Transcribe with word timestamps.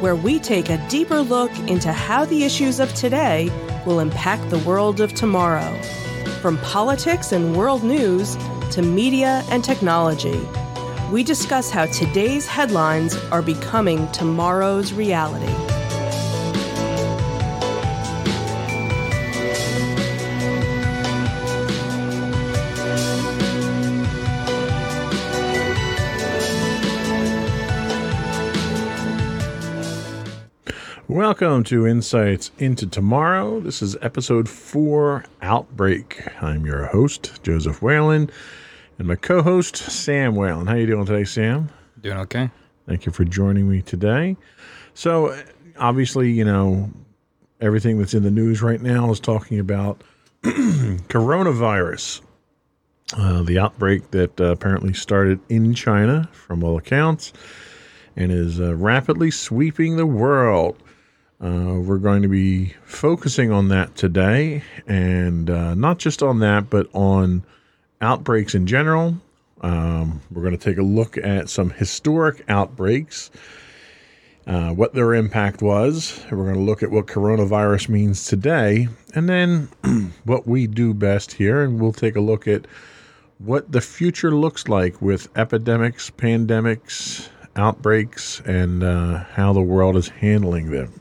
where 0.00 0.16
we 0.16 0.38
take 0.38 0.68
a 0.68 0.88
deeper 0.88 1.20
look 1.20 1.50
into 1.68 1.92
how 1.92 2.24
the 2.24 2.44
issues 2.44 2.80
of 2.80 2.92
today 2.94 3.50
will 3.86 4.00
impact 4.00 4.50
the 4.50 4.58
world 4.58 5.00
of 5.00 5.14
tomorrow. 5.14 5.80
From 6.42 6.58
politics 6.58 7.32
and 7.32 7.56
world 7.56 7.82
news 7.82 8.36
to 8.72 8.82
media 8.82 9.42
and 9.50 9.64
technology, 9.64 10.40
we 11.10 11.22
discuss 11.22 11.70
how 11.70 11.86
today's 11.86 12.46
headlines 12.46 13.16
are 13.30 13.42
becoming 13.42 14.10
tomorrow's 14.12 14.92
reality. 14.92 15.75
Welcome 31.26 31.64
to 31.64 31.88
Insights 31.88 32.52
into 32.58 32.86
Tomorrow. 32.86 33.58
This 33.58 33.82
is 33.82 33.96
episode 34.00 34.48
four 34.48 35.24
Outbreak. 35.42 36.22
I'm 36.40 36.64
your 36.64 36.86
host, 36.86 37.42
Joseph 37.42 37.82
Whalen, 37.82 38.30
and 39.00 39.08
my 39.08 39.16
co 39.16 39.42
host, 39.42 39.74
Sam 39.74 40.36
Whalen. 40.36 40.68
How 40.68 40.74
are 40.74 40.78
you 40.78 40.86
doing 40.86 41.04
today, 41.04 41.24
Sam? 41.24 41.68
Doing 42.00 42.18
okay. 42.18 42.48
Thank 42.86 43.06
you 43.06 43.12
for 43.12 43.24
joining 43.24 43.68
me 43.68 43.82
today. 43.82 44.36
So, 44.94 45.36
obviously, 45.80 46.30
you 46.30 46.44
know, 46.44 46.92
everything 47.60 47.98
that's 47.98 48.14
in 48.14 48.22
the 48.22 48.30
news 48.30 48.62
right 48.62 48.80
now 48.80 49.10
is 49.10 49.18
talking 49.18 49.58
about 49.58 50.04
coronavirus, 50.44 52.20
uh, 53.16 53.42
the 53.42 53.58
outbreak 53.58 54.12
that 54.12 54.40
uh, 54.40 54.52
apparently 54.52 54.92
started 54.92 55.40
in 55.48 55.74
China, 55.74 56.28
from 56.32 56.62
all 56.62 56.78
accounts, 56.78 57.32
and 58.14 58.30
is 58.30 58.60
uh, 58.60 58.76
rapidly 58.76 59.32
sweeping 59.32 59.96
the 59.96 60.06
world. 60.06 60.80
Uh, 61.42 61.78
we're 61.80 61.98
going 61.98 62.22
to 62.22 62.28
be 62.28 62.72
focusing 62.84 63.52
on 63.52 63.68
that 63.68 63.94
today, 63.94 64.62
and 64.86 65.50
uh, 65.50 65.74
not 65.74 65.98
just 65.98 66.22
on 66.22 66.38
that, 66.38 66.70
but 66.70 66.88
on 66.94 67.44
outbreaks 68.00 68.54
in 68.54 68.66
general. 68.66 69.14
Um, 69.60 70.22
we're 70.30 70.42
going 70.42 70.56
to 70.56 70.64
take 70.64 70.78
a 70.78 70.82
look 70.82 71.18
at 71.18 71.50
some 71.50 71.70
historic 71.70 72.42
outbreaks, 72.48 73.30
uh, 74.46 74.70
what 74.70 74.94
their 74.94 75.12
impact 75.12 75.60
was. 75.60 76.24
We're 76.30 76.44
going 76.44 76.54
to 76.54 76.60
look 76.60 76.82
at 76.82 76.90
what 76.90 77.06
coronavirus 77.06 77.90
means 77.90 78.26
today, 78.26 78.88
and 79.14 79.28
then 79.28 79.68
what 80.24 80.46
we 80.46 80.66
do 80.66 80.94
best 80.94 81.32
here, 81.32 81.62
and 81.62 81.78
we'll 81.78 81.92
take 81.92 82.16
a 82.16 82.20
look 82.20 82.48
at 82.48 82.66
what 83.38 83.70
the 83.70 83.82
future 83.82 84.34
looks 84.34 84.68
like 84.68 85.02
with 85.02 85.28
epidemics, 85.36 86.10
pandemics, 86.10 87.28
outbreaks, 87.56 88.40
and 88.40 88.82
uh, 88.82 89.24
how 89.32 89.52
the 89.52 89.60
world 89.60 89.96
is 89.96 90.08
handling 90.08 90.70
them. 90.70 91.00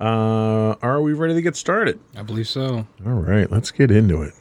Uh, 0.00 0.76
are 0.82 1.02
we 1.02 1.12
ready 1.12 1.34
to 1.34 1.42
get 1.42 1.56
started? 1.56 2.00
I 2.16 2.22
believe 2.22 2.48
so. 2.48 2.86
All 3.04 3.12
right, 3.12 3.50
let's 3.50 3.70
get 3.70 3.90
into 3.90 4.22
it. 4.22 4.34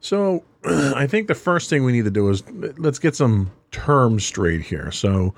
So, 0.00 0.44
I 0.64 1.06
think 1.06 1.28
the 1.28 1.34
first 1.34 1.70
thing 1.70 1.82
we 1.82 1.92
need 1.92 2.04
to 2.04 2.10
do 2.10 2.28
is 2.28 2.42
let's 2.76 2.98
get 2.98 3.16
some 3.16 3.50
terms 3.70 4.24
straight 4.24 4.60
here. 4.60 4.92
So, 4.92 5.34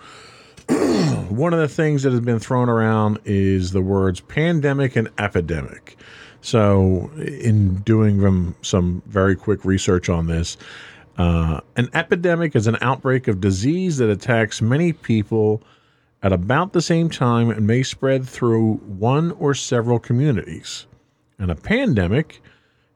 one 1.29 1.55
of 1.55 1.61
the 1.61 1.69
things 1.69 2.03
that 2.03 2.11
has 2.11 2.21
been 2.21 2.41
thrown 2.41 2.69
around 2.69 3.21
is 3.25 3.71
the 3.71 3.81
words 3.81 4.21
pandemic 4.21 4.97
and 4.97 5.09
epidemic. 5.19 5.97
So, 6.47 7.11
in 7.19 7.79
doing 7.79 8.21
some, 8.21 8.55
some 8.63 9.03
very 9.07 9.35
quick 9.35 9.65
research 9.65 10.09
on 10.09 10.29
this, 10.29 10.57
uh, 11.19 11.61
an 11.75 11.91
epidemic 11.93 12.55
is 12.55 12.69
an 12.69 12.79
outbreak 12.81 13.27
of 13.27 13.41
disease 13.41 13.97
that 13.97 14.11
attacks 14.11 14.63
many 14.63 14.93
people 14.93 15.61
at 16.23 16.33
about 16.33 16.73
the 16.73 16.81
same 16.81 17.11
time 17.11 17.51
and 17.51 17.67
may 17.67 17.83
spread 17.83 18.29
through 18.29 18.75
one 18.75 19.33
or 19.33 19.55
several 19.55 19.99
communities. 19.99 20.87
And 21.37 21.51
a 21.51 21.57
pandemic 21.57 22.41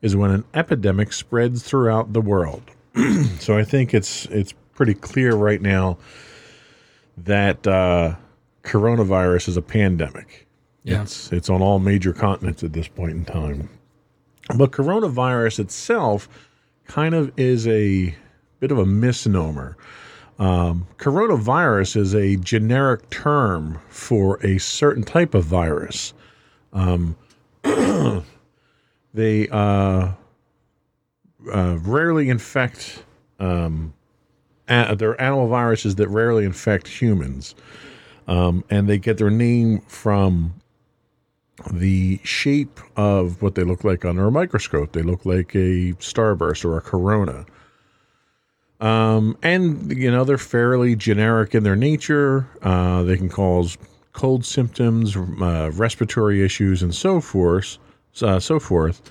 is 0.00 0.14
when 0.14 0.30
an 0.30 0.44
epidemic 0.54 1.12
spreads 1.12 1.64
throughout 1.64 2.12
the 2.12 2.20
world. 2.20 2.62
so 3.40 3.58
I 3.58 3.64
think 3.64 3.92
it's 3.94 4.26
it's 4.26 4.54
pretty 4.74 4.94
clear 4.94 5.34
right 5.34 5.60
now 5.60 5.98
that 7.16 7.66
uh, 7.66 8.14
coronavirus 8.62 9.48
is 9.48 9.56
a 9.56 9.62
pandemic. 9.62 10.46
Yeah. 10.82 11.02
It's 11.02 11.30
it's 11.32 11.50
on 11.50 11.60
all 11.62 11.78
major 11.78 12.12
continents 12.12 12.62
at 12.62 12.72
this 12.72 12.88
point 12.88 13.12
in 13.12 13.24
time. 13.24 13.68
But 14.56 14.72
coronavirus 14.72 15.60
itself 15.60 16.28
kind 16.86 17.14
of 17.14 17.32
is 17.38 17.66
a 17.68 18.14
bit 18.60 18.72
of 18.72 18.78
a 18.78 18.86
misnomer. 18.86 19.76
Um, 20.38 20.86
coronavirus 20.96 21.96
is 21.96 22.14
a 22.14 22.36
generic 22.36 23.08
term 23.10 23.78
for 23.88 24.44
a 24.44 24.58
certain 24.58 25.02
type 25.02 25.34
of 25.34 25.44
virus. 25.44 26.14
Um, 26.72 27.14
they 27.62 29.48
uh, 29.48 30.12
uh, 31.52 31.78
rarely 31.82 32.30
infect. 32.30 33.04
Um, 33.38 33.92
a- 34.68 34.96
they're 34.96 35.20
animal 35.20 35.48
viruses 35.48 35.96
that 35.96 36.08
rarely 36.08 36.44
infect 36.44 36.88
humans, 36.88 37.54
um, 38.26 38.64
and 38.70 38.88
they 38.88 38.98
get 38.98 39.18
their 39.18 39.30
name 39.30 39.80
from 39.82 40.54
the 41.70 42.20
shape 42.24 42.80
of 42.96 43.42
what 43.42 43.54
they 43.54 43.64
look 43.64 43.84
like 43.84 44.04
under 44.04 44.26
a 44.26 44.30
microscope. 44.30 44.92
They 44.92 45.02
look 45.02 45.24
like 45.26 45.54
a 45.54 45.94
starburst 45.94 46.64
or 46.64 46.76
a 46.76 46.80
corona. 46.80 47.46
Um, 48.80 49.36
and 49.42 49.92
you 49.96 50.10
know 50.10 50.24
they're 50.24 50.38
fairly 50.38 50.96
generic 50.96 51.54
in 51.54 51.62
their 51.62 51.76
nature. 51.76 52.48
Uh, 52.62 53.02
they 53.02 53.16
can 53.16 53.28
cause 53.28 53.76
cold 54.12 54.44
symptoms, 54.44 55.16
uh, 55.16 55.70
respiratory 55.74 56.42
issues, 56.42 56.82
and 56.82 56.94
so 56.94 57.20
forth. 57.20 57.78
Uh, 58.22 58.40
so 58.40 58.58
forth. 58.58 59.10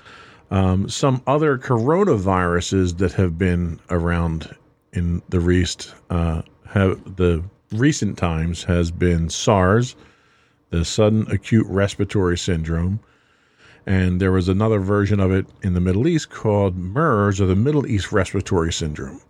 Um, 0.50 0.88
some 0.88 1.22
other 1.26 1.56
coronaviruses 1.56 2.98
that 2.98 3.12
have 3.12 3.38
been 3.38 3.78
around 3.88 4.54
in 4.92 5.22
the 5.28 5.38
recent 5.38 5.94
uh, 6.10 6.42
have 6.66 7.16
the 7.16 7.42
recent 7.72 8.18
times 8.18 8.64
has 8.64 8.90
been 8.90 9.28
SARS, 9.28 9.94
the 10.70 10.84
sudden 10.84 11.26
acute 11.30 11.66
respiratory 11.68 12.38
syndrome. 12.38 13.00
And 13.86 14.20
there 14.20 14.32
was 14.32 14.48
another 14.48 14.78
version 14.78 15.20
of 15.20 15.32
it 15.32 15.46
in 15.62 15.72
the 15.74 15.80
Middle 15.80 16.06
East 16.06 16.30
called 16.30 16.76
MERS 16.76 17.40
or 17.40 17.46
the 17.46 17.56
Middle 17.56 17.86
East 17.86 18.12
respiratory 18.12 18.72
syndrome. 18.72 19.20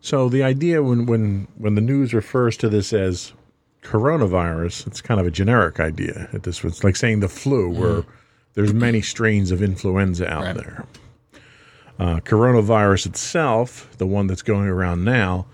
So 0.00 0.28
the 0.28 0.42
idea 0.42 0.82
when 0.82 1.06
when 1.06 1.48
when 1.56 1.74
the 1.74 1.80
news 1.80 2.14
refers 2.14 2.56
to 2.58 2.68
this 2.68 2.92
as 2.92 3.32
coronavirus, 3.82 4.86
it's 4.86 5.00
kind 5.00 5.20
of 5.20 5.26
a 5.26 5.30
generic 5.30 5.80
idea. 5.80 6.28
At 6.32 6.44
this, 6.44 6.62
it's 6.64 6.84
like 6.84 6.96
saying 6.96 7.20
the 7.20 7.28
flu, 7.28 7.68
where 7.70 8.04
there's 8.54 8.72
many 8.72 9.00
strains 9.02 9.50
of 9.50 9.62
influenza 9.62 10.28
out 10.30 10.44
Right. 10.44 10.54
there. 10.56 10.84
Uh, 11.98 12.20
coronavirus 12.20 13.06
itself, 13.06 13.88
the 13.98 14.06
one 14.06 14.26
that's 14.26 14.42
going 14.42 14.68
around 14.68 15.04
now, 15.04 15.46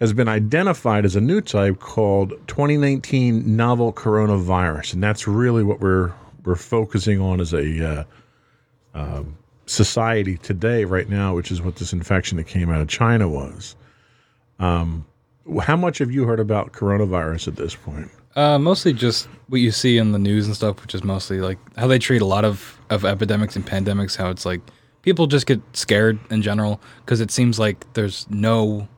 has 0.00 0.12
been 0.12 0.28
identified 0.28 1.04
as 1.04 1.16
a 1.16 1.20
new 1.20 1.40
type 1.40 1.78
called 1.78 2.30
2019 2.48 3.56
novel 3.56 3.92
coronavirus, 3.92 4.94
and 4.94 5.02
that's 5.02 5.26
really 5.26 5.62
what 5.62 5.80
we're 5.80 6.12
we're 6.44 6.56
focusing 6.56 7.20
on 7.20 7.40
as 7.40 7.54
a 7.54 7.90
uh, 7.90 8.04
um, 8.94 9.36
society 9.66 10.36
today, 10.38 10.84
right 10.84 11.08
now, 11.08 11.34
which 11.34 11.50
is 11.50 11.62
what 11.62 11.76
this 11.76 11.92
infection 11.92 12.36
that 12.36 12.44
came 12.44 12.70
out 12.70 12.80
of 12.80 12.88
China 12.88 13.28
was. 13.28 13.76
Um, 14.58 15.06
how 15.62 15.76
much 15.76 15.98
have 15.98 16.10
you 16.10 16.24
heard 16.24 16.40
about 16.40 16.72
coronavirus 16.72 17.48
at 17.48 17.56
this 17.56 17.74
point? 17.74 18.10
Uh, 18.36 18.58
mostly 18.58 18.92
just 18.92 19.26
what 19.48 19.60
you 19.60 19.70
see 19.70 19.98
in 19.98 20.12
the 20.12 20.18
news 20.18 20.46
and 20.46 20.56
stuff, 20.56 20.80
which 20.82 20.94
is 20.94 21.04
mostly 21.04 21.40
like 21.40 21.58
how 21.76 21.86
they 21.86 21.98
treat 21.98 22.22
a 22.22 22.26
lot 22.26 22.44
of, 22.44 22.78
of 22.90 23.04
epidemics 23.04 23.54
and 23.54 23.64
pandemics. 23.64 24.16
How 24.16 24.30
it's 24.30 24.44
like 24.44 24.60
people 25.02 25.26
just 25.26 25.46
get 25.46 25.60
scared 25.72 26.18
in 26.30 26.42
general 26.42 26.80
because 27.04 27.20
it 27.20 27.30
seems 27.30 27.58
like 27.58 27.92
there's 27.94 28.28
no, 28.30 28.88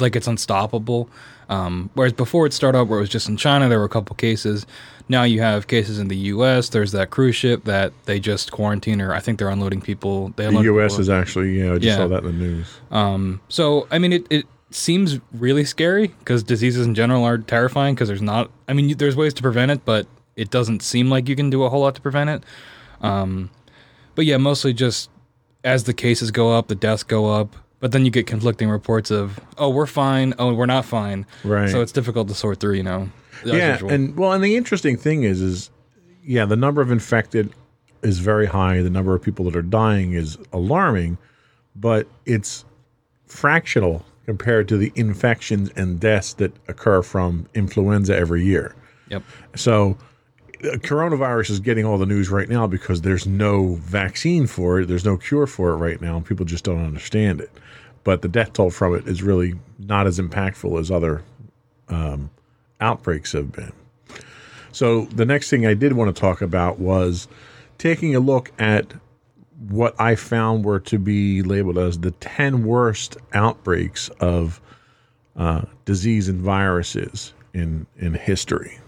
like 0.00 0.16
it's 0.16 0.26
unstoppable. 0.26 1.08
Um, 1.48 1.90
whereas 1.94 2.12
before 2.14 2.46
it 2.46 2.52
started 2.54 2.78
out 2.78 2.88
where 2.88 2.98
it 2.98 3.02
was 3.02 3.10
just 3.10 3.28
in 3.28 3.36
China, 3.36 3.68
there 3.68 3.78
were 3.78 3.84
a 3.84 3.88
couple 3.90 4.16
cases. 4.16 4.66
Now 5.08 5.24
you 5.24 5.40
have 5.42 5.66
cases 5.66 5.98
in 5.98 6.08
the 6.08 6.16
U.S. 6.16 6.70
There's 6.70 6.92
that 6.92 7.10
cruise 7.10 7.36
ship 7.36 7.64
that 7.64 7.92
they 8.06 8.18
just 8.18 8.50
quarantine, 8.50 9.00
or 9.02 9.12
I 9.12 9.20
think 9.20 9.38
they're 9.38 9.50
unloading 9.50 9.82
people. 9.82 10.32
They 10.36 10.46
The 10.50 10.60
U.S. 10.62 10.98
is 10.98 11.10
actually, 11.10 11.58
yeah, 11.60 11.72
I 11.72 11.74
just 11.74 11.84
Yeah. 11.84 11.96
saw 11.96 12.08
that 12.08 12.24
in 12.24 12.38
the 12.38 12.44
news. 12.44 12.66
Um, 12.90 13.40
so 13.48 13.86
I 13.90 13.98
mean, 13.98 14.14
it, 14.14 14.26
it 14.30 14.46
seems 14.70 15.20
really 15.32 15.64
scary 15.64 16.08
because 16.08 16.42
diseases 16.42 16.86
in 16.86 16.94
general 16.94 17.22
are 17.24 17.36
terrifying 17.38 17.94
because 17.94 18.08
there's 18.08 18.22
not. 18.22 18.50
I 18.66 18.72
mean, 18.72 18.96
there's 18.96 19.16
ways 19.16 19.34
to 19.34 19.42
prevent 19.42 19.70
it, 19.70 19.84
but 19.84 20.06
it 20.36 20.50
doesn't 20.50 20.82
seem 20.82 21.10
like 21.10 21.28
you 21.28 21.36
can 21.36 21.50
do 21.50 21.64
a 21.64 21.68
whole 21.68 21.80
lot 21.82 21.94
to 21.96 22.00
prevent 22.00 22.30
it. 22.30 22.42
Um, 23.02 23.50
but 24.14 24.24
yeah, 24.24 24.38
mostly 24.38 24.72
just 24.72 25.10
as 25.62 25.84
the 25.84 25.92
cases 25.92 26.30
go 26.30 26.52
up, 26.52 26.68
the 26.68 26.74
deaths 26.74 27.02
go 27.02 27.30
up. 27.30 27.54
But 27.84 27.92
then 27.92 28.06
you 28.06 28.10
get 28.10 28.26
conflicting 28.26 28.70
reports 28.70 29.10
of, 29.10 29.38
oh, 29.58 29.68
we're 29.68 29.84
fine. 29.84 30.32
Oh, 30.38 30.54
we're 30.54 30.64
not 30.64 30.86
fine. 30.86 31.26
Right. 31.44 31.68
So 31.68 31.82
it's 31.82 31.92
difficult 31.92 32.28
to 32.28 32.34
sort 32.34 32.58
through, 32.58 32.76
you 32.76 32.82
know. 32.82 33.10
yeah, 33.44 33.72
usual. 33.72 33.90
and 33.92 34.16
well, 34.16 34.32
and 34.32 34.42
the 34.42 34.56
interesting 34.56 34.96
thing 34.96 35.24
is, 35.24 35.42
is 35.42 35.68
yeah, 36.24 36.46
the 36.46 36.56
number 36.56 36.80
of 36.80 36.90
infected 36.90 37.52
is 38.02 38.20
very 38.20 38.46
high. 38.46 38.80
The 38.80 38.88
number 38.88 39.14
of 39.14 39.20
people 39.20 39.44
that 39.44 39.54
are 39.54 39.60
dying 39.60 40.14
is 40.14 40.38
alarming, 40.50 41.18
but 41.76 42.08
it's 42.24 42.64
fractional 43.26 44.02
compared 44.24 44.66
to 44.68 44.78
the 44.78 44.90
infections 44.94 45.68
and 45.76 46.00
deaths 46.00 46.32
that 46.32 46.54
occur 46.68 47.02
from 47.02 47.46
influenza 47.52 48.16
every 48.16 48.46
year. 48.46 48.74
yep. 49.10 49.22
So 49.56 49.98
coronavirus 50.64 51.50
is 51.50 51.60
getting 51.60 51.84
all 51.84 51.98
the 51.98 52.06
news 52.06 52.30
right 52.30 52.48
now 52.48 52.66
because 52.66 53.02
there's 53.02 53.26
no 53.26 53.74
vaccine 53.76 54.46
for 54.46 54.80
it. 54.80 54.88
There's 54.88 55.04
no 55.04 55.16
cure 55.16 55.46
for 55.46 55.70
it 55.70 55.76
right 55.76 56.00
now, 56.00 56.16
and 56.16 56.26
people 56.26 56.44
just 56.44 56.64
don't 56.64 56.84
understand 56.84 57.40
it. 57.40 57.50
But 58.02 58.22
the 58.22 58.28
death 58.28 58.52
toll 58.52 58.70
from 58.70 58.94
it 58.94 59.06
is 59.06 59.22
really 59.22 59.54
not 59.78 60.06
as 60.06 60.18
impactful 60.18 60.78
as 60.78 60.90
other 60.90 61.22
um, 61.88 62.30
outbreaks 62.80 63.32
have 63.32 63.52
been. 63.52 63.72
So 64.72 65.06
the 65.06 65.24
next 65.24 65.50
thing 65.50 65.66
I 65.66 65.74
did 65.74 65.92
want 65.92 66.14
to 66.14 66.20
talk 66.20 66.42
about 66.42 66.78
was 66.78 67.28
taking 67.78 68.14
a 68.14 68.20
look 68.20 68.52
at 68.58 68.92
what 69.68 69.98
I 70.00 70.16
found 70.16 70.64
were 70.64 70.80
to 70.80 70.98
be 70.98 71.42
labeled 71.42 71.78
as 71.78 72.00
the 72.00 72.10
10 72.10 72.64
worst 72.64 73.16
outbreaks 73.32 74.08
of 74.20 74.60
uh, 75.36 75.62
disease 75.84 76.28
and 76.28 76.40
viruses 76.40 77.32
in, 77.52 77.86
in 77.96 78.14
history. 78.14 78.78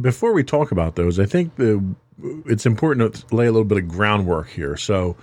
Before 0.00 0.32
we 0.32 0.42
talk 0.42 0.72
about 0.72 0.96
those, 0.96 1.20
I 1.20 1.26
think 1.26 1.56
the 1.56 1.82
it's 2.46 2.66
important 2.66 3.14
to 3.14 3.34
lay 3.34 3.46
a 3.46 3.52
little 3.52 3.64
bit 3.64 3.78
of 3.78 3.88
groundwork 3.88 4.48
here. 4.50 4.76
So, 4.76 5.16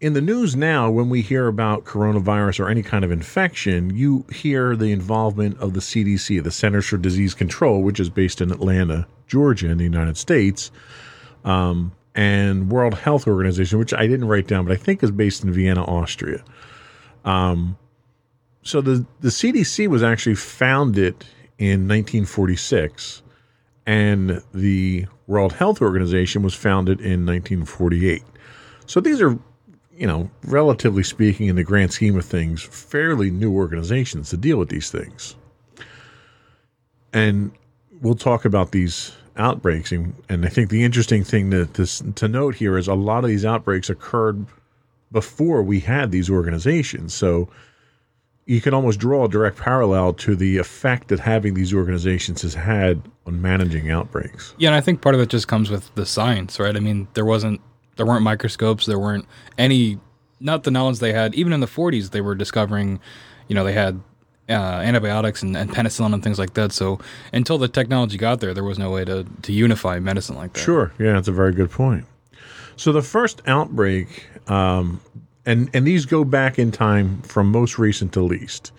in 0.00 0.12
the 0.12 0.20
news 0.20 0.54
now, 0.54 0.90
when 0.90 1.10
we 1.10 1.22
hear 1.22 1.48
about 1.48 1.84
coronavirus 1.84 2.60
or 2.60 2.68
any 2.68 2.82
kind 2.82 3.04
of 3.04 3.10
infection, 3.10 3.90
you 3.96 4.24
hear 4.32 4.76
the 4.76 4.92
involvement 4.92 5.58
of 5.58 5.74
the 5.74 5.80
CDC, 5.80 6.42
the 6.42 6.52
Centers 6.52 6.86
for 6.86 6.98
Disease 6.98 7.34
Control, 7.34 7.82
which 7.82 7.98
is 7.98 8.08
based 8.08 8.40
in 8.40 8.52
Atlanta, 8.52 9.08
Georgia, 9.26 9.68
in 9.68 9.78
the 9.78 9.84
United 9.84 10.16
States, 10.16 10.70
um, 11.44 11.92
and 12.14 12.70
World 12.70 12.94
Health 12.94 13.26
Organization, 13.26 13.78
which 13.78 13.92
I 13.92 14.06
didn't 14.06 14.28
write 14.28 14.46
down, 14.46 14.64
but 14.64 14.72
I 14.72 14.76
think 14.76 15.02
is 15.02 15.10
based 15.10 15.42
in 15.42 15.52
Vienna, 15.52 15.82
Austria. 15.84 16.44
Um, 17.24 17.76
so 18.62 18.80
the 18.80 19.06
the 19.20 19.28
CDC 19.28 19.88
was 19.88 20.02
actually 20.02 20.34
founded 20.34 21.24
in 21.58 21.88
1946, 21.88 23.22
and 23.86 24.42
the 24.52 25.06
World 25.26 25.52
Health 25.52 25.82
Organization 25.82 26.42
was 26.42 26.54
founded 26.54 27.00
in 27.00 27.26
1948. 27.26 28.22
So 28.86 29.00
these 29.00 29.20
are, 29.20 29.38
you 29.96 30.06
know, 30.06 30.30
relatively 30.44 31.02
speaking, 31.02 31.48
in 31.48 31.56
the 31.56 31.64
grand 31.64 31.92
scheme 31.92 32.16
of 32.16 32.24
things, 32.24 32.62
fairly 32.62 33.30
new 33.30 33.52
organizations 33.52 34.30
to 34.30 34.36
deal 34.36 34.56
with 34.58 34.68
these 34.68 34.90
things. 34.90 35.36
And 37.12 37.52
we'll 38.00 38.14
talk 38.14 38.44
about 38.44 38.72
these 38.72 39.12
outbreaks, 39.36 39.92
and, 39.92 40.14
and 40.28 40.44
I 40.44 40.48
think 40.48 40.70
the 40.70 40.84
interesting 40.84 41.24
thing 41.24 41.50
to, 41.50 41.66
to 41.66 42.12
to 42.12 42.28
note 42.28 42.56
here 42.56 42.76
is 42.76 42.88
a 42.88 42.94
lot 42.94 43.24
of 43.24 43.28
these 43.30 43.44
outbreaks 43.44 43.88
occurred 43.88 44.46
before 45.12 45.62
we 45.62 45.80
had 45.80 46.10
these 46.10 46.30
organizations. 46.30 47.14
So 47.14 47.48
you 48.46 48.60
can 48.60 48.72
almost 48.72 48.98
draw 48.98 49.26
a 49.26 49.28
direct 49.28 49.58
parallel 49.58 50.14
to 50.14 50.34
the 50.34 50.56
effect 50.56 51.08
that 51.08 51.20
having 51.20 51.54
these 51.54 51.74
organizations 51.74 52.42
has 52.42 52.54
had 52.54 53.02
on 53.26 53.42
managing 53.42 53.90
outbreaks. 53.90 54.54
Yeah, 54.56 54.70
and 54.70 54.76
I 54.76 54.80
think 54.80 55.02
part 55.02 55.14
of 55.14 55.20
it 55.20 55.28
just 55.28 55.48
comes 55.48 55.70
with 55.70 55.94
the 55.94 56.06
science, 56.06 56.58
right? 56.58 56.74
I 56.74 56.80
mean, 56.80 57.08
there 57.12 57.26
wasn't, 57.26 57.60
there 57.96 58.06
weren't 58.06 58.22
microscopes, 58.22 58.86
there 58.86 58.98
weren't 58.98 59.26
any, 59.58 59.98
not 60.40 60.64
the 60.64 60.70
knowledge 60.70 60.98
they 60.98 61.12
had. 61.12 61.34
Even 61.34 61.52
in 61.52 61.60
the 61.60 61.66
40s, 61.66 62.10
they 62.10 62.22
were 62.22 62.34
discovering, 62.34 63.00
you 63.48 63.54
know, 63.54 63.64
they 63.64 63.74
had 63.74 64.00
uh, 64.48 64.52
antibiotics 64.52 65.42
and, 65.42 65.56
and 65.56 65.70
penicillin 65.70 66.14
and 66.14 66.22
things 66.22 66.38
like 66.38 66.54
that. 66.54 66.72
So 66.72 66.98
until 67.32 67.58
the 67.58 67.68
technology 67.68 68.16
got 68.16 68.40
there, 68.40 68.54
there 68.54 68.64
was 68.64 68.78
no 68.78 68.90
way 68.90 69.04
to 69.04 69.26
to 69.42 69.52
unify 69.52 69.98
medicine 69.98 70.36
like 70.36 70.54
that. 70.54 70.60
Sure, 70.60 70.92
yeah, 70.98 71.12
that's 71.12 71.28
a 71.28 71.32
very 71.32 71.52
good 71.52 71.70
point. 71.70 72.06
So 72.78 72.92
the 72.92 73.02
first 73.02 73.42
outbreak, 73.48 74.28
um, 74.48 75.00
and 75.44 75.68
and 75.74 75.84
these 75.84 76.06
go 76.06 76.22
back 76.22 76.60
in 76.60 76.70
time 76.70 77.20
from 77.22 77.50
most 77.50 77.76
recent 77.76 78.12
to 78.12 78.22
least. 78.22 78.70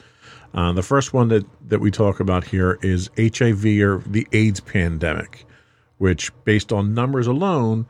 Uh, 0.53 0.71
the 0.71 0.81
first 0.81 1.13
one 1.13 1.27
that 1.27 1.45
that 1.67 1.81
we 1.81 1.91
talk 1.91 2.21
about 2.21 2.45
here 2.45 2.79
is 2.81 3.09
HIV 3.17 3.65
or 3.65 4.01
the 4.07 4.25
AIDS 4.31 4.61
pandemic, 4.61 5.45
which, 5.97 6.31
based 6.45 6.71
on 6.71 6.93
numbers 6.93 7.27
alone, 7.27 7.85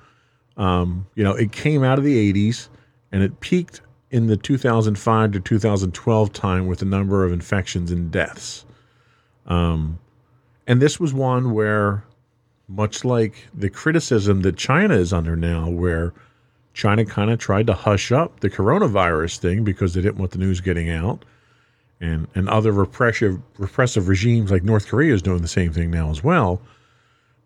um, 0.57 1.06
you 1.13 1.23
know, 1.23 1.33
it 1.33 1.51
came 1.51 1.83
out 1.83 2.00
of 2.00 2.03
the 2.03 2.33
80s 2.33 2.69
and 3.12 3.21
it 3.21 3.39
peaked 3.39 3.81
in 4.09 4.25
the 4.25 4.35
2005 4.35 5.31
to 5.33 5.39
2012 5.39 6.33
time 6.33 6.65
with 6.65 6.79
the 6.79 6.85
number 6.85 7.23
of 7.23 7.31
infections 7.31 7.91
and 7.91 8.09
deaths. 8.09 8.65
Um, 9.45 10.00
and 10.65 10.81
this 10.81 11.00
was 11.00 11.13
one 11.13 11.51
where 11.51 12.03
much 12.69 13.04
like 13.04 13.48
the 13.54 13.69
criticism 13.69 14.42
that 14.42 14.56
China 14.56 14.95
is 14.95 15.12
under 15.12 15.36
now, 15.36 15.68
where 15.69 16.13
China 16.74 17.04
kind 17.04 17.31
of 17.31 17.39
tried 17.39 17.68
to 17.68 17.74
hush 17.74 18.12
up 18.12 18.39
the 18.39 18.50
coronavirus 18.50 19.39
thing 19.39 19.63
because 19.63 19.94
they 19.94 20.01
didn't 20.01 20.19
want 20.19 20.31
the 20.31 20.38
news 20.38 20.62
getting 20.62 20.89
out, 20.89 21.25
and 22.00 22.27
and 22.36 22.48
other 22.48 22.71
repressive 22.71 23.42
repressive 23.57 24.07
regimes 24.07 24.51
like 24.51 24.63
North 24.63 24.88
Korea 24.88 25.13
is 25.13 25.21
doing 25.21 25.42
the 25.42 25.48
same 25.48 25.74
thing 25.74 25.89
now 25.89 26.10
as 26.10 26.24
well. 26.24 26.62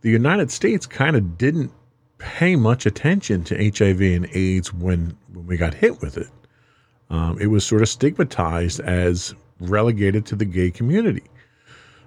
The 0.01 0.11
United 0.11 0.51
States 0.51 0.85
kind 0.85 1.15
of 1.15 1.37
didn't 1.37 1.71
pay 2.17 2.55
much 2.55 2.85
attention 2.85 3.43
to 3.45 3.55
HIV 3.55 4.01
and 4.01 4.27
AIDS 4.33 4.73
when 4.73 5.17
when 5.31 5.47
we 5.47 5.57
got 5.57 5.73
hit 5.73 6.01
with 6.01 6.17
it. 6.17 6.29
Um, 7.09 7.39
it 7.39 7.47
was 7.47 7.65
sort 7.65 7.81
of 7.81 7.89
stigmatized 7.89 8.81
as 8.81 9.33
relegated 9.59 10.25
to 10.27 10.35
the 10.35 10.45
gay 10.45 10.71
community. 10.71 11.23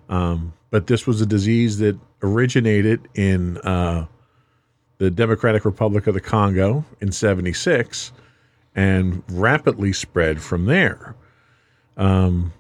Um, 0.08 0.52
but 0.70 0.86
this 0.86 1.06
was 1.06 1.20
a 1.20 1.26
disease 1.26 1.78
that 1.78 1.98
originated 2.22 3.08
in 3.14 3.58
uh, 3.58 4.06
the 4.98 5.10
Democratic 5.10 5.64
Republic 5.64 6.06
of 6.06 6.14
the 6.14 6.20
Congo 6.20 6.84
in 7.00 7.12
76 7.12 8.12
and 8.74 9.22
rapidly 9.28 9.92
spread 9.92 10.40
from 10.40 10.66
there. 10.66 11.14
Um, 11.96 12.52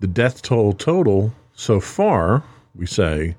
the 0.00 0.06
death 0.06 0.42
toll 0.42 0.72
total 0.72 1.32
so 1.54 1.80
far, 1.80 2.44
we 2.74 2.86
say, 2.86 3.36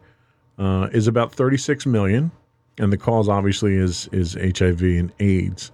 uh, 0.58 0.90
is 0.92 1.08
about 1.08 1.34
36 1.34 1.86
million, 1.86 2.32
and 2.78 2.92
the 2.92 2.98
cause 2.98 3.30
obviously 3.30 3.76
is 3.76 4.08
is 4.12 4.34
HIV 4.34 4.82
and 4.82 5.14
AIDS. 5.20 5.72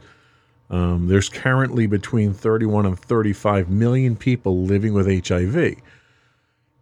Um, 0.69 1.07
there's 1.07 1.29
currently 1.29 1.87
between 1.87 2.33
31 2.33 2.85
and 2.85 2.99
35 2.99 3.69
million 3.69 4.15
people 4.15 4.63
living 4.63 4.93
with 4.93 5.27
HIV. 5.27 5.75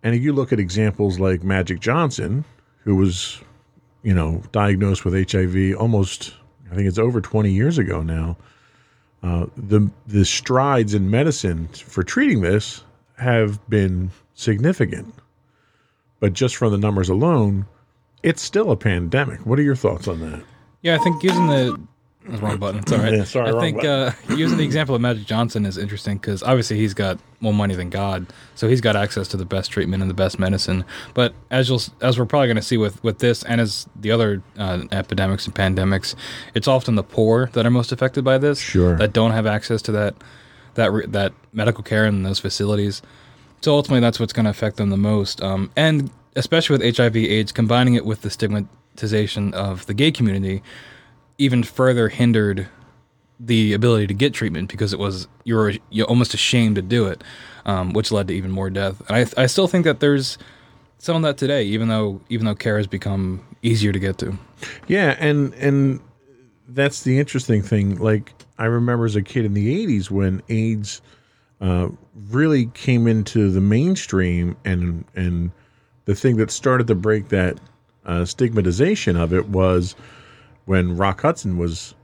And 0.04 0.16
if 0.16 0.22
you 0.22 0.34
look 0.34 0.52
at 0.52 0.60
examples 0.60 1.20
like 1.20 1.44
Magic 1.44 1.80
Johnson, 1.80 2.44
who 2.84 2.96
was, 2.96 3.40
you 4.04 4.14
know, 4.14 4.42
diagnosed 4.52 5.06
with 5.06 5.32
HIV 5.32 5.76
almost, 5.80 6.34
I 6.72 6.76
think 6.76 6.88
it's 6.88 6.98
over 6.98 7.22
20 7.22 7.52
years 7.52 7.78
ago 7.78 8.02
now, 8.02 8.38
uh, 9.24 9.46
the 9.56 9.92
the 10.08 10.26
strides 10.26 10.96
in 10.96 11.12
medicine 11.12 11.68
for 11.68 12.02
treating 12.02 12.42
this 12.42 12.84
have 13.18 13.68
been 13.70 14.10
significant. 14.34 15.14
But 16.20 16.34
just 16.34 16.56
from 16.56 16.72
the 16.72 16.78
numbers 16.78 17.10
alone, 17.10 17.68
it's 18.24 18.42
still 18.42 18.72
a 18.72 18.76
pandemic. 18.76 19.46
What 19.46 19.60
are 19.60 19.64
your 19.64 19.76
thoughts 19.76 20.08
on 20.08 20.20
that? 20.22 20.44
Yeah, 20.82 20.96
I 20.96 20.98
think 21.00 21.22
using 21.22 21.48
the 21.48 21.80
that's 22.26 22.40
the 22.40 22.46
wrong 22.46 22.58
button. 22.58 22.80
It's 22.82 22.92
all 22.92 23.00
right. 23.00 23.14
Yeah, 23.18 23.24
sorry, 23.24 23.52
I 23.52 23.60
think 23.60 23.84
uh, 23.84 24.12
using 24.30 24.58
the 24.58 24.64
example 24.64 24.94
of 24.96 25.02
Magic 25.02 25.26
Johnson 25.26 25.66
is 25.66 25.78
interesting 25.78 26.18
because 26.18 26.44
obviously 26.44 26.78
he's 26.78 26.94
got 26.94 27.20
more 27.40 27.54
money 27.54 27.76
than 27.76 27.90
God, 27.90 28.28
so 28.56 28.68
he's 28.68 28.82
got 28.82 28.96
access 28.96 29.28
to 29.30 29.38
the 29.38 29.46
best 29.46 29.72
treatment 29.72 30.02
and 30.02 30.10
the 30.10 30.16
best 30.16 30.38
medicine. 30.38 30.86
But 31.14 31.34
as 31.50 31.68
you'll 31.68 31.82
as 32.02 32.20
we're 32.20 32.26
probably 32.26 32.48
going 32.48 32.58
to 32.58 32.62
see 32.62 32.78
with 32.78 33.04
with 33.04 33.20
this 33.20 33.44
and 33.44 33.60
as 33.60 33.88
the 34.00 34.12
other 34.12 34.44
uh, 34.58 34.84
epidemics 34.92 35.46
and 35.46 35.56
pandemics, 35.56 36.16
it's 36.54 36.68
often 36.68 36.96
the 36.96 37.04
poor 37.04 37.48
that 37.54 37.66
are 37.66 37.72
most 37.72 37.92
affected 37.92 38.24
by 38.24 38.38
this. 38.38 38.60
Sure. 38.60 38.96
That 38.98 39.14
don't 39.14 39.32
have 39.32 39.46
access 39.48 39.82
to 39.84 39.92
that 39.94 40.16
that 40.76 40.92
re- 40.92 41.08
that 41.08 41.34
medical 41.54 41.84
care 41.84 42.06
in 42.06 42.24
those 42.24 42.40
facilities. 42.40 43.02
So 43.62 43.74
ultimately, 43.74 44.00
that's 44.02 44.20
what's 44.20 44.34
going 44.34 44.46
to 44.46 44.52
affect 44.52 44.78
them 44.78 44.90
the 44.90 44.98
most. 44.98 45.42
Um, 45.42 45.72
and 45.76 46.10
especially 46.36 46.78
with 46.78 46.98
HIV/AIDS, 46.98 47.52
combining 47.52 47.96
it 47.96 48.06
with 48.06 48.22
the 48.22 48.30
stigmatization 48.30 49.54
of 49.54 49.86
the 49.86 49.94
gay 49.94 50.12
community, 50.12 50.64
even 51.42 51.64
further 51.64 52.08
hindered 52.08 52.68
the 53.40 53.74
ability 53.74 54.06
to 54.06 54.14
get 54.14 54.32
treatment 54.32 54.70
because 54.70 54.94
it 54.94 55.00
was 55.00 55.28
you 55.44 55.56
were 55.56 55.74
you're 55.90 56.06
almost 56.06 56.36
ashamed 56.36 56.76
to 56.76 56.82
do 56.84 57.08
it, 57.08 57.24
um, 57.66 57.94
which 57.94 58.12
led 58.12 58.28
to 58.28 58.34
even 58.34 58.52
more 58.52 58.70
death. 58.70 59.02
And 59.10 59.18
I 59.18 59.44
I 59.44 59.48
still 59.48 59.68
think 59.68 59.84
that 59.86 60.00
there's 60.00 60.38
some 61.00 61.16
of 61.16 61.24
that 61.24 61.38
today, 61.38 61.64
even 61.64 61.88
though 61.88 62.22
even 62.30 62.46
though 62.46 62.54
care 62.54 62.78
has 62.78 62.86
become 62.86 63.44
easier 63.64 63.92
to 63.92 64.00
get 64.00 64.20
to. 64.20 64.38
Yeah, 64.88 65.16
and 65.20 65.54
and 65.56 66.00
that's 66.68 67.02
the 67.02 67.18
interesting 67.18 67.64
thing. 67.64 67.96
Like 67.96 68.34
I 68.60 68.66
remember 68.66 69.06
as 69.06 69.16
a 69.16 69.24
kid 69.24 69.44
in 69.44 69.56
the 69.56 69.86
'80s 69.88 70.12
when 70.12 70.44
AIDS 70.50 71.02
uh, 71.60 71.90
really 72.30 72.68
came 72.68 73.08
into 73.08 73.50
the 73.50 73.62
mainstream, 73.62 74.56
and 74.64 75.06
and 75.16 75.50
the 76.06 76.14
thing 76.14 76.38
that 76.38 76.52
started 76.52 76.86
to 76.86 76.96
break 76.96 77.30
that 77.30 77.60
uh, 78.06 78.26
stigmatization 78.26 79.18
of 79.18 79.34
it 79.34 79.50
was 79.50 79.96
when 80.72 80.96
Rock 80.96 81.20
Hudson 81.20 81.58
was 81.58 81.96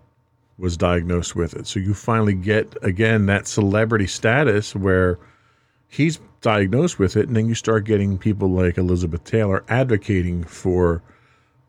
was 0.57 0.75
diagnosed 0.75 1.37
with 1.37 1.53
it. 1.53 1.67
So 1.67 1.79
you 1.79 1.93
finally 1.93 2.33
get 2.33 2.75
again 2.81 3.27
that 3.27 3.47
celebrity 3.47 4.07
status 4.07 4.75
where 4.75 5.17
he's 5.87 6.19
diagnosed 6.41 6.99
with 6.99 7.15
it, 7.15 7.27
and 7.27 7.37
then 7.37 7.47
you 7.47 7.55
start 7.55 7.85
getting 7.85 8.17
people 8.17 8.49
like 8.49 8.77
Elizabeth 8.77 9.23
Taylor 9.23 9.63
advocating 9.69 10.43
for 10.43 11.01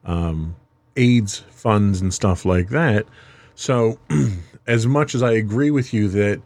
um, 0.05 0.57
AIDS 0.97 1.45
funds 1.51 2.01
and 2.01 2.13
stuff 2.13 2.45
like 2.45 2.71
that. 2.71 3.07
So, 3.55 4.01
as 4.67 4.89
much 4.89 5.15
as 5.15 5.23
I 5.23 5.31
agree 5.35 5.71
with 5.71 5.95
you 5.95 6.09
that 6.09 6.43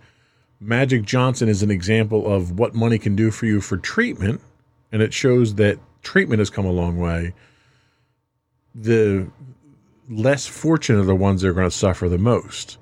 Magic 0.60 1.04
Johnson 1.04 1.48
is 1.48 1.62
an 1.62 1.70
example 1.70 2.30
of 2.30 2.58
what 2.58 2.74
money 2.74 2.98
can 2.98 3.16
do 3.16 3.30
for 3.30 3.46
you 3.46 3.62
for 3.62 3.78
treatment, 3.78 4.42
and 4.92 5.00
it 5.00 5.14
shows 5.14 5.54
that 5.54 5.78
treatment 6.02 6.40
has 6.40 6.50
come 6.50 6.66
a 6.66 6.70
long 6.70 6.98
way, 6.98 7.32
the 8.74 9.30
less 10.12 10.46
fortunate 10.46 11.00
are 11.00 11.04
the 11.04 11.14
ones 11.14 11.42
that 11.42 11.48
are 11.48 11.52
going 11.52 11.68
to 11.68 11.76
suffer 11.76 12.08
the 12.08 12.18
most. 12.18 12.78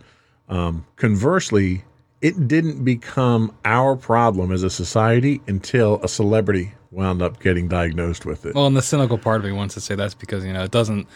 Um, 0.49 0.84
conversely, 0.96 1.84
it 2.20 2.49
didn't 2.49 2.84
become 2.84 3.54
our 3.64 3.96
problem 3.96 4.52
as 4.52 4.62
a 4.62 4.70
society 4.70 5.40
until 5.46 6.00
a 6.02 6.08
celebrity 6.08 6.72
wound 6.90 7.22
up 7.22 7.40
getting 7.40 7.68
diagnosed 7.68 8.26
with 8.26 8.44
it. 8.46 8.54
Well, 8.54 8.66
and 8.66 8.76
the 8.76 8.82
cynical 8.82 9.16
part 9.16 9.40
of 9.40 9.44
me 9.46 9.52
wants 9.52 9.75
to 9.75 9.80
say 9.80 9.94
that's 9.94 10.14
because 10.14 10.44
you 10.44 10.52
know 10.52 10.64
it 10.64 10.70
doesn't. 10.70 11.06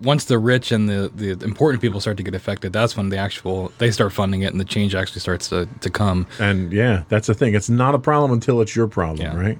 Once 0.00 0.26
the 0.26 0.38
rich 0.38 0.70
and 0.70 0.88
the, 0.88 1.10
the 1.14 1.30
important 1.44 1.82
people 1.82 2.00
start 2.00 2.16
to 2.16 2.22
get 2.22 2.32
affected, 2.34 2.72
that's 2.72 2.96
when 2.96 3.08
the 3.08 3.16
actual 3.16 3.72
they 3.78 3.90
start 3.90 4.12
funding 4.12 4.42
it 4.42 4.52
and 4.52 4.60
the 4.60 4.64
change 4.64 4.94
actually 4.94 5.20
starts 5.20 5.48
to, 5.48 5.68
to 5.80 5.90
come. 5.90 6.24
And 6.38 6.72
yeah, 6.72 7.02
that's 7.08 7.26
the 7.26 7.34
thing. 7.34 7.54
It's 7.54 7.68
not 7.68 7.96
a 7.96 7.98
problem 7.98 8.30
until 8.30 8.60
it's 8.60 8.76
your 8.76 8.86
problem, 8.86 9.20
Yeah. 9.26 9.36
right? 9.36 9.58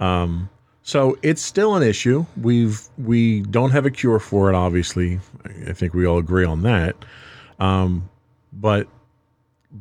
Um, 0.00 0.48
so 0.86 1.16
it's 1.22 1.40
still 1.40 1.74
an 1.76 1.82
issue. 1.82 2.26
We've 2.40 2.78
we 2.98 3.40
don't 3.40 3.70
have 3.70 3.86
a 3.86 3.90
cure 3.90 4.18
for 4.18 4.50
it. 4.50 4.54
Obviously, 4.54 5.18
I 5.66 5.72
think 5.72 5.94
we 5.94 6.06
all 6.06 6.18
agree 6.18 6.44
on 6.44 6.62
that. 6.62 6.94
Um, 7.58 8.10
but 8.52 8.86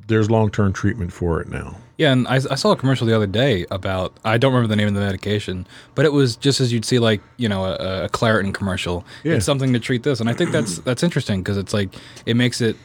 there's 0.07 0.31
long 0.31 0.49
term 0.49 0.71
treatment 0.71 1.11
for 1.11 1.41
it 1.41 1.49
now. 1.49 1.75
Yeah, 1.97 2.13
and 2.13 2.25
I, 2.27 2.35
I 2.35 2.55
saw 2.55 2.71
a 2.71 2.77
commercial 2.77 3.05
the 3.05 3.13
other 3.13 3.27
day 3.27 3.65
about 3.69 4.17
I 4.23 4.37
don't 4.37 4.53
remember 4.53 4.69
the 4.69 4.77
name 4.77 4.87
of 4.87 4.93
the 4.93 5.01
medication, 5.01 5.67
but 5.93 6.05
it 6.05 6.13
was 6.13 6.37
just 6.37 6.61
as 6.61 6.71
you'd 6.71 6.85
see 6.85 6.99
like 6.99 7.21
you 7.35 7.49
know 7.49 7.65
a, 7.65 8.05
a 8.05 8.09
Claritin 8.09 8.53
commercial. 8.53 9.05
Yeah. 9.25 9.33
It's 9.33 9.45
something 9.45 9.73
to 9.73 9.79
treat 9.79 10.03
this, 10.03 10.21
and 10.21 10.29
I 10.29 10.33
think 10.33 10.51
that's 10.51 10.77
that's 10.87 11.03
interesting 11.03 11.43
because 11.43 11.57
it's 11.57 11.73
like 11.73 11.93
it 12.25 12.35
makes 12.35 12.61
it 12.61 12.77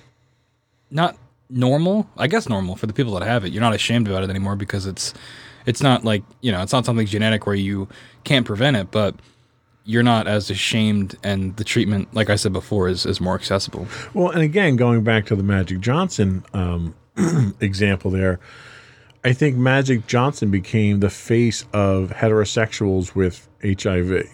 not 0.90 1.16
normal. 1.48 2.10
I 2.16 2.26
guess 2.26 2.48
normal 2.48 2.74
for 2.74 2.88
the 2.88 2.92
people 2.92 3.14
that 3.14 3.24
have 3.24 3.44
it. 3.44 3.52
You're 3.52 3.62
not 3.62 3.76
ashamed 3.76 4.08
about 4.08 4.24
it 4.24 4.30
anymore 4.30 4.56
because 4.56 4.86
it's 4.86 5.14
it's 5.68 5.82
not 5.82 6.02
like 6.02 6.24
you 6.40 6.50
know 6.50 6.62
it's 6.62 6.72
not 6.72 6.86
something 6.86 7.06
genetic 7.06 7.46
where 7.46 7.54
you 7.54 7.88
can't 8.24 8.46
prevent 8.46 8.76
it, 8.76 8.90
but 8.90 9.14
you're 9.84 10.02
not 10.02 10.26
as 10.26 10.50
ashamed, 10.50 11.16
and 11.22 11.56
the 11.56 11.64
treatment, 11.64 12.12
like 12.14 12.30
I 12.30 12.36
said 12.36 12.54
before, 12.54 12.88
is 12.88 13.04
is 13.04 13.20
more 13.20 13.34
accessible. 13.34 13.86
Well, 14.14 14.30
and 14.30 14.40
again, 14.40 14.76
going 14.76 15.04
back 15.04 15.26
to 15.26 15.36
the 15.36 15.42
Magic 15.42 15.80
Johnson 15.80 16.42
um, 16.54 16.94
example 17.60 18.10
there, 18.10 18.40
I 19.24 19.34
think 19.34 19.56
Magic 19.56 20.06
Johnson 20.06 20.50
became 20.50 21.00
the 21.00 21.10
face 21.10 21.66
of 21.74 22.10
heterosexuals 22.10 23.14
with 23.14 23.46
HIV. 23.62 24.24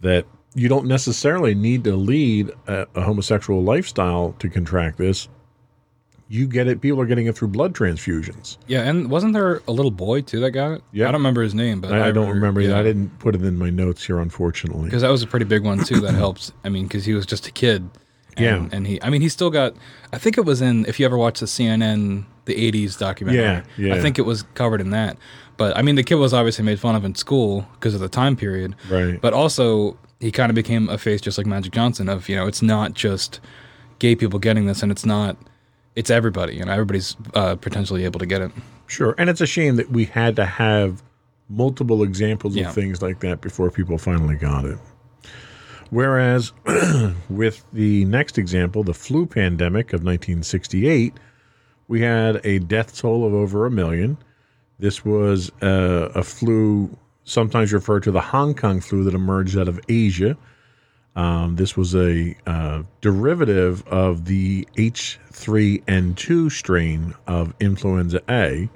That 0.00 0.26
you 0.56 0.68
don't 0.68 0.86
necessarily 0.86 1.54
need 1.54 1.84
to 1.84 1.94
lead 1.94 2.50
a, 2.66 2.88
a 2.96 3.02
homosexual 3.02 3.62
lifestyle 3.62 4.34
to 4.40 4.50
contract 4.50 4.98
this. 4.98 5.28
You 6.32 6.46
get 6.46 6.66
it. 6.66 6.80
People 6.80 6.98
are 7.00 7.04
getting 7.06 7.26
it 7.26 7.36
through 7.36 7.48
blood 7.48 7.74
transfusions. 7.74 8.56
Yeah, 8.66 8.82
and 8.88 9.10
wasn't 9.10 9.34
there 9.34 9.60
a 9.68 9.72
little 9.72 9.90
boy 9.90 10.22
too 10.22 10.40
that 10.40 10.52
got 10.52 10.72
it? 10.72 10.82
Yeah. 10.90 11.04
I 11.08 11.12
don't 11.12 11.20
remember 11.20 11.42
his 11.42 11.54
name, 11.54 11.82
but 11.82 11.92
I, 11.92 12.08
I 12.08 12.10
don't 12.10 12.30
remember. 12.30 12.62
yeah. 12.62 12.78
I 12.78 12.82
didn't 12.82 13.18
put 13.18 13.34
it 13.34 13.42
in 13.42 13.58
my 13.58 13.68
notes 13.68 14.02
here, 14.06 14.18
unfortunately. 14.18 14.84
because 14.86 15.02
that 15.02 15.10
was 15.10 15.22
a 15.22 15.26
pretty 15.26 15.44
big 15.44 15.62
one 15.62 15.84
too. 15.84 16.00
That 16.00 16.14
helps. 16.24 16.50
I 16.64 16.70
mean, 16.70 16.84
because 16.86 17.04
he 17.04 17.12
was 17.12 17.26
just 17.26 17.46
a 17.46 17.50
kid. 17.50 17.88
And, 18.38 18.44
Yeah. 18.46 18.68
and 18.76 18.86
he. 18.86 19.02
I 19.02 19.10
mean, 19.10 19.20
he 19.20 19.28
still 19.28 19.50
got. 19.50 19.74
I 20.10 20.16
think 20.16 20.38
it 20.38 20.46
was 20.46 20.62
in. 20.62 20.86
If 20.86 20.98
you 20.98 21.04
ever 21.04 21.18
watched 21.18 21.40
the 21.40 21.46
CNN 21.46 22.24
the 22.46 22.54
'80s 22.72 22.98
documentary, 22.98 23.42
Yeah, 23.42 23.62
yeah. 23.76 23.94
I 23.94 24.00
think 24.00 24.18
it 24.18 24.22
was 24.22 24.42
covered 24.54 24.80
in 24.80 24.88
that. 24.88 25.18
But 25.58 25.76
I 25.76 25.82
mean, 25.82 25.96
the 25.96 26.02
kid 26.02 26.14
was 26.14 26.32
obviously 26.32 26.64
made 26.64 26.80
fun 26.80 26.96
of 26.96 27.04
in 27.04 27.14
school 27.14 27.66
because 27.74 27.94
of 27.94 28.00
the 28.00 28.08
time 28.08 28.36
period. 28.36 28.74
Right. 28.88 29.20
But 29.20 29.34
also, 29.34 29.98
he 30.18 30.32
kind 30.32 30.48
of 30.50 30.54
became 30.54 30.88
a 30.88 30.96
face 30.96 31.20
just 31.20 31.36
like 31.36 31.46
Magic 31.46 31.72
Johnson. 31.74 32.08
Of 32.08 32.26
you 32.30 32.36
know, 32.36 32.46
it's 32.46 32.62
not 32.62 32.94
just 32.94 33.38
gay 33.98 34.16
people 34.16 34.38
getting 34.38 34.64
this, 34.64 34.82
and 34.82 34.90
it's 34.90 35.04
not. 35.04 35.36
It's 35.94 36.10
everybody, 36.10 36.58
and 36.60 36.70
everybody's 36.70 37.16
uh, 37.34 37.56
potentially 37.56 38.04
able 38.04 38.18
to 38.20 38.26
get 38.26 38.40
it. 38.40 38.50
Sure. 38.86 39.14
And 39.18 39.28
it's 39.28 39.40
a 39.40 39.46
shame 39.46 39.76
that 39.76 39.90
we 39.90 40.04
had 40.06 40.36
to 40.36 40.46
have 40.46 41.02
multiple 41.48 42.02
examples 42.02 42.56
Yeah. 42.56 42.68
of 42.68 42.74
things 42.74 43.02
like 43.02 43.20
that 43.20 43.40
before 43.40 43.70
people 43.70 43.98
finally 43.98 44.36
got 44.36 44.64
it. 44.64 44.78
Whereas 45.90 46.52
with 47.28 47.64
the 47.72 48.06
next 48.06 48.38
example, 48.38 48.82
the 48.82 48.94
flu 48.94 49.26
pandemic 49.26 49.88
of 49.92 50.00
1968, 50.02 51.12
we 51.88 52.00
had 52.00 52.40
a 52.44 52.58
death 52.60 52.96
toll 52.96 53.26
of 53.26 53.34
over 53.34 53.66
a 53.66 53.70
million. 53.70 54.16
This 54.78 55.04
was 55.04 55.50
uh, 55.62 56.08
a 56.14 56.22
flu, 56.22 56.96
sometimes 57.24 57.72
referred 57.74 58.02
to 58.04 58.10
the 58.10 58.20
Hong 58.22 58.54
Kong 58.54 58.80
flu, 58.80 59.04
that 59.04 59.14
emerged 59.14 59.58
out 59.58 59.68
of 59.68 59.78
Asia. 59.90 60.36
Um, 61.14 61.56
this 61.56 61.76
was 61.76 61.94
a 61.94 62.34
uh, 62.46 62.82
derivative 63.00 63.86
of 63.88 64.24
the 64.24 64.66
H3N2 64.76 66.50
strain 66.50 67.14
of 67.26 67.52
influenza 67.60 68.22
A. 68.28 68.68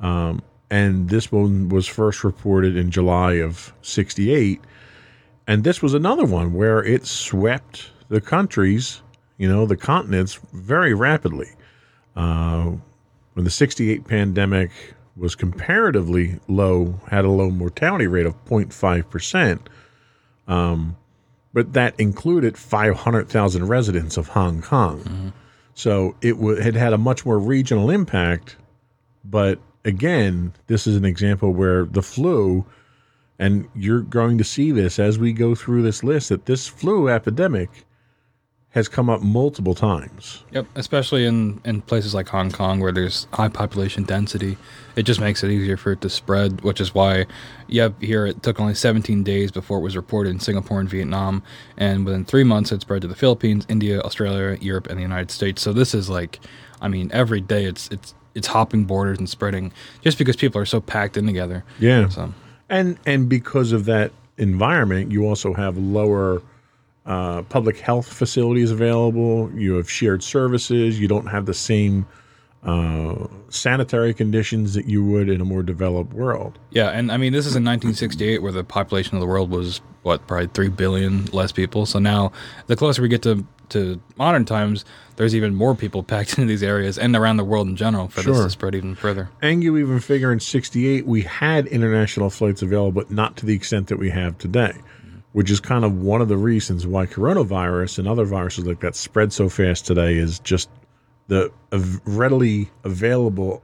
Um, 0.00 0.42
and 0.70 1.10
this 1.10 1.30
one 1.30 1.68
was 1.68 1.86
first 1.86 2.24
reported 2.24 2.76
in 2.76 2.90
July 2.90 3.34
of 3.34 3.74
68. 3.82 4.60
And 5.46 5.64
this 5.64 5.82
was 5.82 5.92
another 5.92 6.24
one 6.24 6.54
where 6.54 6.82
it 6.82 7.04
swept 7.04 7.90
the 8.08 8.20
countries, 8.20 9.02
you 9.36 9.48
know, 9.48 9.66
the 9.66 9.76
continents 9.76 10.40
very 10.54 10.94
rapidly. 10.94 11.50
Uh, 12.16 12.72
when 13.34 13.44
the 13.44 13.50
68 13.50 14.06
pandemic 14.06 14.70
was 15.16 15.34
comparatively 15.34 16.40
low, 16.48 16.98
had 17.08 17.24
a 17.26 17.30
low 17.30 17.50
mortality 17.50 18.06
rate 18.06 18.26
of 18.26 18.42
0.5%. 18.46 19.60
Um, 20.48 20.96
but 21.52 21.72
that 21.74 21.98
included 21.98 22.56
500,000 22.56 23.66
residents 23.68 24.16
of 24.16 24.28
Hong 24.28 24.62
Kong. 24.62 25.32
So 25.74 26.14
it 26.20 26.32
w- 26.32 26.60
had 26.60 26.74
had 26.74 26.92
a 26.92 26.98
much 26.98 27.24
more 27.24 27.38
regional 27.38 27.90
impact. 27.90 28.56
But 29.24 29.58
again, 29.84 30.52
this 30.66 30.86
is 30.86 30.96
an 30.96 31.04
example 31.04 31.52
where 31.52 31.84
the 31.84 32.02
flu, 32.02 32.64
and 33.38 33.68
you're 33.74 34.00
going 34.00 34.38
to 34.38 34.44
see 34.44 34.70
this 34.70 34.98
as 34.98 35.18
we 35.18 35.32
go 35.32 35.54
through 35.54 35.82
this 35.82 36.02
list, 36.04 36.28
that 36.30 36.46
this 36.46 36.68
flu 36.68 37.08
epidemic 37.08 37.70
has 38.72 38.88
come 38.88 39.10
up 39.10 39.20
multiple 39.20 39.74
times. 39.74 40.44
Yep, 40.52 40.66
especially 40.76 41.26
in, 41.26 41.60
in 41.64 41.82
places 41.82 42.14
like 42.14 42.28
Hong 42.28 42.50
Kong 42.50 42.80
where 42.80 42.90
there's 42.90 43.26
high 43.34 43.48
population 43.48 44.04
density. 44.04 44.56
It 44.96 45.02
just 45.02 45.20
makes 45.20 45.44
it 45.44 45.50
easier 45.50 45.76
for 45.76 45.92
it 45.92 46.00
to 46.00 46.08
spread, 46.08 46.62
which 46.62 46.80
is 46.80 46.94
why, 46.94 47.26
yeah, 47.66 47.90
here 48.00 48.26
it 48.26 48.42
took 48.42 48.58
only 48.58 48.74
17 48.74 49.22
days 49.24 49.50
before 49.50 49.78
it 49.78 49.82
was 49.82 49.94
reported 49.94 50.30
in 50.30 50.40
Singapore 50.40 50.80
and 50.80 50.88
Vietnam. 50.88 51.42
And 51.76 52.06
within 52.06 52.24
three 52.24 52.44
months, 52.44 52.72
it 52.72 52.80
spread 52.80 53.02
to 53.02 53.08
the 53.08 53.14
Philippines, 53.14 53.66
India, 53.68 54.00
Australia, 54.00 54.56
Europe, 54.62 54.86
and 54.86 54.96
the 54.96 55.02
United 55.02 55.30
States. 55.30 55.60
So 55.60 55.74
this 55.74 55.92
is 55.92 56.08
like, 56.08 56.40
I 56.80 56.88
mean, 56.88 57.10
every 57.12 57.42
day 57.42 57.66
it's 57.66 57.88
it's 57.88 58.14
it's 58.34 58.46
hopping 58.46 58.84
borders 58.84 59.18
and 59.18 59.28
spreading 59.28 59.70
just 60.00 60.16
because 60.16 60.36
people 60.36 60.58
are 60.58 60.66
so 60.66 60.80
packed 60.80 61.18
in 61.18 61.26
together. 61.26 61.62
Yeah. 61.78 62.08
So 62.08 62.32
And 62.70 62.98
and 63.04 63.28
because 63.28 63.72
of 63.72 63.84
that 63.84 64.12
environment, 64.38 65.12
you 65.12 65.26
also 65.26 65.52
have 65.52 65.76
lower 65.76 66.40
uh, 67.06 67.42
public 67.42 67.78
health 67.78 68.12
facilities 68.12 68.70
available. 68.70 69.50
You 69.54 69.74
have 69.74 69.90
shared 69.90 70.22
services. 70.22 71.00
You 71.00 71.08
don't 71.08 71.26
have 71.26 71.46
the 71.46 71.54
same 71.54 72.06
uh, 72.62 73.26
sanitary 73.48 74.14
conditions 74.14 74.74
that 74.74 74.86
you 74.86 75.04
would 75.04 75.28
in 75.28 75.40
a 75.40 75.44
more 75.44 75.62
developed 75.62 76.12
world. 76.12 76.58
Yeah, 76.70 76.90
and 76.90 77.10
I 77.10 77.16
mean, 77.16 77.32
this 77.32 77.46
is 77.46 77.56
in 77.56 77.64
1968 77.64 78.40
where 78.40 78.52
the 78.52 78.62
population 78.62 79.16
of 79.16 79.20
the 79.20 79.26
world 79.26 79.50
was 79.50 79.80
what, 80.02 80.26
probably 80.26 80.48
three 80.48 80.68
billion 80.68 81.26
less 81.26 81.50
people. 81.50 81.86
So 81.86 81.98
now, 81.98 82.32
the 82.68 82.76
closer 82.76 83.02
we 83.02 83.08
get 83.08 83.22
to 83.22 83.46
to 83.70 84.00
modern 84.16 84.44
times, 84.44 84.84
there's 85.16 85.34
even 85.34 85.54
more 85.54 85.74
people 85.74 86.02
packed 86.04 86.38
into 86.38 86.46
these 86.46 86.62
areas 86.62 86.98
and 86.98 87.16
around 87.16 87.38
the 87.38 87.44
world 87.44 87.66
in 87.66 87.76
general 87.76 88.08
for 88.08 88.22
this 88.22 88.38
to 88.38 88.50
spread 88.50 88.74
even 88.74 88.94
further. 88.94 89.30
And 89.40 89.62
you 89.62 89.76
even 89.78 89.98
figure 89.98 90.30
in 90.30 90.40
68, 90.40 91.06
we 91.06 91.22
had 91.22 91.66
international 91.66 92.30
flights 92.30 92.62
available, 92.62 92.92
but 92.92 93.10
not 93.10 93.36
to 93.38 93.46
the 93.46 93.54
extent 93.54 93.88
that 93.88 93.98
we 93.98 94.10
have 94.10 94.38
today, 94.38 94.74
which 95.32 95.50
is 95.50 95.60
kind 95.60 95.84
of 95.84 96.00
one 96.02 96.20
of 96.20 96.28
the 96.28 96.36
reasons 96.36 96.86
why 96.86 97.06
coronavirus 97.06 97.98
and 97.98 98.06
other 98.08 98.24
viruses 98.24 98.66
like 98.66 98.80
that 98.80 98.94
spread 98.94 99.32
so 99.32 99.48
fast 99.48 99.86
today 99.86 100.14
is 100.14 100.38
just 100.40 100.68
the 101.28 101.50
readily 102.04 102.70
available 102.84 103.62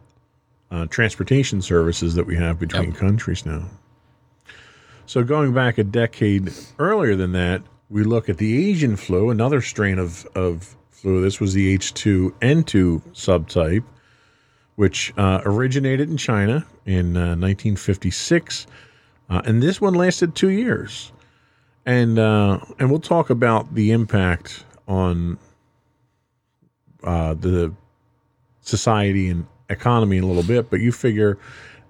uh, 0.70 0.86
transportation 0.86 1.60
services 1.62 2.14
that 2.14 2.26
we 2.26 2.36
have 2.36 2.58
between 2.58 2.90
Yep. 2.90 2.94
countries 2.98 3.44
now. 3.46 3.68
So 5.06 5.24
going 5.24 5.52
back 5.54 5.78
a 5.78 5.84
decade 5.84 6.52
earlier 6.78 7.16
than 7.16 7.32
that, 7.32 7.62
we 7.90 8.04
look 8.04 8.28
at 8.28 8.36
the 8.36 8.68
Asian 8.70 8.96
flu, 8.96 9.30
another 9.30 9.60
strain 9.62 9.98
of, 9.98 10.26
of 10.34 10.76
flu. 10.90 11.22
This 11.22 11.40
was 11.40 11.54
the 11.54 11.76
H2N2 11.78 13.00
subtype, 13.14 13.84
which 14.76 15.12
uh, 15.16 15.40
originated 15.44 16.10
in 16.10 16.18
China 16.18 16.66
in 16.84 17.16
uh, 17.16 17.36
1956. 17.36 18.66
Uh, 19.30 19.42
and 19.46 19.62
this 19.62 19.80
one 19.80 19.94
lasted 19.94 20.34
two 20.34 20.50
years. 20.50 21.12
And, 21.88 22.18
uh, 22.18 22.60
and 22.78 22.90
we'll 22.90 23.00
talk 23.00 23.30
about 23.30 23.74
the 23.74 23.92
impact 23.92 24.62
on 24.86 25.38
uh, 27.02 27.32
the 27.32 27.72
society 28.60 29.30
and 29.30 29.46
economy 29.70 30.18
in 30.18 30.24
a 30.24 30.26
little 30.26 30.42
bit, 30.42 30.68
but 30.68 30.80
you 30.80 30.92
figure 30.92 31.38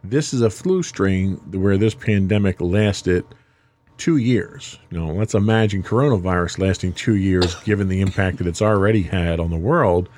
this 0.04 0.32
is 0.32 0.40
a 0.40 0.50
flu 0.50 0.84
strain 0.84 1.32
where 1.50 1.76
this 1.76 1.96
pandemic 1.96 2.60
lasted 2.60 3.24
two 3.96 4.18
years. 4.18 4.78
Know, 4.92 5.08
let's 5.08 5.34
imagine 5.34 5.82
coronavirus 5.82 6.60
lasting 6.60 6.92
two 6.92 7.16
years, 7.16 7.56
given 7.64 7.88
the 7.88 8.00
impact 8.00 8.38
that 8.38 8.46
it's 8.46 8.62
already 8.62 9.02
had 9.02 9.40
on 9.40 9.50
the 9.50 9.56
world, 9.56 10.08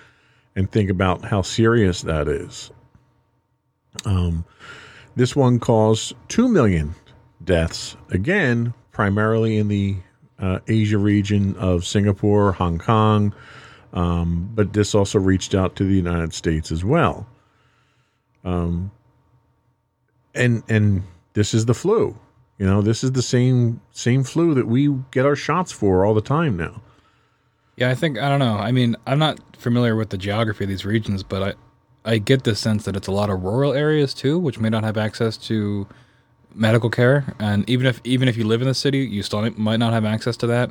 and 0.56 0.70
think 0.70 0.90
about 0.90 1.24
how 1.24 1.40
serious 1.40 2.02
that 2.02 2.28
is. 2.28 2.70
Um, 4.04 4.44
this 5.16 5.34
one 5.34 5.58
caused 5.58 6.12
two 6.28 6.48
million 6.48 6.94
deaths 7.42 7.96
again, 8.10 8.74
primarily 9.00 9.56
in 9.56 9.68
the 9.68 9.96
uh, 10.38 10.58
Asia 10.68 10.98
region 10.98 11.56
of 11.56 11.86
Singapore, 11.86 12.52
Hong 12.52 12.76
Kong, 12.76 13.34
um, 13.94 14.50
but 14.54 14.74
this 14.74 14.94
also 14.94 15.18
reached 15.18 15.54
out 15.54 15.74
to 15.76 15.84
the 15.84 15.94
United 15.94 16.34
States 16.34 16.70
as 16.70 16.84
well. 16.84 17.26
Um, 18.44 18.90
and 20.34 20.62
and 20.68 21.02
this 21.32 21.54
is 21.54 21.64
the 21.64 21.72
flu. 21.72 22.14
You 22.58 22.66
know, 22.66 22.82
this 22.82 23.02
is 23.02 23.12
the 23.12 23.22
same 23.22 23.80
same 23.90 24.22
flu 24.22 24.52
that 24.52 24.66
we 24.66 24.94
get 25.12 25.24
our 25.24 25.34
shots 25.34 25.72
for 25.72 26.04
all 26.04 26.12
the 26.12 26.20
time 26.20 26.58
now. 26.58 26.82
Yeah, 27.76 27.88
I 27.88 27.94
think 27.94 28.18
I 28.18 28.28
don't 28.28 28.38
know. 28.38 28.58
I 28.58 28.70
mean, 28.70 28.96
I'm 29.06 29.18
not 29.18 29.56
familiar 29.56 29.96
with 29.96 30.10
the 30.10 30.18
geography 30.18 30.64
of 30.64 30.68
these 30.68 30.84
regions, 30.84 31.22
but 31.22 31.42
I 32.04 32.12
I 32.12 32.18
get 32.18 32.44
the 32.44 32.54
sense 32.54 32.84
that 32.84 32.96
it's 32.96 33.08
a 33.08 33.12
lot 33.12 33.30
of 33.30 33.42
rural 33.42 33.72
areas 33.72 34.12
too, 34.12 34.38
which 34.38 34.58
may 34.58 34.68
not 34.68 34.84
have 34.84 34.98
access 34.98 35.38
to 35.48 35.88
medical 36.54 36.90
care. 36.90 37.34
And 37.38 37.68
even 37.68 37.86
if 37.86 38.00
even 38.04 38.28
if 38.28 38.36
you 38.36 38.44
live 38.44 38.62
in 38.62 38.68
the 38.68 38.74
city, 38.74 38.98
you 38.98 39.22
still 39.22 39.48
might 39.52 39.78
not 39.78 39.92
have 39.92 40.04
access 40.04 40.36
to 40.38 40.46
that. 40.48 40.70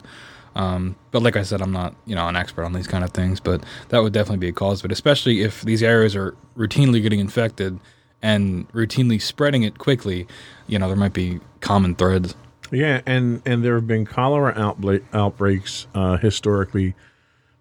Um, 0.56 0.96
but 1.12 1.22
like 1.22 1.36
I 1.36 1.44
said, 1.44 1.62
I'm 1.62 1.72
not 1.72 1.96
you 2.06 2.16
know 2.16 2.28
an 2.28 2.36
expert 2.36 2.64
on 2.64 2.74
these 2.74 2.88
kind 2.88 3.04
of 3.04 3.12
things, 3.12 3.40
but 3.40 3.64
that 3.90 4.02
would 4.04 4.14
definitely 4.14 4.38
be 4.38 4.50
a 4.50 4.54
cause. 4.54 4.82
But 4.82 4.92
especially 4.92 5.42
if 5.42 5.62
these 5.62 5.84
areas 5.84 6.16
are 6.16 6.36
routinely 6.58 7.02
getting 7.02 7.20
infected 7.20 7.80
and 8.22 8.70
routinely 8.74 9.22
spreading 9.22 9.64
it 9.64 9.78
quickly, 9.78 10.28
you 10.68 10.78
know, 10.78 10.88
there 10.88 10.98
might 10.98 11.14
be 11.14 11.40
common 11.62 11.96
threads. 11.96 12.36
Yeah, 12.72 13.02
and 13.06 13.42
and 13.46 13.64
there 13.64 13.76
have 13.76 13.88
been 13.88 14.06
cholera 14.06 14.54
outbreak, 14.56 15.04
outbreaks 15.14 15.88
uh, 15.96 16.18
historically 16.18 16.96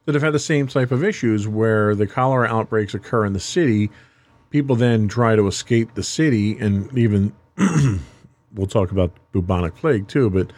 that 0.04 0.14
have 0.14 0.22
had 0.22 0.34
the 0.34 0.38
same 0.38 0.66
type 0.66 0.90
of 0.90 1.04
issues 1.04 1.46
where 1.46 1.94
the 1.94 2.06
cholera 2.06 2.48
outbreaks 2.48 2.94
occur 2.94 3.24
in 3.24 3.32
the 3.32 3.40
city. 3.40 3.90
People 4.50 4.76
then 4.76 5.08
try 5.08 5.36
to 5.36 5.46
escape 5.46 5.94
the 5.94 6.02
city, 6.02 6.58
and 6.58 6.96
even 6.96 7.32
we'll 8.54 8.66
talk 8.66 8.90
about 8.90 9.12
bubonic 9.32 9.74
plague 9.76 10.08
too, 10.08 10.30
but 10.30 10.52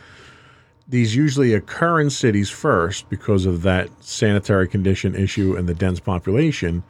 these 0.89 1.15
usually 1.15 1.55
occur 1.55 2.01
in 2.01 2.11
cities 2.11 2.51
first 2.51 3.09
because 3.09 3.47
of 3.47 3.63
that 3.63 3.89
sanitary 4.01 4.67
condition 4.67 5.15
issue 5.15 5.57
and 5.57 5.69
the 5.69 5.75
dense 5.75 6.01
population. 6.01 6.83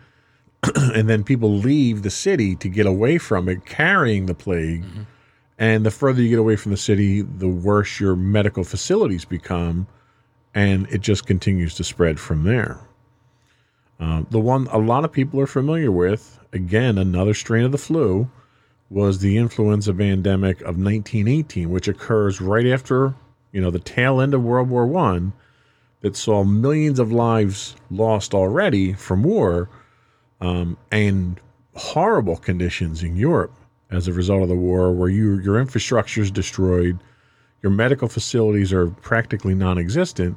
and 0.75 1.09
then 1.09 1.23
people 1.23 1.53
leave 1.53 2.03
the 2.03 2.11
city 2.11 2.57
to 2.57 2.69
get 2.69 2.87
away 2.87 3.19
from 3.19 3.49
it, 3.49 3.67
carrying 3.67 4.27
the 4.27 4.35
plague. 4.35 4.85
Mm-hmm. 4.85 5.03
And 5.59 5.85
the 5.85 5.91
further 5.91 6.23
you 6.23 6.31
get 6.31 6.39
away 6.39 6.57
from 6.57 6.73
the 6.73 6.79
city, 6.79 7.21
the 7.21 7.49
worse 7.49 8.01
your 8.01 8.17
medical 8.17 8.65
facilities 8.65 9.27
become. 9.27 9.87
And 10.55 10.87
it 10.91 11.03
just 11.03 11.27
continues 11.27 11.75
to 11.77 11.85
spread 11.85 12.19
from 12.19 12.45
there. 12.45 12.81
Uh, 14.01 14.23
the 14.31 14.41
one 14.41 14.67
a 14.69 14.79
lot 14.79 15.05
of 15.05 15.13
people 15.13 15.39
are 15.41 15.47
familiar 15.47 15.93
with, 15.93 16.41
again, 16.55 16.97
another 16.97 17.35
strain 17.35 17.65
of 17.65 17.73
the 17.73 17.79
flu, 17.79 18.31
was 18.91 19.21
the 19.21 19.39
influenza 19.39 19.95
pandemic 19.95 20.61
of 20.61 20.77
1918, 20.77 21.71
which 21.71 21.89
occurs 21.89 22.41
right 22.41 22.67
after 22.67 23.15
you 23.53 23.61
know, 23.61 23.71
the 23.71 23.79
tail 23.79 24.21
end 24.21 24.35
of 24.35 24.43
World 24.43 24.69
War 24.69 24.87
One 24.87 25.33
that 26.01 26.17
saw 26.17 26.45
millions 26.45 26.99
of 26.99 27.13
lives 27.13 27.77
lost 27.91 28.35
already 28.35 28.93
from 28.93 29.23
war 29.23 29.69
um, 30.41 30.77
and 30.91 31.39
horrible 31.75 32.37
conditions 32.37 33.03
in 33.03 33.17
Europe 33.17 33.53
as 33.91 34.09
a 34.09 34.13
result 34.13 34.43
of 34.43 34.49
the 34.49 34.55
war, 34.55 34.93
where 34.93 35.09
you, 35.09 35.41
your 35.41 35.59
infrastructure 35.59 36.23
is 36.23 36.31
destroyed, 36.31 36.99
your 37.63 37.71
medical 37.71 38.09
facilities 38.09 38.73
are 38.73 38.89
practically 38.89 39.55
non 39.55 39.79
existent. 39.79 40.37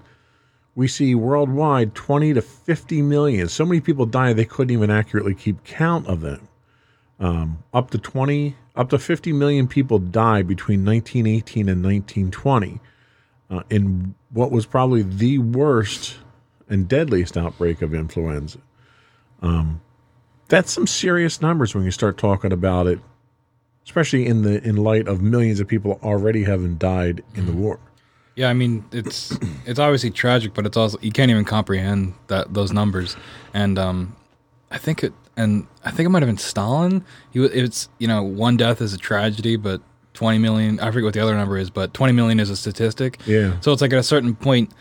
We 0.76 0.88
see 0.88 1.14
worldwide 1.14 1.94
20 1.94 2.34
to 2.34 2.42
50 2.42 3.02
million. 3.04 3.48
So 3.48 3.64
many 3.64 3.80
people 3.80 4.08
die 4.08 4.34
they 4.34 4.44
couldn't 4.44 4.74
even 4.74 4.90
accurately 4.90 5.36
keep 5.36 5.64
count 5.64 6.08
of 6.08 6.22
them. 6.22 6.48
Um, 7.24 7.64
up 7.74 7.90
to 7.92 7.98
20, 7.98 8.54
up 8.76 8.90
to 8.90 9.00
50 9.00 9.32
million 9.32 9.66
people 9.66 9.98
died 9.98 10.46
between 10.46 10.84
1918 10.84 11.70
and 11.70 11.82
1920 11.82 12.82
uh, 13.50 13.64
in 13.70 14.14
what 14.32 14.52
was 14.52 14.66
probably 14.66 15.04
the 15.04 15.38
worst 15.38 16.18
and 16.68 16.86
deadliest 16.86 17.38
outbreak 17.38 17.82
of 17.82 17.94
influenza. 17.94 18.60
Um, 19.42 19.80
that's 20.50 20.74
some 20.74 20.86
serious 20.86 21.42
numbers 21.42 21.74
when 21.74 21.86
you 21.86 21.92
start 21.92 22.18
talking 22.18 22.52
about 22.52 22.88
it, 22.88 23.00
especially 23.86 24.26
in 24.26 24.42
the 24.42 24.62
in 24.62 24.76
light 24.76 25.08
of 25.08 25.22
millions 25.22 25.62
of 25.62 25.68
people 25.70 26.02
already 26.04 26.44
having 26.44 26.76
died 26.76 27.24
in 27.36 27.46
the 27.46 27.54
war. 27.54 27.80
Yeah, 28.36 28.50
I 28.50 28.54
mean 28.54 28.84
it's 28.92 29.38
it's 29.66 29.80
obviously 29.80 30.12
tragic, 30.12 30.54
but 30.54 30.66
it's 30.66 30.76
also 30.76 30.98
you 31.02 31.12
can't 31.14 31.32
even 31.32 31.46
comprehend 31.46 32.16
that 32.28 32.54
those 32.54 32.74
numbers. 32.74 33.16
And 33.54 33.80
um, 33.80 34.16
I 34.72 34.78
think 34.78 35.04
it 35.04 35.14
and 35.36 35.68
I 35.84 35.92
think 35.92 36.06
it 36.06 36.10
might 36.10 36.22
have 36.22 36.30
been 36.30 36.38
Stalin. 36.38 37.04
He 37.32 37.44
it's 37.44 37.90
you 38.00 38.08
know 38.08 38.24
one 38.24 38.58
death 38.58 38.82
is 38.82 38.94
a 38.94 38.98
tragedy, 38.98 39.56
but 39.56 39.82
20 40.14 40.38
million. 40.38 40.80
I 40.80 40.92
forget 40.92 41.06
what 41.06 41.14
the 41.14 41.22
other 41.22 41.36
number 41.36 41.58
is, 41.58 41.70
but 41.70 41.94
20 41.94 42.14
million 42.14 42.40
is 42.40 42.50
a 42.50 42.56
statistic. 42.56 43.20
Yeah. 43.26 43.60
So 43.62 43.72
it's 43.72 43.82
like 43.82 43.94
at 43.94 44.00
a 44.00 44.04
certain 44.04 44.36
point, 44.36 44.72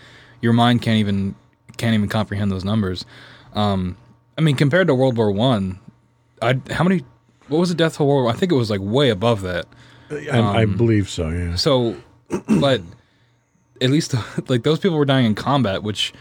your 0.41 0.53
mind 0.53 0.83
can't 0.83 0.99
even 0.99 1.35
can't 1.77 1.95
even 1.95 2.09
comprehend 2.09 2.51
those 2.53 2.65
numbers. 2.65 3.05
Um, 3.55 3.97
I 4.37 4.41
mean, 4.41 4.57
compared 4.57 4.87
to 4.89 4.95
World 4.95 5.17
War 5.17 5.31
One, 5.31 5.79
I 6.41 6.61
how 6.71 6.85
many? 6.85 7.05
What 7.49 7.59
was 7.59 7.69
the 7.69 7.75
death 7.75 8.01
of 8.01 8.07
World 8.07 8.25
War? 8.25 8.33
I 8.33 8.37
think 8.37 8.53
it 8.53 8.57
was 8.57 8.71
like 8.71 8.81
way 8.83 9.11
above 9.11 9.43
that. 9.43 9.67
I, 10.11 10.29
um, 10.29 10.47
I 10.57 10.65
believe 10.67 11.09
so. 11.09 11.29
Yeah. 11.31 11.57
So, 11.57 11.97
but 12.49 12.83
at 13.81 13.91
least 13.91 14.15
like 14.49 14.63
those 14.63 14.79
people 14.79 14.97
were 14.97 15.05
dying 15.05 15.27
in 15.27 15.35
combat, 15.35 15.83
which 15.83 16.13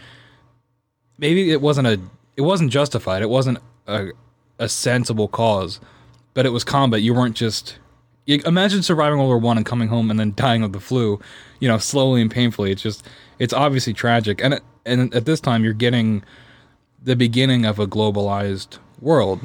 maybe 1.18 1.50
it 1.50 1.60
wasn't 1.60 1.86
a 1.86 2.00
it 2.36 2.42
wasn't 2.42 2.70
justified. 2.70 3.22
It 3.22 3.30
wasn't 3.30 3.58
a 3.86 4.08
a 4.58 4.68
sensible 4.68 5.28
cause, 5.28 5.80
but 6.34 6.46
it 6.46 6.50
was 6.50 6.64
combat. 6.64 7.02
You 7.02 7.14
weren't 7.14 7.36
just 7.36 7.78
you 8.26 8.40
imagine 8.46 8.82
surviving 8.82 9.18
World 9.18 9.28
War 9.28 9.38
One 9.38 9.56
and 9.56 9.66
coming 9.66 9.88
home 9.88 10.10
and 10.10 10.18
then 10.18 10.32
dying 10.36 10.62
of 10.62 10.72
the 10.72 10.80
flu, 10.80 11.20
you 11.60 11.68
know, 11.68 11.78
slowly 11.78 12.20
and 12.20 12.30
painfully. 12.30 12.70
It's 12.70 12.82
just, 12.82 13.06
it's 13.38 13.52
obviously 13.52 13.92
tragic. 13.92 14.42
And 14.42 14.54
it, 14.54 14.62
and 14.86 15.12
at 15.14 15.24
this 15.24 15.40
time, 15.40 15.64
you're 15.64 15.72
getting 15.72 16.22
the 17.02 17.16
beginning 17.16 17.64
of 17.64 17.78
a 17.78 17.86
globalized 17.86 18.78
world. 19.00 19.40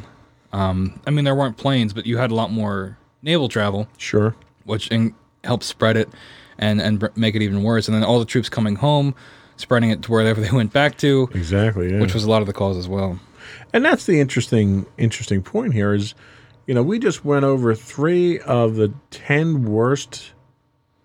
Um, 0.53 0.99
I 1.07 1.11
mean, 1.11 1.25
there 1.25 1.35
weren't 1.35 1.57
planes, 1.57 1.93
but 1.93 2.05
you 2.05 2.17
had 2.17 2.31
a 2.31 2.35
lot 2.35 2.51
more 2.51 2.97
naval 3.21 3.49
travel. 3.49 3.87
Sure. 3.97 4.35
Which 4.65 4.89
in, 4.89 5.15
helped 5.43 5.63
spread 5.63 5.97
it 5.97 6.09
and 6.59 6.81
and 6.81 7.09
make 7.15 7.35
it 7.35 7.41
even 7.41 7.63
worse. 7.63 7.87
And 7.87 7.95
then 7.95 8.03
all 8.03 8.19
the 8.19 8.25
troops 8.25 8.49
coming 8.49 8.75
home, 8.75 9.15
spreading 9.55 9.89
it 9.89 10.03
to 10.03 10.11
wherever 10.11 10.39
they 10.41 10.51
went 10.51 10.71
back 10.71 10.97
to. 10.99 11.29
Exactly. 11.33 11.91
Yeah. 11.91 12.01
Which 12.01 12.13
was 12.13 12.23
a 12.23 12.29
lot 12.29 12.41
of 12.41 12.47
the 12.47 12.53
cause 12.53 12.77
as 12.77 12.87
well. 12.87 13.19
And 13.73 13.83
that's 13.83 14.05
the 14.05 14.19
interesting 14.19 14.85
interesting 14.97 15.41
point 15.41 15.73
here 15.73 15.93
is 15.93 16.15
you 16.67 16.73
know, 16.73 16.83
we 16.83 16.99
just 16.99 17.23
went 17.23 17.45
over 17.45 17.73
three 17.73 18.39
of 18.39 18.75
the 18.75 18.93
10 19.09 19.63
worst 19.63 20.33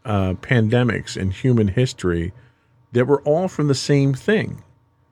uh, 0.05 0.35
pandemics 0.35 1.17
in 1.17 1.31
human 1.31 1.69
history 1.69 2.33
that 2.91 3.07
were 3.07 3.23
all 3.23 3.47
from 3.47 3.69
the 3.69 3.75
same 3.75 4.13
thing. 4.13 4.65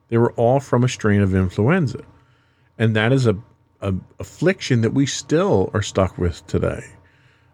They 0.09 0.17
were 0.17 0.33
all 0.33 0.59
from 0.59 0.83
a 0.83 0.89
strain 0.89 1.21
of 1.21 1.33
influenza. 1.33 2.03
And 2.77 2.95
that 2.97 3.13
is 3.13 3.25
a, 3.25 3.37
a 3.79 3.95
affliction 4.19 4.81
that 4.81 4.93
we 4.93 5.05
still 5.05 5.71
are 5.73 5.81
stuck 5.81 6.17
with 6.17 6.45
today. 6.47 6.83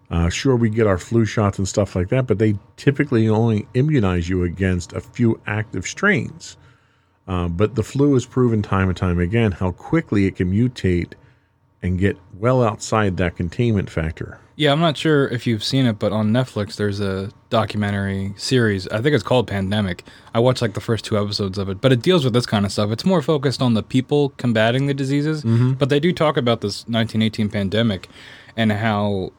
Uh, 0.09 0.29
sure, 0.29 0.55
we 0.55 0.69
get 0.69 0.87
our 0.87 0.97
flu 0.97 1.23
shots 1.23 1.59
and 1.59 1.67
stuff 1.67 1.95
like 1.95 2.09
that, 2.09 2.25
but 2.25 2.39
they 2.39 2.55
typically 2.77 3.29
only 3.29 3.67
immunize 3.75 4.27
you 4.27 4.43
against 4.43 4.93
a 4.93 5.01
few 5.01 5.39
active 5.45 5.85
strains. 5.85 6.57
Uh, 7.27 7.47
but 7.47 7.75
the 7.75 7.83
flu 7.83 8.13
has 8.13 8.25
proven 8.25 8.61
time 8.61 8.87
and 8.87 8.97
time 8.97 9.19
again 9.19 9.51
how 9.51 9.71
quickly 9.71 10.25
it 10.25 10.35
can 10.37 10.51
mutate 10.51 11.13
and 11.81 11.99
get 11.99 12.17
well 12.39 12.63
outside 12.63 13.17
that 13.17 13.35
containment 13.35 13.89
factor. 13.89 14.39
Yeah, 14.55 14.71
I'm 14.71 14.79
not 14.79 14.97
sure 14.97 15.27
if 15.27 15.45
you've 15.45 15.63
seen 15.63 15.85
it, 15.85 15.99
but 15.99 16.11
on 16.11 16.31
Netflix 16.31 16.77
there's 16.77 16.99
a 16.99 17.31
documentary 17.49 18.33
series. 18.37 18.87
I 18.87 19.01
think 19.01 19.13
it's 19.13 19.23
called 19.23 19.47
Pandemic. 19.47 20.03
I 20.33 20.39
watched 20.39 20.63
like 20.63 20.73
the 20.73 20.81
first 20.81 21.05
two 21.05 21.17
episodes 21.17 21.59
of 21.59 21.69
it, 21.69 21.79
but 21.79 21.91
it 21.91 22.01
deals 22.01 22.23
with 22.23 22.33
this 22.33 22.47
kind 22.47 22.65
of 22.65 22.71
stuff. 22.71 22.89
It's 22.91 23.05
more 23.05 23.21
focused 23.21 23.61
on 23.61 23.75
the 23.75 23.83
people 23.83 24.29
combating 24.37 24.87
the 24.87 24.95
diseases, 24.95 25.43
mm-hmm. 25.43 25.73
but 25.73 25.89
they 25.89 25.99
do 25.99 26.11
talk 26.11 26.37
about 26.37 26.61
this 26.61 26.87
1918 26.87 27.49
pandemic 27.49 28.09
and 28.55 28.71
how 28.71 29.31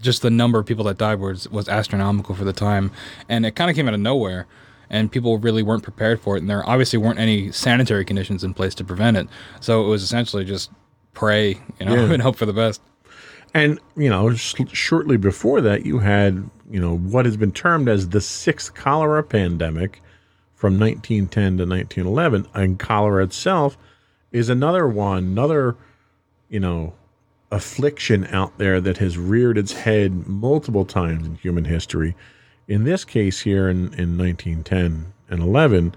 just 0.00 0.22
the 0.22 0.30
number 0.30 0.58
of 0.58 0.64
people 0.64 0.84
that 0.84 0.96
died 0.96 1.18
was 1.20 1.48
was 1.48 1.68
astronomical 1.68 2.34
for 2.34 2.44
the 2.44 2.52
time, 2.52 2.92
and 3.28 3.44
it 3.44 3.54
kind 3.54 3.68
of 3.68 3.76
came 3.76 3.88
out 3.88 3.94
of 3.94 4.00
nowhere. 4.00 4.46
And 4.92 5.10
people 5.10 5.38
really 5.38 5.62
weren't 5.62 5.82
prepared 5.82 6.20
for 6.20 6.36
it, 6.36 6.40
and 6.40 6.50
there 6.50 6.68
obviously 6.68 6.98
weren't 6.98 7.18
any 7.18 7.50
sanitary 7.50 8.04
conditions 8.04 8.44
in 8.44 8.54
place 8.54 8.74
to 8.76 8.84
prevent 8.84 9.16
it. 9.16 9.26
So 9.58 9.84
it 9.84 9.88
was 9.88 10.02
essentially 10.02 10.44
just 10.44 10.70
pray, 11.14 11.58
you 11.80 11.86
know, 11.86 11.94
Yeah. 11.94 12.02
and 12.12 12.22
hope 12.22 12.36
for 12.36 12.46
the 12.46 12.52
best. 12.52 12.80
And, 13.54 13.80
you 13.96 14.08
know, 14.08 14.34
sh- 14.34 14.54
shortly 14.72 15.16
before 15.16 15.60
that, 15.62 15.84
you 15.84 15.98
had, 15.98 16.48
you 16.70 16.80
know, 16.80 16.96
what 16.96 17.24
has 17.24 17.36
been 17.36 17.52
termed 17.52 17.88
as 17.88 18.10
the 18.10 18.20
sixth 18.20 18.74
cholera 18.74 19.22
pandemic 19.22 20.00
from 20.54 20.78
1910 20.78 21.58
to 21.58 21.66
1911. 21.66 22.46
And 22.54 22.78
cholera 22.78 23.24
itself 23.24 23.76
is 24.30 24.48
another 24.48 24.86
one, 24.86 25.18
another, 25.18 25.76
you 26.48 26.60
know, 26.60 26.94
affliction 27.50 28.26
out 28.26 28.56
there 28.56 28.80
that 28.80 28.96
has 28.98 29.18
reared 29.18 29.58
its 29.58 29.72
head 29.72 30.26
multiple 30.26 30.86
times 30.86 31.26
in 31.26 31.34
human 31.34 31.66
history. 31.66 32.14
In 32.68 32.84
this 32.84 33.04
case, 33.04 33.40
here 33.40 33.68
in, 33.68 33.92
in 33.94 34.16
1910 34.16 35.12
and 35.28 35.42
11, 35.42 35.94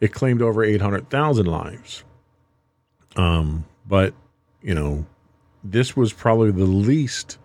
it 0.00 0.12
claimed 0.12 0.42
over 0.42 0.64
800,000 0.64 1.46
lives. 1.46 2.04
Um, 3.16 3.64
but, 3.86 4.14
you 4.62 4.74
know, 4.74 5.06
this 5.62 5.96
was 5.96 6.12
probably 6.12 6.50
the 6.50 6.64
least 6.64 7.38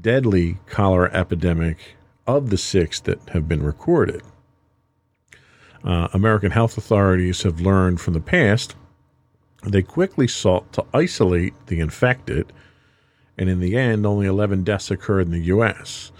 deadly 0.00 0.58
cholera 0.66 1.10
epidemic 1.12 1.78
of 2.26 2.50
the 2.50 2.56
six 2.56 3.00
that 3.00 3.18
have 3.30 3.48
been 3.48 3.62
recorded. 3.62 4.22
Uh, 5.84 6.08
American 6.12 6.52
health 6.52 6.78
authorities 6.78 7.42
have 7.42 7.60
learned 7.60 8.00
from 8.00 8.14
the 8.14 8.20
past. 8.20 8.76
They 9.64 9.82
quickly 9.82 10.28
sought 10.28 10.72
to 10.74 10.84
isolate 10.94 11.54
the 11.66 11.80
infected, 11.80 12.52
and 13.36 13.48
in 13.48 13.60
the 13.60 13.76
end, 13.76 14.06
only 14.06 14.26
11 14.26 14.64
deaths 14.64 14.90
occurred 14.90 15.26
in 15.26 15.32
the 15.32 15.44
U.S. 15.46 16.12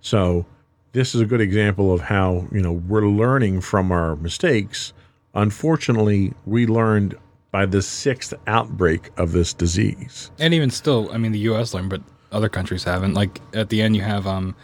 So, 0.00 0.46
this 0.92 1.14
is 1.14 1.20
a 1.20 1.26
good 1.26 1.40
example 1.40 1.92
of 1.92 2.00
how 2.00 2.46
you 2.52 2.60
know 2.60 2.72
we're 2.72 3.06
learning 3.06 3.60
from 3.60 3.92
our 3.92 4.16
mistakes. 4.16 4.92
Unfortunately, 5.34 6.32
we 6.44 6.66
learned 6.66 7.16
by 7.52 7.66
the 7.66 7.82
sixth 7.82 8.32
outbreak 8.46 9.10
of 9.16 9.32
this 9.32 9.52
disease. 9.52 10.30
And 10.38 10.54
even 10.54 10.70
still, 10.70 11.10
I 11.12 11.18
mean, 11.18 11.32
the 11.32 11.38
U.S. 11.40 11.74
learned, 11.74 11.90
but 11.90 12.02
other 12.32 12.48
countries 12.48 12.84
haven't. 12.84 13.14
Like 13.14 13.40
at 13.54 13.68
the 13.68 13.82
end, 13.82 13.96
you 13.96 14.02
have 14.02 14.26
um, 14.26 14.54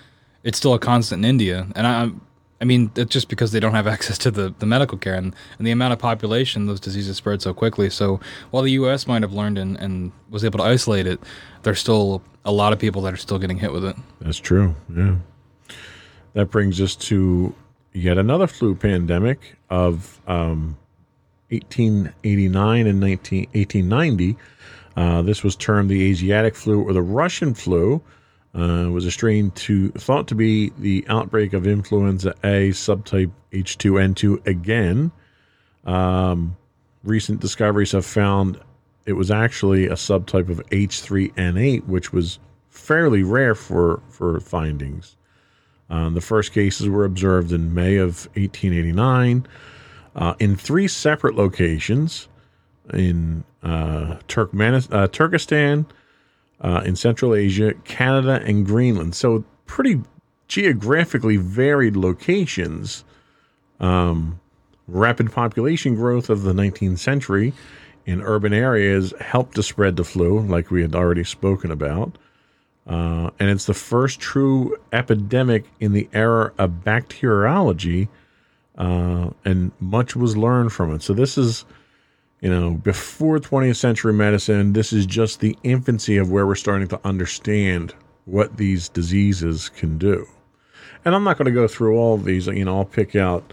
it's 0.42 0.58
still 0.58 0.74
a 0.74 0.78
constant 0.78 1.24
in 1.24 1.28
India, 1.28 1.66
and 1.74 1.86
I, 1.86 2.10
I 2.60 2.64
mean, 2.64 2.90
it's 2.96 3.12
just 3.12 3.28
because 3.28 3.52
they 3.52 3.60
don't 3.60 3.74
have 3.74 3.86
access 3.94 4.18
to 4.18 4.30
the, 4.30 4.54
the 4.58 4.66
medical 4.66 4.98
care 4.98 5.14
and, 5.14 5.34
and 5.58 5.66
the 5.66 5.70
amount 5.70 5.92
of 5.92 5.98
population, 5.98 6.66
those 6.66 6.80
diseases 6.80 7.16
spread 7.16 7.42
so 7.42 7.52
quickly. 7.52 7.90
So 7.90 8.20
while 8.50 8.62
the 8.62 8.72
U.S. 8.72 9.06
might 9.06 9.22
have 9.22 9.32
learned 9.32 9.58
and, 9.58 9.76
and 9.76 10.12
was 10.30 10.44
able 10.44 10.58
to 10.58 10.64
isolate 10.64 11.06
it, 11.06 11.20
there's 11.62 11.80
still 11.80 12.22
a 12.44 12.52
lot 12.52 12.72
of 12.72 12.78
people 12.78 13.02
that 13.02 13.12
are 13.12 13.18
still 13.18 13.38
getting 13.38 13.58
hit 13.58 13.72
with 13.72 13.84
it. 13.84 13.96
That's 14.20 14.38
true. 14.38 14.74
Yeah. 14.94 15.16
That 16.36 16.50
brings 16.50 16.82
us 16.82 16.94
to 16.96 17.54
yet 17.94 18.18
another 18.18 18.46
flu 18.46 18.74
pandemic 18.74 19.56
of 19.70 20.20
um, 20.26 20.76
1889 21.48 22.86
and 22.86 23.00
19, 23.00 23.46
1890. 23.54 24.36
Uh, 24.98 25.22
this 25.22 25.42
was 25.42 25.56
termed 25.56 25.88
the 25.88 26.10
Asiatic 26.10 26.54
flu 26.54 26.82
or 26.82 26.92
the 26.92 27.00
Russian 27.00 27.54
flu. 27.54 28.02
Uh, 28.54 28.90
was 28.90 29.06
a 29.06 29.10
strain 29.10 29.50
to 29.52 29.88
thought 29.92 30.28
to 30.28 30.34
be 30.34 30.72
the 30.76 31.06
outbreak 31.08 31.54
of 31.54 31.66
influenza 31.66 32.34
A 32.44 32.68
subtype 32.68 33.32
H2N2 33.52 34.46
again. 34.46 35.10
Um, 35.86 36.54
recent 37.02 37.40
discoveries 37.40 37.92
have 37.92 38.04
found 38.04 38.60
it 39.06 39.14
was 39.14 39.30
actually 39.30 39.86
a 39.86 39.92
subtype 39.92 40.50
of 40.50 40.58
H3N8, 40.68 41.86
which 41.86 42.12
was 42.12 42.40
fairly 42.68 43.22
rare 43.22 43.54
for 43.54 44.02
for 44.10 44.38
findings. 44.40 45.16
Um, 45.88 46.14
the 46.14 46.20
first 46.20 46.52
cases 46.52 46.88
were 46.88 47.04
observed 47.04 47.52
in 47.52 47.74
May 47.74 47.96
of 47.96 48.26
1889 48.34 49.46
uh, 50.16 50.34
in 50.38 50.56
three 50.56 50.88
separate 50.88 51.36
locations 51.36 52.28
in 52.92 53.44
uh, 53.62 54.16
Turkmenis- 54.28 54.92
uh, 54.92 55.08
Turkestan, 55.08 55.86
uh, 56.60 56.82
in 56.84 56.96
Central 56.96 57.34
Asia, 57.34 57.74
Canada, 57.84 58.40
and 58.44 58.64
Greenland. 58.64 59.14
So, 59.14 59.44
pretty 59.66 60.00
geographically 60.48 61.36
varied 61.36 61.96
locations. 61.96 63.04
Um, 63.80 64.40
rapid 64.88 65.32
population 65.32 65.96
growth 65.96 66.30
of 66.30 66.42
the 66.42 66.52
19th 66.52 66.98
century 66.98 67.52
in 68.06 68.22
urban 68.22 68.52
areas 68.52 69.12
helped 69.20 69.56
to 69.56 69.62
spread 69.62 69.96
the 69.96 70.04
flu, 70.04 70.40
like 70.40 70.70
we 70.70 70.80
had 70.80 70.94
already 70.94 71.24
spoken 71.24 71.70
about. 71.70 72.16
Uh, 72.86 73.30
and 73.40 73.50
it's 73.50 73.66
the 73.66 73.74
first 73.74 74.20
true 74.20 74.76
epidemic 74.92 75.64
in 75.80 75.92
the 75.92 76.08
era 76.12 76.52
of 76.58 76.84
bacteriology, 76.84 78.08
uh, 78.78 79.30
and 79.44 79.72
much 79.80 80.14
was 80.14 80.36
learned 80.36 80.72
from 80.72 80.94
it. 80.94 81.02
So 81.02 81.12
this 81.12 81.36
is, 81.36 81.64
you 82.40 82.48
know, 82.48 82.72
before 82.72 83.38
20th 83.38 83.76
century 83.76 84.12
medicine. 84.12 84.72
This 84.72 84.92
is 84.92 85.04
just 85.04 85.40
the 85.40 85.56
infancy 85.64 86.16
of 86.16 86.30
where 86.30 86.46
we're 86.46 86.54
starting 86.54 86.86
to 86.88 87.00
understand 87.04 87.94
what 88.26 88.56
these 88.56 88.88
diseases 88.88 89.68
can 89.70 89.98
do. 89.98 90.26
And 91.04 91.14
I'm 91.14 91.24
not 91.24 91.38
going 91.38 91.46
to 91.46 91.52
go 91.52 91.66
through 91.66 91.96
all 91.96 92.14
of 92.14 92.24
these. 92.24 92.46
You 92.46 92.64
know, 92.64 92.76
I'll 92.78 92.84
pick 92.84 93.16
out, 93.16 93.52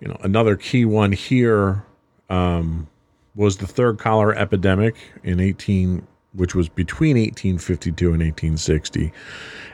you 0.00 0.08
know, 0.08 0.16
another 0.22 0.56
key 0.56 0.84
one 0.84 1.12
here 1.12 1.84
um, 2.30 2.86
was 3.34 3.58
the 3.58 3.66
third 3.66 3.98
cholera 3.98 4.38
epidemic 4.38 4.96
in 5.22 5.40
18 5.40 6.06
which 6.34 6.54
was 6.54 6.68
between 6.68 7.16
1852 7.16 8.06
and 8.06 8.22
1860. 8.22 9.12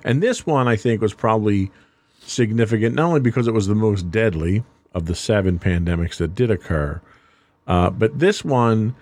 And 0.04 0.22
this 0.22 0.46
one, 0.46 0.68
I 0.68 0.76
think, 0.76 1.00
was 1.00 1.14
probably 1.14 1.70
significant, 2.20 2.94
not 2.94 3.06
only 3.06 3.20
because 3.20 3.48
it 3.48 3.54
was 3.54 3.66
the 3.66 3.74
most 3.74 4.10
deadly 4.10 4.62
of 4.94 5.06
the 5.06 5.14
seven 5.14 5.58
pandemics 5.58 6.16
that 6.16 6.34
did 6.34 6.50
occur, 6.50 7.00
uh, 7.66 7.90
but 7.90 8.18
this 8.18 8.44
one, 8.44 8.94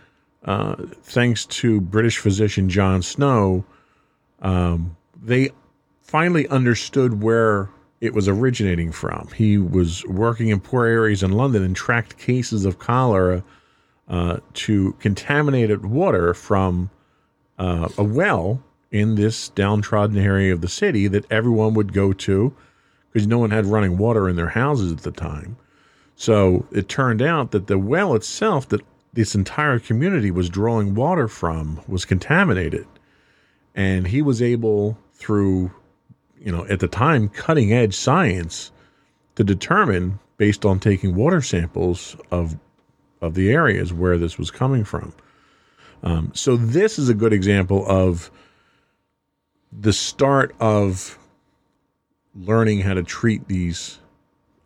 uh, 0.45 0.77
thanks 1.03 1.47
to 1.47 1.81
British 1.81 2.19
physician 2.19 2.69
John 2.69 3.03
Snow, 3.03 3.65
um, 4.43 4.97
they 5.23 5.51
finally 6.03 6.47
understood 6.49 7.23
where 7.23 7.71
it 8.01 8.15
was 8.15 8.29
originating 8.29 8.93
from. 8.93 9.29
He 9.35 9.59
was 9.59 10.05
working 10.07 10.49
in 10.49 10.61
poor 10.61 10.87
areas 10.87 11.23
in 11.23 11.33
London 11.33 11.63
and 11.63 11.75
tracked 11.75 12.19
cases 12.19 12.65
of 12.65 12.79
cholera 12.79 13.43
uh, 14.09 14.39
to 14.55 14.93
contaminated 15.01 15.87
water 15.87 16.33
from 16.33 16.91
uh, 17.59 17.89
a 17.99 18.05
well 18.05 18.63
in 18.91 19.15
this 19.17 19.49
downtrodden 19.51 20.19
area 20.19 20.53
of 20.53 20.61
the 20.61 20.69
city 20.69 21.09
that 21.09 21.31
everyone 21.31 21.75
would 21.75 21.93
go 21.93 22.13
to 22.13 22.55
because 23.13 23.27
no 23.27 23.39
one 23.39 23.51
had 23.51 23.67
running 23.67 23.99
water 23.99 24.29
in 24.29 24.37
their 24.37 24.49
houses 24.49 24.93
at 24.93 24.99
the 24.99 25.11
time. 25.11 25.57
So 26.17 26.67
it 26.73 26.89
turned 26.89 27.23
out 27.23 27.53
that 27.53 27.67
the 27.67 27.79
well 27.79 28.15
itself 28.15 28.69
that 28.71 28.83
this 29.13 29.35
entire 29.35 29.79
community 29.79 30.31
was 30.31 30.51
drawing 30.51 30.95
water 30.95 31.29
from 31.29 31.81
was 31.89 32.05
contaminated. 32.05 32.87
And 33.75 34.07
he 34.07 34.23
was 34.23 34.43
able, 34.43 34.99
through, 35.15 35.71
you 36.41 36.51
know, 36.51 36.67
at 36.67 36.81
the 36.81 36.89
time, 36.89 37.29
cutting 37.29 37.73
edge 37.73 37.95
science, 37.95 38.73
to 39.37 39.45
determine, 39.45 40.19
based 40.37 40.65
on 40.65 40.81
taking 40.81 41.15
water 41.15 41.41
samples 41.41 42.17
of, 42.31 42.57
of 43.21 43.35
the 43.35 43.51
areas 43.51 43.93
where 43.93 44.19
this 44.19 44.37
was 44.39 44.51
coming 44.51 44.85
from. 44.85 45.13
Um, 46.03 46.31
so 46.35 46.57
this 46.57 46.99
is 46.99 47.09
a 47.09 47.15
good 47.15 47.33
example 47.33 47.85
of 47.87 48.31
the 49.73 49.93
start 49.93 50.55
of 50.61 51.19
learning 52.35 52.81
how 52.81 52.95
to 52.95 53.03
treat 53.03 53.49
these 53.49 53.99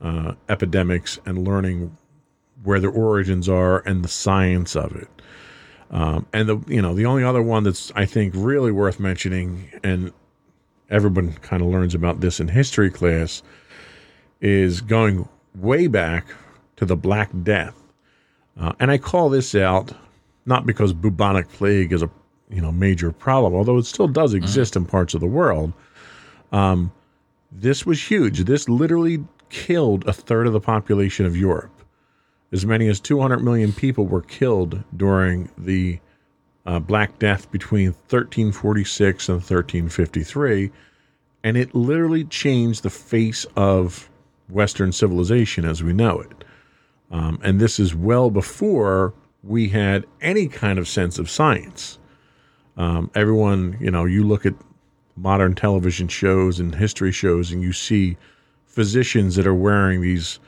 uh, 0.00 0.34
epidemics 0.48 1.18
and 1.24 1.46
learning 1.46 1.96
where 2.62 2.80
their 2.80 2.90
origins 2.90 3.48
are 3.48 3.80
and 3.80 4.04
the 4.04 4.08
science 4.08 4.76
of 4.76 4.94
it. 4.94 5.08
Um, 5.90 6.26
and 6.32 6.48
the 6.48 6.58
you 6.68 6.80
know 6.80 6.94
the 6.94 7.04
only 7.04 7.22
other 7.22 7.42
one 7.42 7.64
that's 7.64 7.92
I 7.94 8.06
think 8.06 8.32
really 8.34 8.72
worth 8.72 8.98
mentioning, 8.98 9.70
and 9.84 10.12
everyone 10.88 11.34
kind 11.34 11.62
of 11.62 11.68
learns 11.68 11.94
about 11.94 12.20
this 12.20 12.40
in 12.40 12.48
history 12.48 12.90
class, 12.90 13.42
is 14.40 14.80
going 14.80 15.28
way 15.54 15.86
back 15.88 16.28
to 16.76 16.86
the 16.86 16.96
Black 16.96 17.30
Death. 17.42 17.74
Uh, 18.58 18.72
and 18.80 18.90
I 18.90 18.98
call 18.98 19.28
this 19.28 19.54
out 19.54 19.92
not 20.46 20.66
because 20.66 20.92
bubonic 20.92 21.48
plague 21.50 21.92
is 21.92 22.02
a 22.02 22.10
you 22.50 22.60
know 22.60 22.72
major 22.72 23.12
problem, 23.12 23.54
although 23.54 23.78
it 23.78 23.86
still 23.86 24.08
does 24.08 24.34
exist 24.34 24.76
in 24.76 24.84
parts 24.84 25.14
of 25.14 25.20
the 25.20 25.26
world. 25.26 25.72
Um, 26.52 26.92
this 27.50 27.86
was 27.86 28.02
huge. 28.02 28.40
This 28.40 28.68
literally 28.68 29.24
killed 29.48 30.06
a 30.06 30.12
third 30.12 30.46
of 30.46 30.52
the 30.52 30.60
population 30.60 31.26
of 31.26 31.36
Europe. 31.36 31.70
As 32.52 32.66
many 32.66 32.88
as 32.88 33.00
200 33.00 33.42
million 33.42 33.72
people 33.72 34.06
were 34.06 34.22
killed 34.22 34.82
during 34.96 35.50
the 35.56 36.00
uh, 36.66 36.78
Black 36.78 37.18
Death 37.18 37.50
between 37.50 37.88
1346 37.88 39.28
and 39.28 39.36
1353, 39.36 40.70
and 41.44 41.56
it 41.56 41.74
literally 41.74 42.24
changed 42.24 42.82
the 42.82 42.90
face 42.90 43.46
of 43.56 44.08
Western 44.48 44.92
civilization 44.92 45.64
as 45.64 45.82
we 45.82 45.92
know 45.92 46.20
it. 46.20 46.44
Um, 47.10 47.40
and 47.42 47.60
this 47.60 47.78
is 47.78 47.94
well 47.94 48.30
before 48.30 49.12
we 49.42 49.68
had 49.68 50.06
any 50.20 50.46
kind 50.46 50.78
of 50.78 50.88
sense 50.88 51.18
of 51.18 51.28
science. 51.28 51.98
Um, 52.76 53.10
everyone, 53.14 53.76
you 53.80 53.90
know, 53.90 54.04
you 54.04 54.24
look 54.24 54.46
at 54.46 54.54
modern 55.16 55.54
television 55.54 56.08
shows 56.08 56.58
and 56.58 56.74
history 56.74 57.12
shows, 57.12 57.52
and 57.52 57.62
you 57.62 57.72
see 57.72 58.16
physicians 58.66 59.36
that 59.36 59.46
are 59.46 59.54
wearing 59.54 60.00
these 60.00 60.38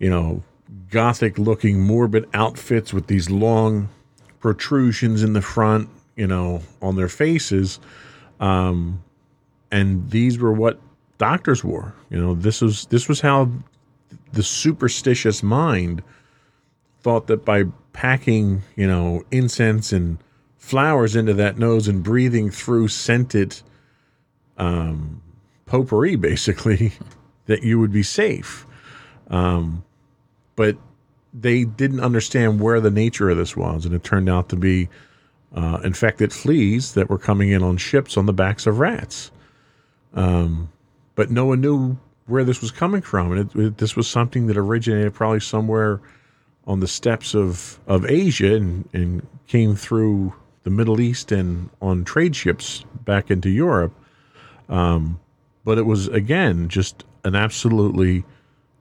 you 0.00 0.10
know, 0.10 0.42
gothic 0.90 1.38
looking 1.38 1.80
morbid 1.80 2.28
outfits 2.34 2.92
with 2.92 3.06
these 3.06 3.30
long 3.30 3.88
protrusions 4.40 5.22
in 5.22 5.34
the 5.34 5.42
front, 5.42 5.88
you 6.16 6.26
know, 6.26 6.62
on 6.82 6.96
their 6.96 7.08
faces. 7.08 7.78
Um, 8.40 9.04
and 9.70 10.10
these 10.10 10.38
were 10.38 10.52
what 10.52 10.80
doctors 11.18 11.62
wore. 11.62 11.94
You 12.08 12.18
know, 12.20 12.34
this 12.34 12.60
was 12.60 12.86
this 12.86 13.08
was 13.08 13.20
how 13.20 13.50
the 14.32 14.42
superstitious 14.42 15.42
mind 15.42 16.02
thought 17.02 17.26
that 17.28 17.44
by 17.44 17.64
packing, 17.92 18.62
you 18.76 18.86
know, 18.86 19.24
incense 19.30 19.92
and 19.92 20.18
flowers 20.56 21.16
into 21.16 21.34
that 21.34 21.58
nose 21.58 21.88
and 21.88 22.02
breathing 22.02 22.50
through 22.50 22.88
scented 22.88 23.60
um, 24.58 25.22
potpourri, 25.66 26.16
basically, 26.16 26.92
that 27.46 27.62
you 27.62 27.78
would 27.78 27.92
be 27.92 28.02
safe. 28.02 28.66
Um, 29.28 29.84
but 30.56 30.76
they 31.32 31.64
didn't 31.64 32.00
understand 32.00 32.60
where 32.60 32.80
the 32.80 32.90
nature 32.90 33.30
of 33.30 33.36
this 33.36 33.56
was, 33.56 33.86
and 33.86 33.94
it 33.94 34.04
turned 34.04 34.28
out 34.28 34.48
to 34.50 34.56
be 34.56 34.88
uh, 35.54 35.80
infected 35.82 36.32
fleas 36.32 36.94
that 36.94 37.08
were 37.08 37.18
coming 37.18 37.50
in 37.50 37.62
on 37.62 37.76
ships 37.76 38.16
on 38.16 38.26
the 38.26 38.32
backs 38.32 38.66
of 38.66 38.78
rats. 38.78 39.30
Um, 40.14 40.70
but 41.14 41.30
no 41.30 41.46
one 41.46 41.60
knew 41.60 41.96
where 42.26 42.44
this 42.44 42.60
was 42.60 42.70
coming 42.70 43.02
from, 43.02 43.32
and 43.32 43.50
it, 43.50 43.58
it, 43.58 43.78
this 43.78 43.96
was 43.96 44.08
something 44.08 44.46
that 44.46 44.56
originated 44.56 45.14
probably 45.14 45.40
somewhere 45.40 46.00
on 46.66 46.80
the 46.80 46.88
steppes 46.88 47.34
of 47.34 47.80
of 47.86 48.04
Asia 48.06 48.54
and, 48.54 48.88
and 48.92 49.26
came 49.46 49.74
through 49.74 50.34
the 50.62 50.70
Middle 50.70 51.00
East 51.00 51.32
and 51.32 51.70
on 51.80 52.04
trade 52.04 52.36
ships 52.36 52.84
back 53.04 53.30
into 53.30 53.48
Europe. 53.48 53.94
Um, 54.68 55.20
but 55.64 55.78
it 55.78 55.86
was 55.86 56.08
again 56.08 56.68
just 56.68 57.04
an 57.24 57.34
absolutely 57.34 58.24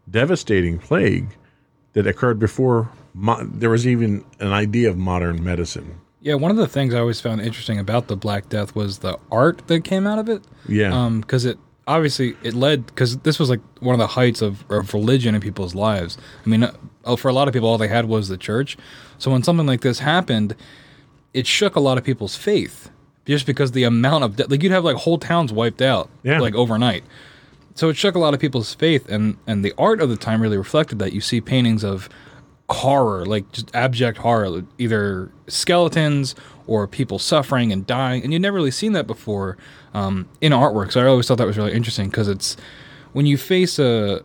devastating 0.10 0.80
plague 0.80 1.30
that 1.94 2.08
occurred 2.08 2.40
before 2.40 2.90
mo- 3.14 3.44
there 3.44 3.70
was 3.70 3.88
even 3.88 4.24
an 4.40 4.54
idea 4.54 4.90
of 4.90 4.98
modern 4.98 5.44
medicine. 5.44 6.00
Yeah, 6.22 6.36
one 6.36 6.52
of 6.52 6.58
the 6.58 6.68
things 6.68 6.94
I 6.94 7.00
always 7.00 7.22
found 7.22 7.42
interesting 7.42 7.80
about 7.80 8.08
the 8.08 8.18
Black 8.18 8.50
Death 8.50 8.76
was 8.76 9.00
the 9.00 9.18
art 9.32 9.66
that 9.68 9.84
came 9.86 10.06
out 10.06 10.20
of 10.20 10.28
it. 10.28 10.44
Yeah, 10.68 11.10
because 11.20 11.46
it 11.46 11.58
obviously 11.90 12.36
it 12.44 12.54
led 12.54 12.86
because 12.86 13.18
this 13.20 13.40
was 13.40 13.50
like 13.50 13.60
one 13.82 13.94
of 13.94 14.00
the 14.00 14.08
heights 14.08 14.42
of, 14.42 14.64
of 14.70 14.94
religion 14.94 15.36
in 15.36 15.42
people's 15.42 15.74
lives. 15.76 16.18
I 16.46 16.50
mean, 16.50 16.64
uh, 16.64 17.16
for 17.18 17.28
a 17.30 17.34
lot 17.34 17.48
of 17.48 17.54
people, 17.54 17.68
all 17.68 17.78
they 17.78 17.88
had 17.88 18.06
was 18.06 18.28
the 18.30 18.38
church. 18.38 18.78
So 19.18 19.32
when 19.32 19.44
something 19.44 19.66
like 19.66 19.82
this 19.82 20.00
happened, 20.00 20.56
it 21.34 21.48
shook 21.48 21.76
a 21.76 21.80
lot 21.80 21.98
of 21.98 22.04
people's 22.04 22.36
faith 22.36 22.90
just 23.26 23.46
because 23.46 23.72
the 23.74 23.84
amount 23.84 24.24
of 24.24 24.36
de- 24.38 24.48
like 24.48 24.64
you'd 24.64 24.72
have 24.72 24.84
like 24.86 24.98
whole 24.98 25.18
towns 25.18 25.52
wiped 25.52 25.82
out 25.82 26.10
Yeah. 26.24 26.40
like 26.40 26.56
overnight. 26.56 27.04
So 27.76 27.90
it 27.90 27.98
shook 27.98 28.16
a 28.16 28.20
lot 28.20 28.34
of 28.34 28.40
people's 28.40 28.74
faith, 28.74 29.08
and 29.10 29.38
and 29.48 29.64
the 29.64 29.74
art 29.78 30.02
of 30.02 30.10
the 30.10 30.18
time 30.18 30.42
really 30.42 30.58
reflected 30.58 31.00
that. 31.00 31.14
You 31.14 31.22
see 31.22 31.40
paintings 31.42 31.84
of 31.84 32.10
horror, 32.72 33.26
like 33.26 33.52
just 33.52 33.74
abject 33.76 34.20
horror, 34.20 34.64
either 34.78 35.32
skeletons 35.48 36.36
or 36.68 36.88
people 36.88 37.20
suffering 37.20 37.72
and 37.72 37.86
dying, 37.88 38.24
and 38.24 38.32
you'd 38.32 38.42
never 38.42 38.56
really 38.56 38.72
seen 38.72 38.94
that 38.94 39.08
before 39.08 39.58
um, 39.94 40.28
in 40.42 40.52
artwork. 40.52 40.92
So 40.92 41.02
I 41.02 41.08
always 41.08 41.28
thought 41.28 41.38
that 41.38 41.48
was 41.48 41.58
really 41.58 41.74
interesting 41.74 42.10
because 42.10 42.28
it's 42.28 42.56
when 43.14 43.26
you 43.26 43.38
face 43.38 43.80
a, 43.80 44.24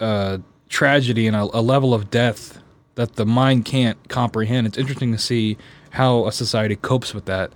a 0.00 0.40
tragedy 0.68 1.26
and 1.26 1.36
a, 1.36 1.42
a 1.42 1.60
level 1.60 1.94
of 1.94 2.10
death 2.10 2.60
that 2.94 3.16
the 3.16 3.26
mind 3.26 3.64
can't 3.64 4.08
comprehend. 4.08 4.66
It's 4.66 4.78
interesting 4.78 5.12
to 5.12 5.18
see 5.18 5.56
how 5.90 6.26
a 6.26 6.32
society 6.32 6.76
copes 6.76 7.14
with 7.14 7.24
that, 7.26 7.52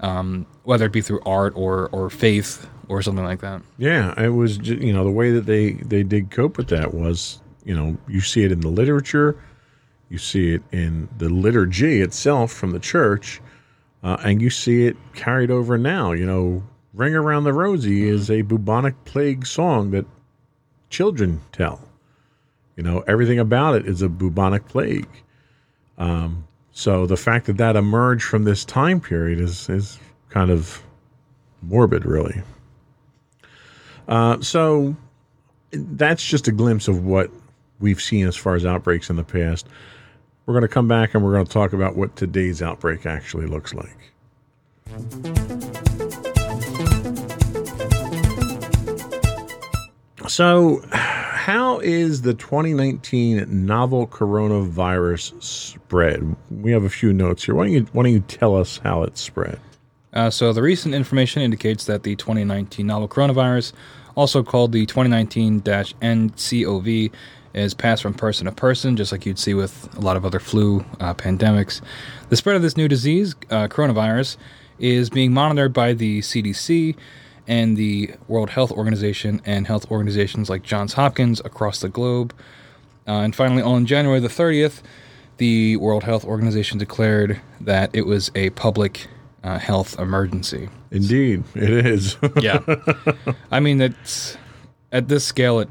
um, 0.00 0.46
whether 0.64 0.86
it 0.86 0.92
be 0.92 1.00
through 1.00 1.20
art 1.24 1.52
or 1.56 1.88
or 1.90 2.10
faith 2.10 2.68
or 2.88 3.02
something 3.02 3.24
like 3.24 3.40
that. 3.40 3.62
Yeah, 3.78 4.12
it 4.22 4.30
was 4.30 4.58
you 4.58 4.92
know 4.92 5.04
the 5.04 5.10
way 5.10 5.30
that 5.30 5.46
they 5.46 5.72
they 5.72 6.02
did 6.02 6.30
cope 6.30 6.56
with 6.56 6.68
that 6.68 6.94
was 6.94 7.40
you 7.64 7.74
know 7.74 7.96
you 8.08 8.20
see 8.20 8.44
it 8.44 8.52
in 8.52 8.60
the 8.60 8.68
literature, 8.68 9.38
you 10.12 10.18
see 10.18 10.52
it 10.52 10.62
in 10.72 11.08
the 11.16 11.30
liturgy 11.30 12.02
itself 12.02 12.52
from 12.52 12.72
the 12.72 12.78
church, 12.78 13.40
uh, 14.02 14.18
and 14.22 14.42
you 14.42 14.50
see 14.50 14.84
it 14.84 14.96
carried 15.14 15.50
over 15.50 15.78
now. 15.78 16.12
You 16.12 16.26
know, 16.26 16.62
"Ring 16.92 17.14
Around 17.14 17.44
the 17.44 17.54
Rosie" 17.54 18.06
is 18.06 18.30
a 18.30 18.42
bubonic 18.42 19.04
plague 19.06 19.46
song 19.46 19.90
that 19.92 20.04
children 20.90 21.40
tell. 21.50 21.80
You 22.76 22.82
know, 22.82 23.02
everything 23.06 23.38
about 23.38 23.74
it 23.74 23.86
is 23.86 24.02
a 24.02 24.08
bubonic 24.10 24.68
plague. 24.68 25.08
Um, 25.96 26.46
so 26.72 27.06
the 27.06 27.16
fact 27.16 27.46
that 27.46 27.56
that 27.56 27.74
emerged 27.74 28.24
from 28.24 28.44
this 28.44 28.66
time 28.66 29.00
period 29.00 29.40
is 29.40 29.70
is 29.70 29.98
kind 30.28 30.50
of 30.50 30.82
morbid, 31.62 32.04
really. 32.04 32.42
Uh, 34.08 34.42
so 34.42 34.94
that's 35.72 36.22
just 36.22 36.48
a 36.48 36.52
glimpse 36.52 36.86
of 36.86 37.02
what 37.02 37.30
we've 37.80 38.00
seen 38.00 38.26
as 38.26 38.36
far 38.36 38.54
as 38.54 38.66
outbreaks 38.66 39.08
in 39.08 39.16
the 39.16 39.24
past. 39.24 39.66
We're 40.46 40.54
going 40.54 40.62
to 40.62 40.68
come 40.68 40.88
back 40.88 41.14
and 41.14 41.22
we're 41.22 41.32
going 41.32 41.46
to 41.46 41.52
talk 41.52 41.72
about 41.72 41.94
what 41.96 42.16
today's 42.16 42.60
outbreak 42.62 43.06
actually 43.06 43.46
looks 43.46 43.72
like. 43.74 43.96
So, 50.28 50.82
how 50.92 51.78
is 51.80 52.22
the 52.22 52.34
2019 52.34 53.66
novel 53.66 54.06
coronavirus 54.08 55.42
spread? 55.42 56.36
We 56.50 56.72
have 56.72 56.84
a 56.84 56.90
few 56.90 57.12
notes 57.12 57.44
here. 57.44 57.54
Why 57.54 57.66
don't 57.66 57.74
you, 57.74 57.86
why 57.92 58.04
don't 58.04 58.12
you 58.12 58.20
tell 58.20 58.56
us 58.56 58.78
how 58.78 59.02
it 59.04 59.18
spread? 59.18 59.60
Uh, 60.12 60.30
so 60.30 60.52
the 60.52 60.62
recent 60.62 60.94
information 60.94 61.42
indicates 61.42 61.84
that 61.86 62.02
the 62.02 62.16
2019 62.16 62.86
novel 62.86 63.08
coronavirus, 63.08 63.72
also 64.14 64.42
called 64.42 64.72
the 64.72 64.84
2019-nCoV, 64.86 67.12
is 67.54 67.74
passed 67.74 68.02
from 68.02 68.14
person 68.14 68.46
to 68.46 68.52
person, 68.52 68.96
just 68.96 69.12
like 69.12 69.26
you'd 69.26 69.38
see 69.38 69.54
with 69.54 69.88
a 69.96 70.00
lot 70.00 70.16
of 70.16 70.24
other 70.24 70.40
flu 70.40 70.84
uh, 71.00 71.14
pandemics. 71.14 71.80
The 72.28 72.36
spread 72.36 72.56
of 72.56 72.62
this 72.62 72.76
new 72.76 72.88
disease, 72.88 73.34
uh, 73.50 73.68
coronavirus, 73.68 74.36
is 74.78 75.10
being 75.10 75.32
monitored 75.32 75.72
by 75.72 75.92
the 75.92 76.20
CDC 76.20 76.96
and 77.46 77.76
the 77.76 78.12
World 78.28 78.50
Health 78.50 78.72
Organization 78.72 79.42
and 79.44 79.66
health 79.66 79.90
organizations 79.90 80.48
like 80.48 80.62
Johns 80.62 80.94
Hopkins 80.94 81.40
across 81.44 81.80
the 81.80 81.88
globe. 81.88 82.34
Uh, 83.06 83.12
and 83.12 83.34
finally, 83.34 83.62
on 83.62 83.84
January 83.84 84.20
the 84.20 84.28
30th, 84.28 84.82
the 85.38 85.76
World 85.76 86.04
Health 86.04 86.24
Organization 86.24 86.78
declared 86.78 87.40
that 87.60 87.90
it 87.92 88.06
was 88.06 88.30
a 88.34 88.50
public 88.50 89.08
uh, 89.42 89.58
health 89.58 89.98
emergency. 89.98 90.68
Indeed, 90.90 91.42
it 91.54 91.70
is. 91.70 92.16
Yeah, 92.40 92.60
I 93.50 93.60
mean 93.60 93.80
it's 93.80 94.36
at 94.90 95.08
this 95.08 95.24
scale, 95.24 95.60
it 95.60 95.68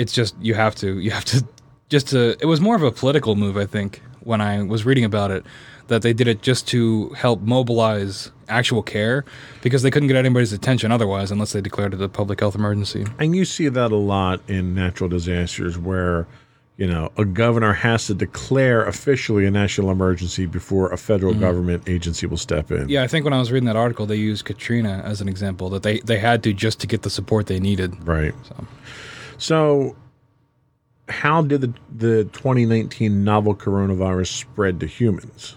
it's 0.00 0.12
just 0.12 0.34
you 0.40 0.54
have 0.54 0.74
to 0.76 0.98
you 0.98 1.10
have 1.10 1.26
to 1.26 1.44
just 1.90 2.08
to. 2.08 2.36
It 2.40 2.46
was 2.46 2.60
more 2.60 2.74
of 2.74 2.82
a 2.82 2.90
political 2.90 3.36
move, 3.36 3.56
I 3.56 3.66
think, 3.66 4.00
when 4.20 4.40
I 4.40 4.62
was 4.62 4.86
reading 4.86 5.04
about 5.04 5.30
it, 5.30 5.44
that 5.88 6.02
they 6.02 6.14
did 6.14 6.26
it 6.26 6.40
just 6.40 6.66
to 6.68 7.10
help 7.10 7.42
mobilize 7.42 8.30
actual 8.48 8.82
care 8.82 9.24
because 9.62 9.82
they 9.82 9.90
couldn't 9.90 10.08
get 10.08 10.16
anybody's 10.16 10.52
attention 10.52 10.90
otherwise 10.90 11.30
unless 11.30 11.52
they 11.52 11.60
declared 11.60 11.92
it 11.92 12.00
a 12.00 12.08
public 12.08 12.40
health 12.40 12.54
emergency. 12.54 13.04
And 13.18 13.36
you 13.36 13.44
see 13.44 13.68
that 13.68 13.92
a 13.92 13.96
lot 13.96 14.40
in 14.48 14.74
natural 14.74 15.08
disasters 15.08 15.76
where, 15.76 16.26
you 16.76 16.86
know, 16.86 17.12
a 17.16 17.24
governor 17.24 17.72
has 17.72 18.06
to 18.06 18.14
declare 18.14 18.84
officially 18.86 19.46
a 19.46 19.50
national 19.50 19.90
emergency 19.90 20.46
before 20.46 20.90
a 20.92 20.96
federal 20.96 21.32
mm-hmm. 21.32 21.42
government 21.42 21.88
agency 21.88 22.26
will 22.26 22.38
step 22.38 22.70
in. 22.70 22.88
Yeah, 22.88 23.02
I 23.02 23.06
think 23.06 23.24
when 23.24 23.34
I 23.34 23.38
was 23.38 23.52
reading 23.52 23.66
that 23.66 23.76
article, 23.76 24.06
they 24.06 24.16
used 24.16 24.44
Katrina 24.46 25.02
as 25.04 25.20
an 25.20 25.28
example 25.28 25.68
that 25.70 25.82
they 25.82 26.00
they 26.00 26.18
had 26.18 26.42
to 26.44 26.52
just 26.52 26.80
to 26.80 26.86
get 26.86 27.02
the 27.02 27.10
support 27.10 27.46
they 27.46 27.60
needed. 27.60 27.96
Right. 28.06 28.34
So. 28.48 28.66
So, 29.40 29.96
how 31.08 31.40
did 31.42 31.62
the, 31.62 31.74
the 31.96 32.24
2019 32.24 33.24
novel 33.24 33.54
coronavirus 33.56 34.26
spread 34.28 34.78
to 34.80 34.86
humans? 34.86 35.56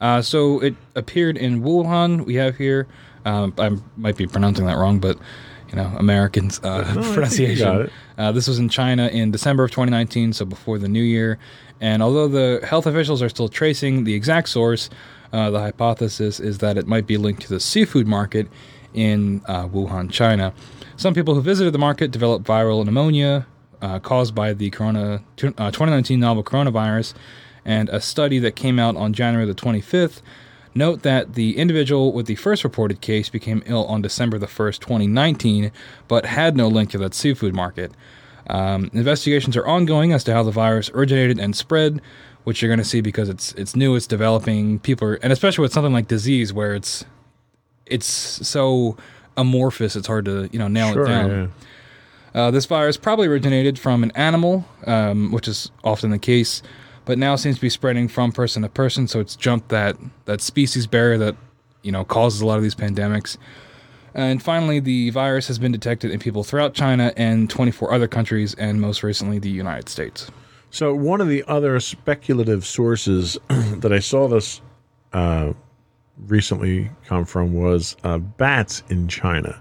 Uh, 0.00 0.22
so 0.22 0.58
it 0.60 0.74
appeared 0.96 1.36
in 1.36 1.62
Wuhan. 1.62 2.24
We 2.24 2.36
have 2.36 2.56
here. 2.56 2.88
Um, 3.26 3.52
I 3.58 3.76
might 3.98 4.16
be 4.16 4.26
pronouncing 4.26 4.64
that 4.64 4.78
wrong, 4.78 4.98
but 4.98 5.18
you 5.68 5.76
know, 5.76 5.92
Americans 5.98 6.60
uh, 6.64 6.94
No, 6.94 7.12
pronunciation. 7.12 7.82
it. 7.82 7.92
Uh, 8.16 8.32
this 8.32 8.48
was 8.48 8.58
in 8.58 8.70
China 8.70 9.08
in 9.08 9.30
December 9.30 9.64
of 9.64 9.70
2019, 9.70 10.32
so 10.32 10.46
before 10.46 10.78
the 10.78 10.88
new 10.88 11.02
year. 11.02 11.38
And 11.78 12.02
although 12.02 12.26
the 12.26 12.66
health 12.66 12.86
officials 12.86 13.20
are 13.20 13.28
still 13.28 13.48
tracing 13.50 14.04
the 14.04 14.14
exact 14.14 14.48
source, 14.48 14.88
uh, 15.34 15.50
the 15.50 15.60
hypothesis 15.60 16.40
is 16.40 16.58
that 16.58 16.78
it 16.78 16.86
might 16.86 17.06
be 17.06 17.18
linked 17.18 17.42
to 17.42 17.48
the 17.50 17.60
seafood 17.60 18.06
market 18.08 18.48
in 18.94 19.42
uh, 19.46 19.68
Wuhan, 19.68 20.10
China. 20.10 20.54
Some 21.00 21.14
people 21.14 21.34
who 21.34 21.40
visited 21.40 21.72
the 21.72 21.78
market 21.78 22.10
developed 22.10 22.46
viral 22.46 22.84
pneumonia 22.84 23.46
uh, 23.80 24.00
caused 24.00 24.34
by 24.34 24.52
the 24.52 24.68
corona, 24.68 25.22
uh, 25.42 25.70
2019 25.70 26.20
novel 26.20 26.44
coronavirus, 26.44 27.14
and 27.64 27.88
a 27.88 28.02
study 28.02 28.38
that 28.40 28.54
came 28.54 28.78
out 28.78 28.96
on 28.96 29.14
January 29.14 29.46
the 29.46 29.54
25th 29.54 30.20
note 30.74 31.00
that 31.00 31.36
the 31.36 31.56
individual 31.56 32.12
with 32.12 32.26
the 32.26 32.34
first 32.34 32.64
reported 32.64 33.00
case 33.00 33.30
became 33.30 33.62
ill 33.64 33.86
on 33.86 34.02
December 34.02 34.36
the 34.36 34.44
1st, 34.44 34.80
2019, 34.80 35.72
but 36.06 36.26
had 36.26 36.54
no 36.54 36.68
link 36.68 36.90
to 36.90 36.98
that 36.98 37.14
seafood 37.14 37.54
market. 37.54 37.92
Um, 38.50 38.90
investigations 38.92 39.56
are 39.56 39.66
ongoing 39.66 40.12
as 40.12 40.22
to 40.24 40.34
how 40.34 40.42
the 40.42 40.50
virus 40.50 40.90
originated 40.90 41.38
and 41.38 41.56
spread, 41.56 42.02
which 42.44 42.60
you're 42.60 42.68
going 42.68 42.76
to 42.76 42.84
see 42.84 43.00
because 43.00 43.30
it's 43.30 43.52
it's 43.54 43.74
new, 43.74 43.94
it's 43.94 44.06
developing. 44.06 44.78
People 44.80 45.08
are, 45.08 45.14
and 45.14 45.32
especially 45.32 45.62
with 45.62 45.72
something 45.72 45.94
like 45.94 46.08
disease, 46.08 46.52
where 46.52 46.74
it's 46.74 47.06
it's 47.86 48.06
so 48.06 48.98
amorphous, 49.40 49.96
it's 49.96 50.06
hard 50.06 50.24
to 50.26 50.48
you 50.52 50.58
know 50.58 50.68
nail 50.68 50.92
Sure, 50.92 51.04
it 51.04 51.08
down. 51.08 51.30
yeah. 51.30 51.46
Uh, 52.42 52.50
this 52.50 52.66
virus 52.66 52.96
probably 52.96 53.26
originated 53.26 53.78
from 53.78 54.04
an 54.04 54.12
animal, 54.14 54.64
um, 54.86 55.32
which 55.32 55.48
is 55.48 55.70
often 55.82 56.10
the 56.10 56.18
case, 56.18 56.62
but 57.04 57.18
now 57.18 57.34
seems 57.34 57.56
to 57.56 57.60
be 57.60 57.70
spreading 57.70 58.06
from 58.06 58.30
person 58.30 58.62
to 58.62 58.68
person. 58.68 59.08
So 59.08 59.18
it's 59.18 59.34
jumped 59.34 59.68
that 59.70 59.96
that 60.26 60.40
species 60.40 60.86
barrier 60.86 61.18
that 61.18 61.36
you 61.82 61.90
know 61.90 62.04
causes 62.04 62.40
a 62.40 62.46
lot 62.46 62.56
of 62.56 62.62
these 62.62 62.74
pandemics. 62.76 63.36
And 64.14 64.42
finally, 64.42 64.80
the 64.80 65.10
virus 65.10 65.46
has 65.46 65.58
been 65.60 65.70
detected 65.72 66.10
in 66.10 66.18
people 66.18 66.42
throughout 66.42 66.74
China 66.74 67.12
and 67.16 67.48
24 67.48 67.92
other 67.92 68.08
countries, 68.08 68.54
and 68.54 68.80
most 68.80 69.02
recently 69.04 69.38
the 69.38 69.50
United 69.50 69.88
States. 69.88 70.30
So 70.72 70.94
one 70.94 71.20
of 71.20 71.28
the 71.28 71.44
other 71.48 71.78
speculative 71.80 72.64
sources 72.66 73.38
that 73.48 73.92
I 73.92 73.98
saw 74.00 74.26
this 74.28 74.60
uh, 75.12 75.52
recently 76.26 76.90
come 77.06 77.24
from 77.24 77.54
was 77.54 77.96
uh, 78.04 78.18
bats 78.18 78.82
in 78.88 79.08
China. 79.08 79.60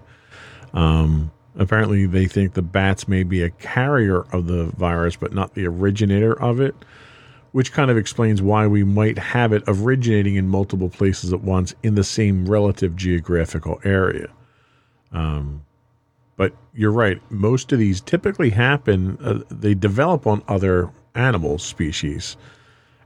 Um, 0.74 1.32
apparently, 1.58 2.06
they 2.06 2.26
think 2.26 2.54
the 2.54 2.62
bats 2.62 3.08
may 3.08 3.24
be 3.24 3.43
a 3.43 3.50
carrier 3.50 4.22
of 4.34 4.48
the 4.48 4.65
virus, 4.78 5.15
but 5.15 5.34
not 5.34 5.54
the 5.56 5.65
originator 5.65 6.39
of 6.41 6.60
it, 6.60 6.76
which 7.52 7.72
kind 7.72 7.89
of 7.89 7.98
explains 7.98 8.41
why 8.41 8.67
we 8.67 8.84
might 8.84 9.17
have 9.17 9.54
it 9.54 9.63
originating 9.67 10.36
in 10.36 10.48
multiple 10.48 10.89
places 10.89 11.34
at 11.34 11.41
once 11.41 11.74
in 11.84 11.95
the 11.95 12.04
same 12.04 12.48
relative 12.48 12.95
geographical 12.95 13.80
area. 13.84 14.28
Um, 15.12 15.65
but 16.38 16.54
you're 16.74 16.91
right. 16.91 17.19
Most 17.32 17.72
of 17.72 17.80
these 17.80 18.00
typically 18.00 18.52
happen, 18.52 19.17
uh, 19.22 19.39
they 19.50 19.74
develop 19.74 20.28
on 20.28 20.43
other 20.48 20.89
animal 21.15 21.58
species 21.58 22.38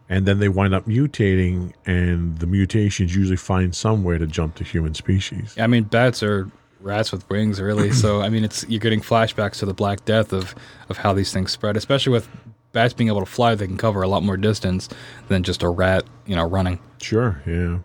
and 0.10 0.26
then 0.26 0.40
they 0.40 0.50
wind 0.50 0.74
up 0.74 0.86
mutating, 0.86 1.74
and 1.86 2.38
the 2.40 2.48
mutations 2.48 3.16
usually 3.16 3.38
find 3.38 3.76
some 3.76 4.04
way 4.04 4.18
to 4.18 4.28
jump 4.28 4.56
to 4.56 4.64
human 4.64 4.94
species. 4.94 5.56
I 5.58 5.68
mean, 5.68 5.84
bats 5.84 6.22
are 6.24 6.50
rats 6.82 7.12
with 7.12 7.28
wings, 7.30 7.62
really. 7.62 7.92
so 7.92 8.22
I 8.24 8.30
mean, 8.30 8.44
it's 8.44 8.66
you're 8.68 8.80
getting 8.80 9.02
flashbacks 9.02 9.60
to 9.60 9.66
the 9.66 9.74
Black 9.74 10.06
Death 10.06 10.34
of 10.34 10.56
of 10.90 10.98
how 10.98 11.14
these 11.14 11.32
things 11.32 11.52
spread, 11.52 11.78
especially 11.78 12.12
with 12.12 12.28
bats 12.72 12.94
being 12.94 13.08
able 13.08 13.22
to 13.22 13.26
fly. 13.26 13.56
They 13.56 13.68
can 13.68 13.78
cover 13.78 14.02
a 14.02 14.08
lot 14.08 14.24
more 14.24 14.38
distance 14.38 14.90
than 15.28 15.44
just 15.44 15.64
a 15.64 15.70
rat, 15.70 16.04
you 16.26 16.36
know, 16.36 16.46
running. 16.48 16.80
Sure, 17.02 17.42
yeah. 17.46 17.80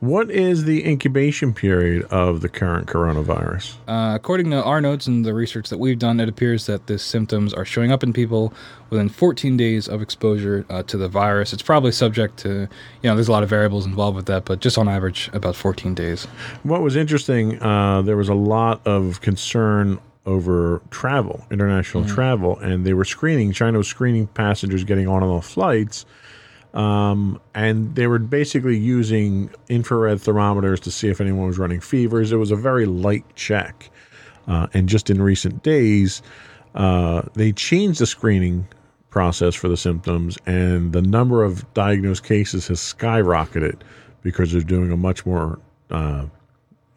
What 0.00 0.30
is 0.30 0.64
the 0.64 0.88
incubation 0.88 1.52
period 1.52 2.04
of 2.04 2.40
the 2.40 2.48
current 2.48 2.86
coronavirus? 2.86 3.74
Uh, 3.88 4.14
according 4.14 4.48
to 4.52 4.62
our 4.62 4.80
notes 4.80 5.08
and 5.08 5.24
the 5.24 5.34
research 5.34 5.70
that 5.70 5.78
we've 5.78 5.98
done, 5.98 6.20
it 6.20 6.28
appears 6.28 6.66
that 6.66 6.86
the 6.86 7.00
symptoms 7.00 7.52
are 7.52 7.64
showing 7.64 7.90
up 7.90 8.04
in 8.04 8.12
people 8.12 8.52
within 8.90 9.08
14 9.08 9.56
days 9.56 9.88
of 9.88 10.00
exposure 10.00 10.64
uh, 10.70 10.84
to 10.84 10.96
the 10.96 11.08
virus. 11.08 11.52
It's 11.52 11.64
probably 11.64 11.90
subject 11.90 12.36
to, 12.38 12.48
you 13.02 13.10
know, 13.10 13.16
there's 13.16 13.26
a 13.26 13.32
lot 13.32 13.42
of 13.42 13.48
variables 13.48 13.86
involved 13.86 14.14
with 14.14 14.26
that, 14.26 14.44
but 14.44 14.60
just 14.60 14.78
on 14.78 14.88
average, 14.88 15.30
about 15.32 15.56
14 15.56 15.94
days. 15.94 16.26
What 16.62 16.80
was 16.80 16.94
interesting, 16.94 17.60
uh, 17.60 18.02
there 18.02 18.16
was 18.16 18.28
a 18.28 18.34
lot 18.34 18.86
of 18.86 19.20
concern 19.20 19.98
over 20.26 20.80
travel, 20.90 21.44
international 21.50 22.04
mm-hmm. 22.04 22.14
travel, 22.14 22.56
and 22.60 22.86
they 22.86 22.94
were 22.94 23.04
screening, 23.04 23.50
China 23.50 23.78
was 23.78 23.88
screening 23.88 24.28
passengers 24.28 24.84
getting 24.84 25.08
on 25.08 25.24
and 25.24 25.32
off 25.32 25.46
flights 25.46 26.06
um, 26.74 27.40
and 27.54 27.94
they 27.94 28.06
were 28.06 28.18
basically 28.18 28.76
using 28.76 29.50
infrared 29.68 30.20
thermometers 30.20 30.80
to 30.80 30.90
see 30.90 31.08
if 31.08 31.20
anyone 31.20 31.46
was 31.46 31.58
running 31.58 31.80
fevers. 31.80 32.32
It 32.32 32.36
was 32.36 32.50
a 32.50 32.56
very 32.56 32.86
light 32.86 33.24
check. 33.36 33.90
Uh, 34.46 34.66
and 34.74 34.88
just 34.88 35.10
in 35.10 35.20
recent 35.20 35.62
days, 35.62 36.22
uh, 36.74 37.22
they 37.34 37.52
changed 37.52 38.00
the 38.00 38.06
screening 38.06 38.66
process 39.10 39.54
for 39.54 39.68
the 39.68 39.76
symptoms, 39.76 40.38
and 40.46 40.92
the 40.92 41.02
number 41.02 41.42
of 41.42 41.72
diagnosed 41.74 42.24
cases 42.24 42.68
has 42.68 42.78
skyrocketed 42.78 43.80
because 44.22 44.52
they're 44.52 44.60
doing 44.60 44.92
a 44.92 44.96
much 44.96 45.24
more 45.24 45.58
uh, 45.90 46.26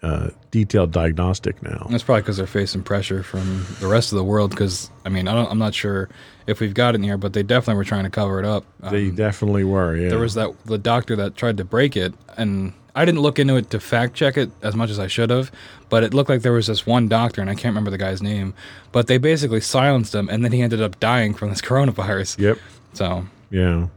uh, 0.04 0.30
detailed 0.50 0.92
diagnostic 0.92 1.62
now. 1.62 1.86
That's 1.90 2.04
probably 2.04 2.24
because 2.24 2.38
they're 2.38 2.48
facing 2.48 2.84
pressure 2.84 3.22
from 3.22 3.66
the 3.80 3.88
rest 3.88 4.12
of 4.12 4.18
the 4.18 4.24
world. 4.24 4.50
Because 4.50 4.90
I 5.06 5.10
mean, 5.10 5.28
I 5.28 5.50
am 5.50 5.60
not 5.60 5.74
sure 5.74 6.10
if 6.48 6.60
we've 6.60 6.74
got 6.74 6.96
it 6.96 6.98
in 6.98 7.04
here, 7.04 7.18
but 7.18 7.34
they 7.34 7.44
definitely 7.44 7.78
were 7.78 7.84
trying 7.84 8.06
to 8.06 8.10
cover 8.10 8.40
it 8.40 8.46
up. 8.46 8.66
They 8.80 9.10
um, 9.10 9.16
definitely 9.16 9.64
were. 9.64 9.96
Yeah, 9.96 10.10
there 10.10 10.20
was 10.20 10.34
that 10.36 10.52
the 10.66 10.78
doctor 10.78 11.16
that 11.18 11.36
tried 11.36 11.58
to 11.58 11.64
break 11.64 11.96
it, 11.96 12.14
and 12.36 12.74
I 12.96 13.06
didn't 13.06 13.22
look 13.22 13.38
into 13.38 13.56
it 13.58 13.70
to 13.70 13.80
fact 13.80 14.16
check 14.16 14.38
it 14.38 14.50
as 14.62 14.76
much 14.76 14.90
as 14.90 15.00
I 15.00 15.08
should 15.08 15.30
have. 15.30 15.52
But 15.90 16.04
it 16.04 16.14
looked 16.14 16.30
like 16.30 16.42
there 16.42 16.54
was 16.54 16.68
this 16.68 16.86
one 16.86 17.08
doctor, 17.08 17.42
and 17.42 17.50
I 17.50 17.54
can't 17.54 17.66
remember 17.66 17.92
the 17.92 17.98
guy's 17.98 18.22
name. 18.24 18.54
But 18.92 19.08
they 19.08 19.18
basically 19.18 19.62
silenced 19.62 20.16
him, 20.16 20.30
and 20.30 20.44
then 20.44 20.52
he 20.52 20.62
ended 20.62 20.82
up 20.82 21.00
dying 21.00 21.34
from 21.34 21.50
this 21.50 21.62
coronavirus. 21.62 22.40
Yep. 22.40 22.58
So 22.94 23.26
yeah. 23.52 23.88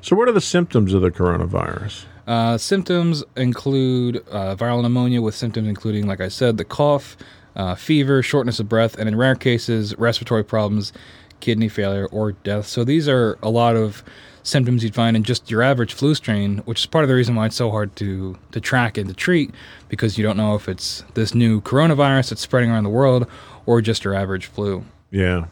So 0.00 0.16
what 0.16 0.28
are 0.28 0.32
the 0.32 0.40
symptoms 0.40 0.92
of 0.92 1.02
the 1.02 1.10
coronavirus? 1.10 2.06
Uh, 2.26 2.56
symptoms 2.56 3.24
include 3.36 4.24
uh, 4.30 4.54
viral 4.56 4.82
pneumonia 4.82 5.20
with 5.20 5.34
symptoms 5.34 5.68
including, 5.68 6.06
like 6.06 6.20
I 6.20 6.28
said, 6.28 6.56
the 6.56 6.64
cough, 6.64 7.16
uh, 7.56 7.74
fever, 7.74 8.22
shortness 8.22 8.60
of 8.60 8.68
breath, 8.68 8.96
and 8.98 9.08
in 9.08 9.16
rare 9.16 9.34
cases, 9.34 9.96
respiratory 9.98 10.44
problems, 10.44 10.92
kidney 11.40 11.68
failure, 11.68 12.06
or 12.06 12.32
death. 12.32 12.66
So 12.66 12.84
these 12.84 13.08
are 13.08 13.38
a 13.42 13.50
lot 13.50 13.76
of 13.76 14.02
symptoms 14.44 14.82
you'd 14.82 14.94
find 14.94 15.16
in 15.16 15.22
just 15.22 15.50
your 15.50 15.62
average 15.62 15.94
flu 15.94 16.14
strain, 16.14 16.58
which 16.58 16.80
is 16.80 16.86
part 16.86 17.04
of 17.04 17.08
the 17.08 17.14
reason 17.14 17.34
why 17.34 17.46
it's 17.46 17.56
so 17.56 17.70
hard 17.70 17.94
to, 17.96 18.36
to 18.52 18.60
track 18.60 18.98
and 18.98 19.08
to 19.08 19.14
treat 19.14 19.52
because 19.88 20.18
you 20.18 20.24
don't 20.24 20.36
know 20.36 20.54
if 20.54 20.68
it's 20.68 21.04
this 21.14 21.34
new 21.34 21.60
coronavirus 21.60 22.30
that's 22.30 22.40
spreading 22.40 22.70
around 22.70 22.84
the 22.84 22.90
world 22.90 23.26
or 23.66 23.80
just 23.80 24.04
your 24.04 24.14
average 24.14 24.46
flu. 24.46 24.84
Yeah. 25.10 25.46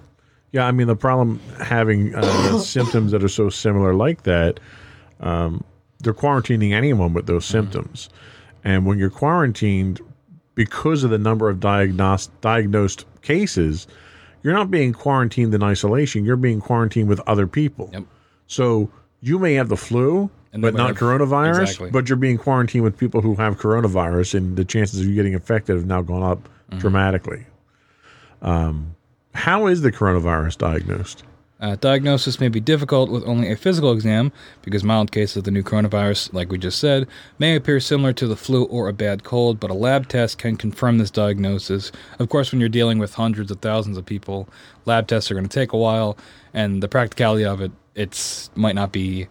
Yeah, 0.52 0.66
I 0.66 0.72
mean, 0.72 0.88
the 0.88 0.96
problem 0.96 1.40
having 1.60 2.14
uh, 2.14 2.58
symptoms 2.58 3.12
that 3.12 3.22
are 3.22 3.28
so 3.28 3.50
similar 3.50 3.94
like 3.94 4.24
that, 4.24 4.58
um, 5.20 5.62
they're 6.00 6.14
quarantining 6.14 6.72
anyone 6.72 7.12
with 7.12 7.26
those 7.26 7.44
mm-hmm. 7.44 7.52
symptoms. 7.52 8.08
And 8.64 8.84
when 8.84 8.98
you're 8.98 9.10
quarantined, 9.10 10.00
because 10.54 11.04
of 11.04 11.10
the 11.10 11.18
number 11.18 11.48
of 11.48 11.60
diagnosed 11.60 12.30
diagnosed 12.40 13.06
cases, 13.22 13.86
you're 14.42 14.54
not 14.54 14.70
being 14.70 14.92
quarantined 14.92 15.54
in 15.54 15.62
isolation. 15.62 16.24
You're 16.24 16.36
being 16.36 16.60
quarantined 16.60 17.08
with 17.08 17.20
other 17.26 17.46
people. 17.46 17.90
Yep. 17.92 18.04
So 18.46 18.90
you 19.20 19.38
may 19.38 19.54
have 19.54 19.68
the 19.68 19.76
flu, 19.76 20.30
but 20.52 20.74
not 20.74 20.88
have, 20.88 20.96
coronavirus. 20.96 21.62
Exactly. 21.62 21.90
But 21.90 22.08
you're 22.08 22.16
being 22.16 22.38
quarantined 22.38 22.84
with 22.84 22.96
people 22.96 23.20
who 23.20 23.34
have 23.36 23.58
coronavirus, 23.58 24.34
and 24.34 24.56
the 24.56 24.64
chances 24.64 25.00
of 25.00 25.06
you 25.06 25.14
getting 25.14 25.34
infected 25.34 25.76
have 25.76 25.86
now 25.86 26.02
gone 26.02 26.22
up 26.22 26.42
mm-hmm. 26.42 26.78
dramatically. 26.78 27.46
Um, 28.42 28.96
how 29.34 29.66
is 29.66 29.82
the 29.82 29.92
coronavirus 29.92 30.58
diagnosed? 30.58 31.24
Uh, 31.60 31.76
diagnosis 31.76 32.40
may 32.40 32.48
be 32.48 32.60
difficult 32.60 33.10
with 33.10 33.22
only 33.24 33.50
a 33.52 33.56
physical 33.56 33.92
exam 33.92 34.32
because 34.62 34.82
mild 34.82 35.12
cases 35.12 35.36
of 35.38 35.44
the 35.44 35.50
new 35.50 35.62
coronavirus, 35.62 36.32
like 36.32 36.50
we 36.50 36.56
just 36.56 36.78
said, 36.78 37.06
may 37.38 37.54
appear 37.54 37.78
similar 37.80 38.12
to 38.14 38.26
the 38.26 38.36
flu 38.36 38.64
or 38.64 38.88
a 38.88 38.92
bad 38.94 39.24
cold, 39.24 39.60
but 39.60 39.70
a 39.70 39.74
lab 39.74 40.08
test 40.08 40.38
can 40.38 40.56
confirm 40.56 40.96
this 40.96 41.10
diagnosis. 41.10 41.92
Of 42.18 42.30
course, 42.30 42.50
when 42.50 42.60
you're 42.60 42.70
dealing 42.70 42.98
with 42.98 43.14
hundreds 43.14 43.50
of 43.50 43.60
thousands 43.60 43.98
of 43.98 44.06
people, 44.06 44.48
lab 44.86 45.06
tests 45.06 45.30
are 45.30 45.34
going 45.34 45.48
to 45.48 45.54
take 45.54 45.72
a 45.72 45.76
while, 45.76 46.16
and 46.54 46.82
the 46.82 46.88
practicality 46.88 47.44
of 47.44 47.60
it, 47.60 47.72
it's 47.94 48.50
might 48.54 48.74
not 48.74 48.92
be 48.92 49.28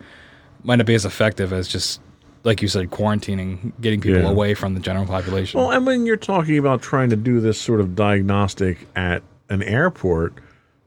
might 0.64 0.76
not 0.76 0.86
be 0.86 0.94
as 0.94 1.06
effective 1.06 1.52
as 1.52 1.68
just 1.68 2.00
like 2.44 2.62
you 2.62 2.68
said, 2.68 2.90
quarantining, 2.90 3.74
getting 3.82 4.00
people 4.00 4.22
yeah. 4.22 4.30
away 4.30 4.54
from 4.54 4.74
the 4.74 4.80
general 4.80 5.06
population. 5.06 5.60
Well, 5.60 5.72
and 5.72 5.86
when 5.86 6.06
you're 6.06 6.16
talking 6.16 6.58
about 6.58 6.82
trying 6.82 7.10
to 7.10 7.16
do 7.16 7.40
this 7.42 7.60
sort 7.60 7.82
of 7.82 7.96
diagnostic 7.96 8.88
at 8.96 9.24
an 9.50 9.62
airport, 9.64 10.34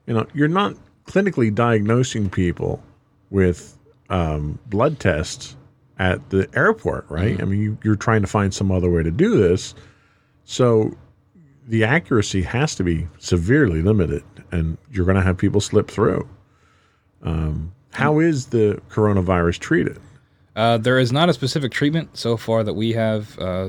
you 0.07 0.14
know, 0.14 0.26
you're 0.33 0.48
not 0.48 0.76
clinically 1.12 1.55
diagnosing 1.55 2.31
people 2.31 2.83
with 3.31 3.77
um, 4.09 4.59
blood 4.66 4.98
tests 4.98 5.57
at 5.98 6.31
the 6.31 6.48
airport, 6.55 7.07
right? 7.09 7.35
Mm-hmm. 7.35 7.42
I 7.42 7.44
mean, 7.44 7.79
you, 7.83 7.92
are 7.92 7.96
trying 7.96 8.22
to 8.22 8.27
find 8.27 8.53
some 8.53 8.72
other 8.72 8.90
way 8.90 9.03
to 9.03 9.11
do 9.11 9.37
this. 9.37 9.75
So 10.44 10.96
the 11.68 11.85
accuracy 11.85 12.42
has 12.42 12.75
to 12.77 12.85
be 12.85 13.09
severely 13.18 13.83
limited, 13.83 14.25
and 14.51 14.79
you're 14.90 15.05
going 15.05 15.16
to 15.16 15.22
have 15.22 15.37
people 15.37 15.61
slip 15.61 15.90
through. 15.90 16.29
Um, 17.22 17.72
how 17.92 18.18
is 18.18 18.46
the 18.46 18.81
coronavirus 18.88 19.59
treated? 19.59 19.98
Uh, 20.57 20.79
there 20.79 20.98
is 20.98 21.12
not 21.12 21.29
a 21.29 21.35
specific 21.35 21.72
treatment 21.72 22.16
so 22.16 22.37
far 22.37 22.64
that 22.64 22.75
we 22.75 22.92
have 22.92 23.38
uh, 23.38 23.68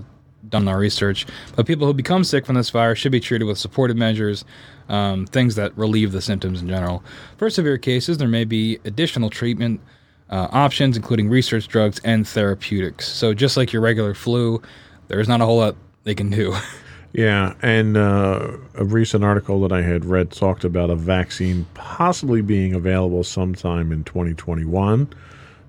done 0.49 0.67
our 0.67 0.77
research, 0.77 1.25
but 1.55 1.65
people 1.65 1.87
who 1.87 1.93
become 1.93 2.23
sick 2.23 2.45
from 2.45 2.55
this 2.55 2.69
virus 2.69 2.99
should 2.99 3.11
be 3.11 3.19
treated 3.19 3.45
with 3.45 3.57
supportive 3.57 3.97
measures, 3.97 4.43
um, 4.89 5.25
things 5.27 5.55
that 5.55 5.75
relieve 5.77 6.11
the 6.11 6.21
symptoms 6.21 6.61
in 6.61 6.67
general. 6.67 7.03
For 7.37 7.49
severe 7.49 7.77
cases, 7.77 8.17
there 8.17 8.27
may 8.27 8.43
be 8.43 8.79
additional 8.85 9.29
treatment 9.29 9.81
uh, 10.29 10.47
options, 10.51 10.97
including 10.97 11.29
research 11.29 11.67
drugs 11.67 11.99
and 12.03 12.27
therapeutics. 12.27 13.07
So, 13.07 13.33
just 13.33 13.55
like 13.57 13.71
your 13.71 13.81
regular 13.81 14.13
flu, 14.13 14.61
there's 15.07 15.27
not 15.27 15.41
a 15.41 15.45
whole 15.45 15.57
lot 15.57 15.75
they 16.03 16.15
can 16.15 16.29
do. 16.29 16.55
Yeah, 17.13 17.53
and 17.61 17.95
uh, 17.95 18.57
a 18.73 18.83
recent 18.83 19.23
article 19.23 19.61
that 19.61 19.71
I 19.71 19.83
had 19.83 20.03
read 20.03 20.31
talked 20.31 20.63
about 20.63 20.89
a 20.89 20.95
vaccine 20.95 21.67
possibly 21.75 22.41
being 22.41 22.73
available 22.73 23.23
sometime 23.23 23.91
in 23.91 24.03
2021. 24.03 25.13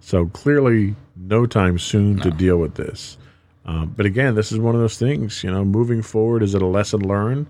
So 0.00 0.26
clearly, 0.28 0.94
no 1.16 1.44
time 1.44 1.78
soon 1.78 2.16
no. 2.16 2.22
to 2.22 2.30
deal 2.30 2.56
with 2.56 2.76
this. 2.76 3.18
Um, 3.66 3.94
but 3.96 4.06
again, 4.06 4.34
this 4.34 4.52
is 4.52 4.58
one 4.58 4.74
of 4.74 4.80
those 4.80 4.98
things, 4.98 5.42
you 5.42 5.50
know, 5.50 5.64
moving 5.64 6.02
forward, 6.02 6.42
is 6.42 6.54
it 6.54 6.62
a 6.62 6.66
lesson 6.66 7.00
learned? 7.00 7.46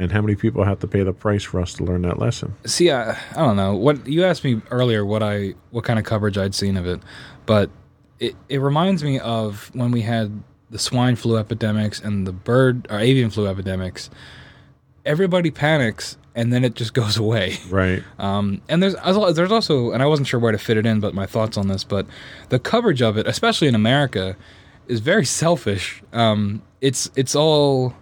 And 0.00 0.12
how 0.12 0.20
many 0.20 0.36
people 0.36 0.62
have 0.62 0.78
to 0.80 0.86
pay 0.86 1.02
the 1.02 1.12
price 1.12 1.42
for 1.42 1.60
us 1.60 1.74
to 1.74 1.84
learn 1.84 2.02
that 2.02 2.20
lesson? 2.20 2.54
See, 2.64 2.92
I, 2.92 3.18
I 3.32 3.38
don't 3.38 3.56
know. 3.56 3.74
What 3.74 4.06
you 4.06 4.24
asked 4.24 4.44
me 4.44 4.62
earlier, 4.70 5.04
what 5.04 5.24
I 5.24 5.54
what 5.72 5.82
kind 5.82 5.98
of 5.98 6.04
coverage 6.04 6.38
I'd 6.38 6.54
seen 6.54 6.76
of 6.76 6.86
it, 6.86 7.00
but 7.46 7.68
it, 8.20 8.36
it 8.48 8.58
reminds 8.58 9.02
me 9.02 9.18
of 9.18 9.70
when 9.74 9.90
we 9.90 10.02
had 10.02 10.44
the 10.70 10.78
swine 10.78 11.16
flu 11.16 11.36
epidemics 11.36 12.00
and 12.00 12.28
the 12.28 12.32
bird 12.32 12.86
or 12.90 13.00
avian 13.00 13.30
flu 13.30 13.48
epidemics. 13.48 14.08
Everybody 15.04 15.50
panics 15.50 16.16
and 16.38 16.52
then 16.52 16.64
it 16.64 16.74
just 16.74 16.94
goes 17.02 17.16
away. 17.16 17.58
Right. 17.68 18.02
Um, 18.18 18.62
and 18.68 18.80
there's 18.82 18.94
there's 19.34 19.52
also, 19.52 19.90
and 19.90 20.02
I 20.02 20.06
wasn't 20.06 20.28
sure 20.28 20.38
where 20.38 20.52
to 20.52 20.58
fit 20.58 20.76
it 20.76 20.86
in, 20.86 21.00
but 21.00 21.12
my 21.12 21.26
thoughts 21.26 21.58
on 21.58 21.66
this, 21.66 21.82
but 21.82 22.06
the 22.48 22.60
coverage 22.60 23.02
of 23.02 23.18
it, 23.18 23.26
especially 23.26 23.66
in 23.66 23.74
America, 23.74 24.36
is 24.88 25.00
very 25.00 25.24
selfish. 25.24 26.02
Um, 26.12 26.62
it's 26.80 27.10
it's 27.14 27.34
all 27.36 27.94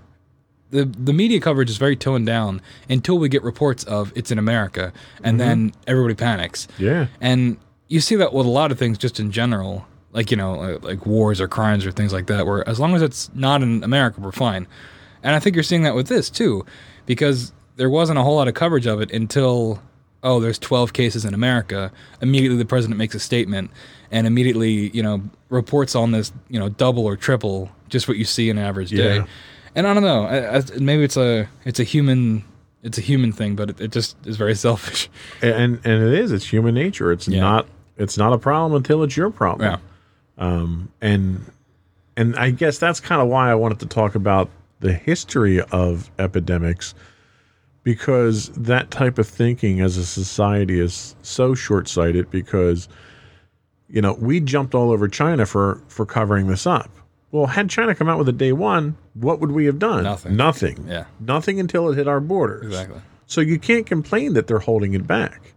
the 0.71 0.85
the 0.85 1.13
media 1.13 1.41
coverage 1.41 1.71
is 1.71 1.77
very 1.77 1.97
toned 1.97 2.27
down 2.27 2.61
until 2.89 3.19
we 3.19 3.29
get 3.29 3.43
reports 3.43 3.85
of 3.85 4.13
it's 4.17 4.31
in 4.31 4.39
America, 4.39 4.93
and 5.23 5.39
then 5.39 5.73
everybody 5.87 6.15
panics. 6.15 6.69
Yeah. 6.79 7.07
And 7.21 7.59
you 7.89 8.01
see 8.01 8.17
that 8.17 8.33
with 8.33 8.47
a 8.47 8.51
lot 8.51 8.73
of 8.73 8.79
things 8.79 8.99
just 8.99 9.21
in 9.21 9.31
general, 9.31 9.87
like, 10.13 10.31
you 10.31 10.37
know, 10.37 10.55
like, 10.55 10.83
like 10.83 11.07
wars 11.07 11.41
or 11.41 11.49
crimes 11.49 11.87
or 11.87 11.93
things 11.93 12.13
like 12.13 12.27
that, 12.27 12.47
where 12.47 12.69
as 12.69 12.81
long 12.81 12.95
as 12.95 13.03
it's 13.03 13.31
not 13.35 13.63
in 13.63 13.85
America, 13.85 14.21
we're 14.21 14.33
fine. 14.33 14.67
And 15.23 15.35
I 15.35 15.41
think 15.41 15.55
you're 15.55 15.63
seeing 15.63 15.83
that 15.83 15.95
with 15.95 16.09
this 16.09 16.31
too, 16.31 16.67
because 17.07 17.53
there 17.77 17.91
wasn't 17.91 18.19
a 18.19 18.23
whole 18.23 18.37
lot 18.37 18.49
of 18.49 18.55
coverage 18.55 18.87
of 18.87 19.01
it 19.01 19.13
until, 19.13 19.83
oh, 20.23 20.41
there's 20.41 20.59
12 20.59 20.93
cases 20.93 21.25
in 21.25 21.35
America. 21.35 21.93
Immediately 22.21 22.59
the 22.59 22.65
president 22.65 22.99
makes 22.99 23.15
a 23.15 23.21
statement 23.21 23.71
and 24.11 24.27
immediately, 24.27 24.91
you 24.91 25.03
know, 25.03 25.23
reports 25.49 25.95
on 25.95 26.13
this, 26.13 26.33
you 26.49 26.59
know, 26.59 26.69
double 26.69 27.05
or 27.05 27.17
triple 27.17 27.71
just 27.89 28.09
what 28.09 28.17
you 28.17 28.25
see 28.25 28.51
in 28.51 28.59
an 28.59 28.65
average 28.65 28.91
day. 28.91 29.17
Yeah. 29.17 29.27
And 29.75 29.87
I 29.87 29.95
don't 29.95 30.03
know, 30.03 30.25
I, 30.25 30.57
I, 30.59 30.63
maybe 30.79 31.05
it's 31.05 31.17
a 31.17 31.49
it's 31.65 31.79
a 31.81 31.85
human 31.85 32.45
it's 32.83 32.99
a 32.99 33.01
human 33.01 33.33
thing, 33.33 33.57
but 33.57 33.71
it, 33.71 33.81
it 33.81 33.93
just 33.93 34.17
is 34.27 34.37
very 34.37 34.55
selfish. 34.67 35.09
And 35.43 35.81
and 35.85 36.03
it 36.03 36.15
is. 36.15 36.33
It's 36.33 36.47
human 36.51 36.75
nature. 36.75 37.13
It's 37.13 37.29
Yeah. 37.29 37.41
not. 37.41 37.67
It's 37.99 38.19
not 38.19 38.33
a 38.33 38.39
problem 38.39 38.75
until 38.77 39.03
it's 39.03 39.17
your 39.17 39.31
problem. 39.31 39.71
Yeah. 39.71 39.79
Um, 40.39 40.91
and 41.01 41.45
and 42.17 42.37
I 42.37 42.51
guess 42.51 42.79
that's 42.79 43.01
kind 43.01 43.21
of 43.23 43.29
why 43.29 43.51
I 43.51 43.55
wanted 43.55 43.81
to 43.81 43.87
talk 43.87 44.15
about 44.15 44.49
the 44.81 44.93
history 44.93 45.61
of 45.63 46.11
epidemics 46.19 46.95
because 47.83 48.49
that 48.51 48.91
type 48.91 49.19
of 49.19 49.29
thinking 49.29 49.81
as 49.81 49.97
a 49.97 50.05
society 50.05 50.81
is 50.81 51.15
so 51.23 51.55
short-sighted 51.55 52.31
because 52.31 52.89
you 53.89 54.03
know 54.03 54.15
we 54.15 54.41
jumped 54.41 54.75
all 54.75 54.91
over 54.91 55.09
China 55.09 55.47
for 55.47 55.81
for 55.89 56.07
covering 56.07 56.47
this 56.47 56.67
up. 56.67 56.91
Well, 57.33 57.47
had 57.47 57.69
China 57.69 57.95
come 57.95 58.09
out 58.09 58.19
with 58.19 58.29
a 58.29 58.33
day 58.33 58.53
one, 58.53 58.97
what 59.15 59.41
would 59.41 59.51
we 59.53 59.67
have 59.67 59.79
done? 59.79 60.05
Nothing. 60.05 60.37
Nothing. 60.37 60.87
Yeah. 60.89 61.05
Nothing 61.21 61.61
until 61.61 61.91
it 61.91 61.97
hit 61.97 62.09
our 62.09 62.21
borders. 62.21 62.67
Exactly. 62.67 63.01
So 63.27 63.41
you 63.41 63.59
can't 63.59 63.85
complain 63.85 64.35
that 64.35 64.47
they're 64.47 64.61
holding 64.61 64.95
it 64.95 65.07
back 65.07 65.55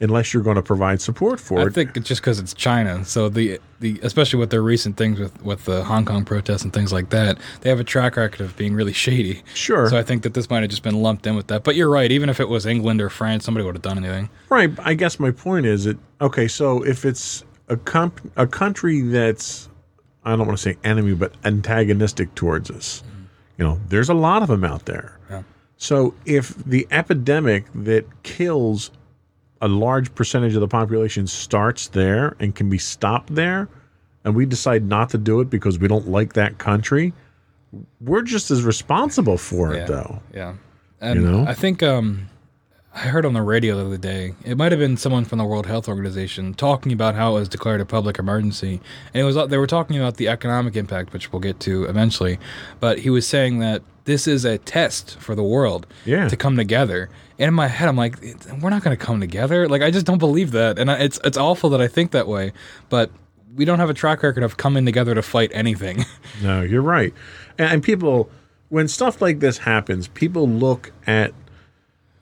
unless 0.00 0.34
you're 0.34 0.42
going 0.42 0.56
to 0.56 0.62
provide 0.62 1.00
support 1.00 1.38
for 1.38 1.60
I 1.60 1.62
it. 1.62 1.66
I 1.66 1.70
think 1.70 1.96
it's 1.96 2.08
just 2.08 2.20
because 2.20 2.40
it's 2.40 2.52
China. 2.52 3.04
So 3.04 3.28
the 3.28 3.60
the 3.80 3.98
especially 4.02 4.40
with 4.40 4.50
their 4.50 4.62
recent 4.62 4.96
things 4.96 5.18
with 5.18 5.42
with 5.42 5.64
the 5.64 5.84
Hong 5.84 6.04
Kong 6.04 6.24
protests 6.24 6.62
and 6.62 6.72
things 6.72 6.92
like 6.92 7.10
that, 7.10 7.38
they 7.60 7.70
have 7.70 7.80
a 7.80 7.84
track 7.84 8.16
record 8.16 8.40
of 8.40 8.56
being 8.56 8.74
really 8.74 8.92
shady. 8.92 9.42
Sure. 9.54 9.88
So 9.88 9.96
I 9.96 10.02
think 10.02 10.24
that 10.24 10.34
this 10.34 10.50
might 10.50 10.60
have 10.60 10.70
just 10.70 10.82
been 10.82 11.00
lumped 11.00 11.26
in 11.26 11.36
with 11.36 11.46
that. 11.46 11.64
But 11.64 11.76
you're 11.76 11.90
right. 11.90 12.10
Even 12.10 12.28
if 12.28 12.40
it 12.40 12.48
was 12.48 12.66
England 12.66 13.00
or 13.00 13.08
France, 13.08 13.44
somebody 13.44 13.64
would 13.64 13.76
have 13.76 13.82
done 13.82 13.98
anything. 13.98 14.28
Right. 14.50 14.70
I 14.80 14.94
guess 14.94 15.20
my 15.20 15.30
point 15.30 15.66
is 15.66 15.84
that 15.84 15.96
okay. 16.20 16.48
So 16.48 16.82
if 16.82 17.04
it's 17.04 17.44
a 17.68 17.76
comp- 17.76 18.30
a 18.36 18.46
country 18.46 19.00
that's 19.00 19.68
I 20.24 20.30
don't 20.36 20.46
want 20.46 20.58
to 20.58 20.62
say 20.62 20.76
enemy, 20.84 21.14
but 21.14 21.34
antagonistic 21.44 22.34
towards 22.34 22.70
us, 22.70 23.02
you 23.58 23.64
know, 23.64 23.78
there's 23.88 24.08
a 24.08 24.14
lot 24.14 24.42
of 24.42 24.48
them 24.48 24.64
out 24.64 24.86
there. 24.86 25.18
Yeah. 25.30 25.42
So 25.76 26.14
if 26.24 26.54
the 26.64 26.86
epidemic 26.90 27.66
that 27.74 28.06
kills 28.22 28.90
a 29.60 29.68
large 29.68 30.14
percentage 30.14 30.54
of 30.54 30.60
the 30.60 30.68
population 30.68 31.26
starts 31.26 31.88
there 31.88 32.36
and 32.40 32.54
can 32.54 32.70
be 32.70 32.78
stopped 32.78 33.34
there, 33.34 33.68
and 34.24 34.34
we 34.34 34.46
decide 34.46 34.84
not 34.86 35.10
to 35.10 35.18
do 35.18 35.40
it 35.40 35.50
because 35.50 35.78
we 35.78 35.88
don't 35.88 36.08
like 36.08 36.32
that 36.34 36.56
country, 36.58 37.12
we're 38.00 38.22
just 38.22 38.50
as 38.50 38.62
responsible 38.62 39.36
for 39.36 39.74
it, 39.74 39.78
Yeah. 39.80 39.86
though. 39.86 40.22
Yeah. 40.32 40.54
And 41.02 41.20
You 41.20 41.30
know? 41.30 41.44
I 41.46 41.52
think 41.54 41.82
um, 41.82 42.28
I 42.94 43.08
heard 43.08 43.26
on 43.26 43.32
the 43.32 43.42
radio 43.42 43.76
the 43.76 43.86
other 43.86 43.96
day, 43.96 44.34
it 44.44 44.56
might 44.56 44.70
have 44.70 44.78
been 44.78 44.96
someone 44.96 45.24
from 45.24 45.38
the 45.38 45.44
World 45.44 45.66
Health 45.66 45.88
Organization 45.88 46.54
talking 46.54 46.92
about 46.92 47.16
how 47.16 47.32
it 47.32 47.40
was 47.40 47.48
declared 47.48 47.80
a 47.80 47.84
public 47.84 48.18
emergency. 48.20 48.80
And 49.12 49.20
it 49.20 49.24
was 49.24 49.34
they 49.48 49.58
were 49.58 49.66
talking 49.66 49.98
about 49.98 50.16
the 50.16 50.28
economic 50.28 50.76
impact, 50.76 51.12
which 51.12 51.32
we'll 51.32 51.40
get 51.40 51.58
to 51.60 51.84
eventually. 51.84 52.38
But 52.78 53.00
he 53.00 53.10
was 53.10 53.26
saying 53.26 53.58
that 53.58 53.82
this 54.04 54.28
is 54.28 54.44
a 54.44 54.58
test 54.58 55.18
for 55.18 55.34
the 55.34 55.42
world 55.42 55.86
Yeah. 56.04 56.28
to 56.28 56.36
come 56.36 56.56
together. 56.56 57.08
And 57.38 57.48
in 57.48 57.54
my 57.54 57.66
head, 57.66 57.88
I'm 57.88 57.96
like, 57.96 58.16
we're 58.62 58.70
not 58.70 58.84
going 58.84 58.96
to 58.96 59.02
come 59.04 59.18
together. 59.20 59.66
Like, 59.68 59.82
I 59.82 59.90
just 59.90 60.06
don't 60.06 60.18
believe 60.18 60.52
that. 60.52 60.78
And 60.78 60.88
I, 60.88 60.98
it's 60.98 61.18
it's 61.24 61.36
awful 61.38 61.70
that 61.70 61.80
I 61.80 61.88
think 61.88 62.12
that 62.12 62.28
way. 62.28 62.52
But 62.90 63.10
we 63.56 63.64
don't 63.64 63.80
have 63.80 63.90
a 63.90 63.94
track 63.94 64.22
record 64.22 64.44
of 64.44 64.56
coming 64.56 64.84
together 64.84 65.14
to 65.16 65.22
fight 65.22 65.50
anything. 65.52 66.04
No, 66.42 66.62
you're 66.62 66.82
right. 66.82 67.12
And, 67.58 67.72
and 67.74 67.82
people, 67.82 68.28
when 68.68 68.86
stuff 68.88 69.20
like 69.22 69.38
this 69.40 69.58
happens, 69.58 70.08
people 70.08 70.48
look 70.48 70.90
at, 71.06 71.32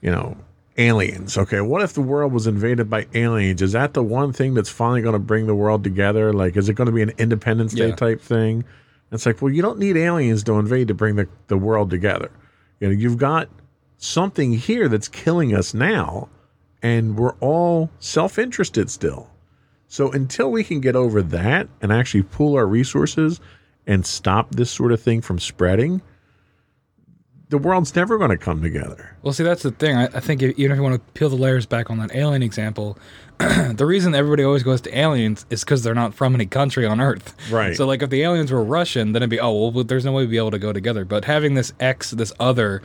you 0.02 0.10
know, 0.10 0.36
aliens. 0.78 1.36
Okay, 1.36 1.60
what 1.60 1.82
if 1.82 1.92
the 1.92 2.00
world 2.00 2.32
was 2.32 2.46
invaded 2.46 2.88
by 2.88 3.06
aliens? 3.14 3.62
Is 3.62 3.72
that 3.72 3.94
the 3.94 4.02
one 4.02 4.32
thing 4.32 4.54
that's 4.54 4.68
finally 4.70 5.02
going 5.02 5.14
to 5.14 5.18
bring 5.18 5.46
the 5.46 5.54
world 5.54 5.84
together? 5.84 6.32
Like, 6.32 6.56
is 6.56 6.68
it 6.68 6.74
going 6.74 6.86
to 6.86 6.92
be 6.92 7.02
an 7.02 7.12
Independence 7.18 7.74
Day 7.74 7.88
Yeah. 7.88 7.94
type 7.94 8.20
thing? 8.20 8.64
It's 9.10 9.26
like, 9.26 9.42
well, 9.42 9.52
you 9.52 9.60
don't 9.60 9.78
need 9.78 9.96
aliens 9.96 10.42
to 10.44 10.58
invade 10.58 10.88
to 10.88 10.94
bring 10.94 11.16
the, 11.16 11.28
the 11.48 11.58
world 11.58 11.90
together. 11.90 12.30
You 12.80 12.88
know, 12.88 12.94
you've 12.94 13.18
got 13.18 13.48
something 13.98 14.52
here 14.54 14.88
that's 14.88 15.08
killing 15.08 15.54
us 15.54 15.74
now, 15.74 16.28
and 16.82 17.16
we're 17.16 17.34
all 17.34 17.90
self 17.98 18.38
interested 18.38 18.90
still. 18.90 19.28
So 19.86 20.10
until 20.10 20.50
we 20.50 20.64
can 20.64 20.80
get 20.80 20.96
over 20.96 21.20
that 21.22 21.68
and 21.82 21.92
actually 21.92 22.22
pool 22.22 22.56
our 22.56 22.66
resources 22.66 23.40
and 23.86 24.06
stop 24.06 24.54
this 24.54 24.70
sort 24.70 24.90
of 24.92 25.02
thing 25.02 25.20
from 25.20 25.38
spreading, 25.38 26.00
the 27.52 27.58
world's 27.58 27.94
never 27.94 28.16
going 28.16 28.30
to 28.30 28.38
come 28.38 28.62
together. 28.62 29.14
Well, 29.20 29.34
see, 29.34 29.44
that's 29.44 29.62
the 29.62 29.72
thing. 29.72 29.94
I, 29.94 30.04
I 30.06 30.20
think 30.20 30.42
if, 30.42 30.58
even 30.58 30.72
if 30.72 30.76
you 30.76 30.82
want 30.82 30.94
to 30.94 31.12
peel 31.12 31.28
the 31.28 31.36
layers 31.36 31.66
back 31.66 31.90
on 31.90 31.98
that 31.98 32.14
alien 32.14 32.42
example, 32.42 32.96
the 33.38 33.84
reason 33.84 34.14
everybody 34.14 34.42
always 34.42 34.62
goes 34.62 34.80
to 34.80 34.98
aliens 34.98 35.44
is 35.50 35.62
because 35.62 35.82
they're 35.82 35.94
not 35.94 36.14
from 36.14 36.34
any 36.34 36.46
country 36.46 36.86
on 36.86 36.98
Earth. 36.98 37.36
Right. 37.50 37.76
So, 37.76 37.84
like, 37.86 38.00
if 38.00 38.08
the 38.08 38.22
aliens 38.22 38.50
were 38.50 38.64
Russian, 38.64 39.12
then 39.12 39.22
it'd 39.22 39.28
be, 39.28 39.38
oh, 39.38 39.68
well, 39.68 39.84
there's 39.84 40.06
no 40.06 40.12
way 40.12 40.22
we'd 40.22 40.30
be 40.30 40.38
able 40.38 40.50
to 40.50 40.58
go 40.58 40.72
together. 40.72 41.04
But 41.04 41.26
having 41.26 41.52
this 41.52 41.74
X, 41.78 42.12
this 42.12 42.32
other 42.40 42.80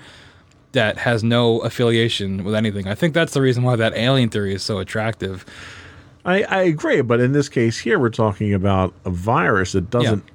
that 0.74 0.98
has 0.98 1.24
no 1.24 1.60
affiliation 1.60 2.44
with 2.44 2.54
anything, 2.54 2.90
I 2.90 2.94
think 2.94 3.14
that's 3.14 3.34
the 3.34 3.42
reason 3.42 3.64
why 3.64 3.78
that 3.78 3.94
alien 3.96 4.28
theory 4.28 4.54
is 4.54 4.64
so 4.64 4.80
attractive. 4.80 5.46
I, 6.26 6.44
I 6.44 6.64
agree, 6.64 7.00
but 7.00 7.22
in 7.22 7.32
this 7.32 7.48
case 7.48 7.80
here, 7.80 7.98
we're 7.98 8.10
talking 8.10 8.54
about 8.54 8.94
a 9.06 9.10
virus 9.10 9.72
that 9.72 9.90
doesn't 9.90 10.26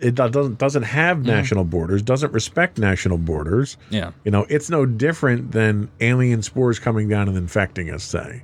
it 0.00 0.14
doesn't 0.14 0.58
doesn't 0.58 0.82
have 0.82 1.18
mm-hmm. 1.18 1.26
national 1.26 1.64
borders, 1.64 2.02
doesn't 2.02 2.32
respect 2.32 2.78
national 2.78 3.18
borders. 3.18 3.76
Yeah. 3.90 4.12
You 4.24 4.30
know, 4.30 4.46
it's 4.48 4.70
no 4.70 4.86
different 4.86 5.52
than 5.52 5.90
alien 6.00 6.42
spores 6.42 6.78
coming 6.78 7.08
down 7.08 7.28
and 7.28 7.36
infecting 7.36 7.90
us. 7.90 8.02
Say, 8.04 8.42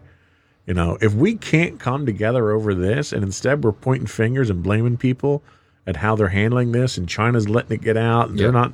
you 0.66 0.74
know, 0.74 0.98
if 1.00 1.14
we 1.14 1.36
can't 1.36 1.78
come 1.78 2.06
together 2.06 2.52
over 2.52 2.74
this, 2.74 3.12
and 3.12 3.22
instead 3.22 3.64
we're 3.64 3.72
pointing 3.72 4.06
fingers 4.06 4.50
and 4.50 4.62
blaming 4.62 4.96
people 4.96 5.42
at 5.86 5.96
how 5.96 6.16
they're 6.16 6.28
handling 6.28 6.72
this, 6.72 6.98
and 6.98 7.08
China's 7.08 7.48
letting 7.48 7.72
it 7.72 7.82
get 7.82 7.96
out, 7.96 8.28
and 8.28 8.38
Yeah. 8.38 8.44
they're 8.44 8.52
not 8.52 8.72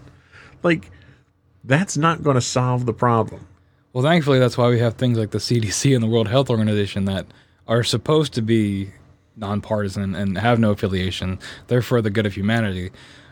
like 0.62 0.90
that's 1.64 1.96
not 1.96 2.22
going 2.22 2.34
to 2.34 2.40
solve 2.40 2.86
the 2.86 2.92
problem. 2.92 3.46
Well, 3.92 4.02
thankfully, 4.02 4.38
that's 4.38 4.56
why 4.56 4.68
we 4.68 4.78
have 4.78 4.94
things 4.94 5.18
like 5.18 5.30
the 5.30 5.38
CDC 5.38 5.94
and 5.94 6.02
the 6.02 6.08
World 6.08 6.28
Health 6.28 6.48
Organization 6.50 7.04
that 7.04 7.26
are 7.68 7.84
supposed 7.84 8.32
to 8.34 8.42
be 8.42 8.90
nonpartisan 9.36 10.14
and 10.14 10.38
have 10.38 10.58
no 10.58 10.70
affiliation. 10.72 11.38
They're 11.68 11.82
for 11.82 12.02
the 12.02 12.10
good 12.10 12.26
of 12.26 12.34
humanity. 12.34 12.90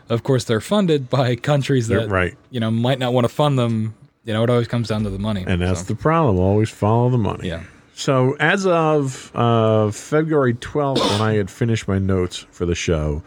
Of 0.09 0.23
course, 0.23 0.43
they're 0.43 0.61
funded 0.61 1.09
by 1.09 1.35
countries 1.37 1.87
that 1.87 2.09
right. 2.09 2.35
you 2.49 2.59
know 2.59 2.71
might 2.71 2.99
not 2.99 3.13
want 3.13 3.25
to 3.25 3.29
fund 3.33 3.57
them. 3.57 3.95
You 4.23 4.33
know, 4.33 4.43
it 4.43 4.49
always 4.49 4.67
comes 4.67 4.87
down 4.89 5.03
to 5.03 5.09
the 5.09 5.19
money. 5.19 5.43
And 5.47 5.61
that's 5.61 5.81
So, 5.81 5.85
the 5.87 5.95
problem. 5.95 6.37
Always 6.39 6.69
follow 6.69 7.09
the 7.09 7.17
money. 7.17 7.47
yeah. 7.47 7.63
So 7.95 8.35
as 8.39 8.65
of 8.65 9.31
uh, 9.35 9.91
February 9.91 10.53
12th, 10.55 11.01
when 11.11 11.21
I 11.21 11.33
had 11.35 11.49
finished 11.51 11.87
my 11.87 11.99
notes 11.99 12.45
for 12.51 12.65
the 12.65 12.73
show, 12.75 13.21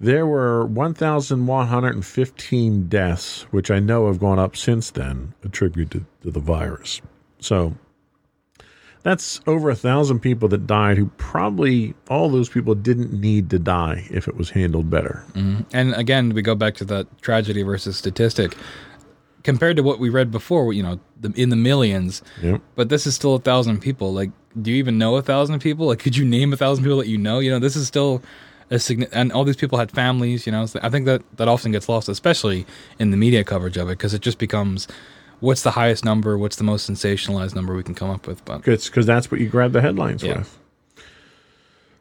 there 0.00 0.26
were 0.26 0.66
1,115 0.66 2.88
deaths, 2.88 3.42
which 3.50 3.70
I 3.70 3.78
know 3.80 4.06
have 4.06 4.18
gone 4.18 4.38
up 4.38 4.56
since 4.56 4.90
then, 4.90 5.34
attributed 5.44 6.06
to 6.22 6.30
the 6.30 6.40
virus. 6.40 7.00
So 7.40 7.74
that's 9.04 9.40
over 9.46 9.70
a 9.70 9.76
thousand 9.76 10.18
people 10.20 10.48
that 10.48 10.66
died 10.66 10.96
who 10.98 11.06
probably 11.18 11.94
all 12.10 12.28
those 12.28 12.48
people 12.48 12.74
didn't 12.74 13.12
need 13.12 13.48
to 13.50 13.58
die 13.60 14.06
if 14.10 14.26
it 14.26 14.34
was 14.36 14.50
handled 14.50 14.90
better. 14.90 15.22
Mm-hmm. 15.34 15.62
And 15.72 15.94
again, 15.94 16.34
we 16.34 16.42
go 16.42 16.54
back 16.56 16.74
to 16.76 16.84
that 16.86 17.06
tragedy 17.22 17.62
versus 17.62 17.96
statistic. 17.96 18.56
Compared 19.44 19.76
to 19.76 19.82
what 19.82 19.98
we 19.98 20.08
read 20.08 20.30
before, 20.30 20.72
you 20.72 20.82
know, 20.82 20.98
the, 21.20 21.30
in 21.36 21.50
the 21.50 21.56
millions, 21.56 22.22
Yep. 22.42 22.62
but 22.76 22.88
this 22.88 23.06
is 23.06 23.14
still 23.14 23.34
a 23.34 23.38
thousand 23.38 23.80
people. 23.82 24.12
Like, 24.14 24.30
do 24.62 24.70
you 24.70 24.78
even 24.78 24.96
know 24.96 25.16
a 25.16 25.22
thousand 25.22 25.60
people? 25.60 25.86
Like, 25.86 25.98
could 25.98 26.16
you 26.16 26.24
name 26.24 26.54
a 26.54 26.56
thousand 26.56 26.82
people 26.82 26.96
that 26.96 27.08
you 27.08 27.18
know? 27.18 27.40
You 27.40 27.50
know, 27.50 27.58
this 27.58 27.76
is 27.76 27.86
still 27.86 28.22
a 28.70 28.76
signi- 28.76 29.08
and 29.12 29.30
all 29.32 29.44
these 29.44 29.56
people 29.56 29.76
had 29.76 29.90
families. 29.90 30.46
You 30.46 30.52
know, 30.52 30.64
so 30.64 30.80
I 30.82 30.88
think 30.88 31.04
that 31.04 31.20
that 31.36 31.46
often 31.46 31.72
gets 31.72 31.90
lost, 31.90 32.08
especially 32.08 32.64
in 32.98 33.10
the 33.10 33.18
media 33.18 33.44
coverage 33.44 33.76
of 33.76 33.88
it, 33.88 33.98
because 33.98 34.14
it 34.14 34.22
just 34.22 34.38
becomes 34.38 34.88
what's 35.44 35.62
the 35.62 35.72
highest 35.72 36.04
number, 36.04 36.38
what's 36.38 36.56
the 36.56 36.64
most 36.64 36.90
sensationalized 36.90 37.54
number 37.54 37.74
we 37.76 37.82
can 37.82 37.94
come 37.94 38.10
up 38.10 38.26
with. 38.26 38.44
But 38.44 38.64
because 38.64 39.06
that's 39.06 39.30
what 39.30 39.40
you 39.40 39.48
grab 39.48 39.72
the 39.72 39.82
headlines 39.82 40.22
Yeah. 40.22 40.38
with. 40.38 40.58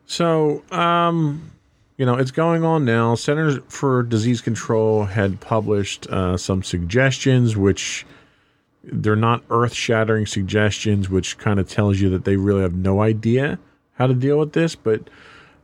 So, 0.06 0.64
um, 0.72 1.52
you 1.98 2.06
know, 2.06 2.16
it's 2.16 2.32
going 2.32 2.64
on 2.64 2.86
now. 2.86 3.16
Centers 3.16 3.60
for 3.68 4.04
Disease 4.04 4.42
Control 4.42 5.06
had 5.06 5.40
published 5.40 6.08
uh, 6.08 6.38
some 6.38 6.64
suggestions, 6.64 7.56
which 7.56 8.06
they're 8.84 9.16
not 9.16 9.44
earth 9.50 9.74
shattering 9.74 10.26
suggestions, 10.26 11.10
which 11.10 11.38
kind 11.38 11.60
of 11.60 11.70
tells 11.70 12.00
you 12.00 12.10
that 12.10 12.26
they 12.26 12.36
really 12.36 12.62
have 12.62 12.74
no 12.76 13.02
idea 13.02 13.60
how 13.94 14.08
to 14.08 14.14
deal 14.14 14.40
with 14.40 14.54
this. 14.54 14.76
But 14.76 15.10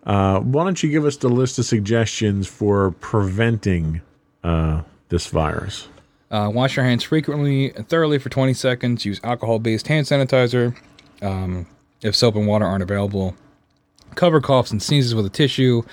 uh, 0.05 0.39
why 0.39 0.63
don't 0.63 0.81
you 0.83 0.89
give 0.89 1.05
us 1.05 1.17
the 1.17 1.29
list 1.29 1.59
of 1.59 1.65
suggestions 1.65 2.47
for 2.47 2.91
preventing 2.91 4.01
uh, 4.43 4.83
this 5.09 5.27
virus? 5.27 5.87
Uh, 6.31 6.49
wash 6.53 6.75
your 6.75 6.85
hands 6.85 7.03
frequently 7.03 7.73
and 7.73 7.87
thoroughly 7.89 8.19
for 8.19 8.29
20 8.29 8.53
seconds. 8.53 9.05
Use 9.05 9.19
alcohol 9.23 9.59
based 9.59 9.87
hand 9.87 10.05
sanitizer. 10.05 10.77
Um, 11.21 11.65
if 12.01 12.15
soap 12.15 12.35
and 12.35 12.47
water 12.47 12.65
aren't 12.65 12.83
available, 12.83 13.35
cover 14.15 14.39
coughs 14.39 14.71
and 14.71 14.81
sneezes 14.81 15.15
with 15.15 15.25
a 15.25 15.29
tissue. 15.29 15.83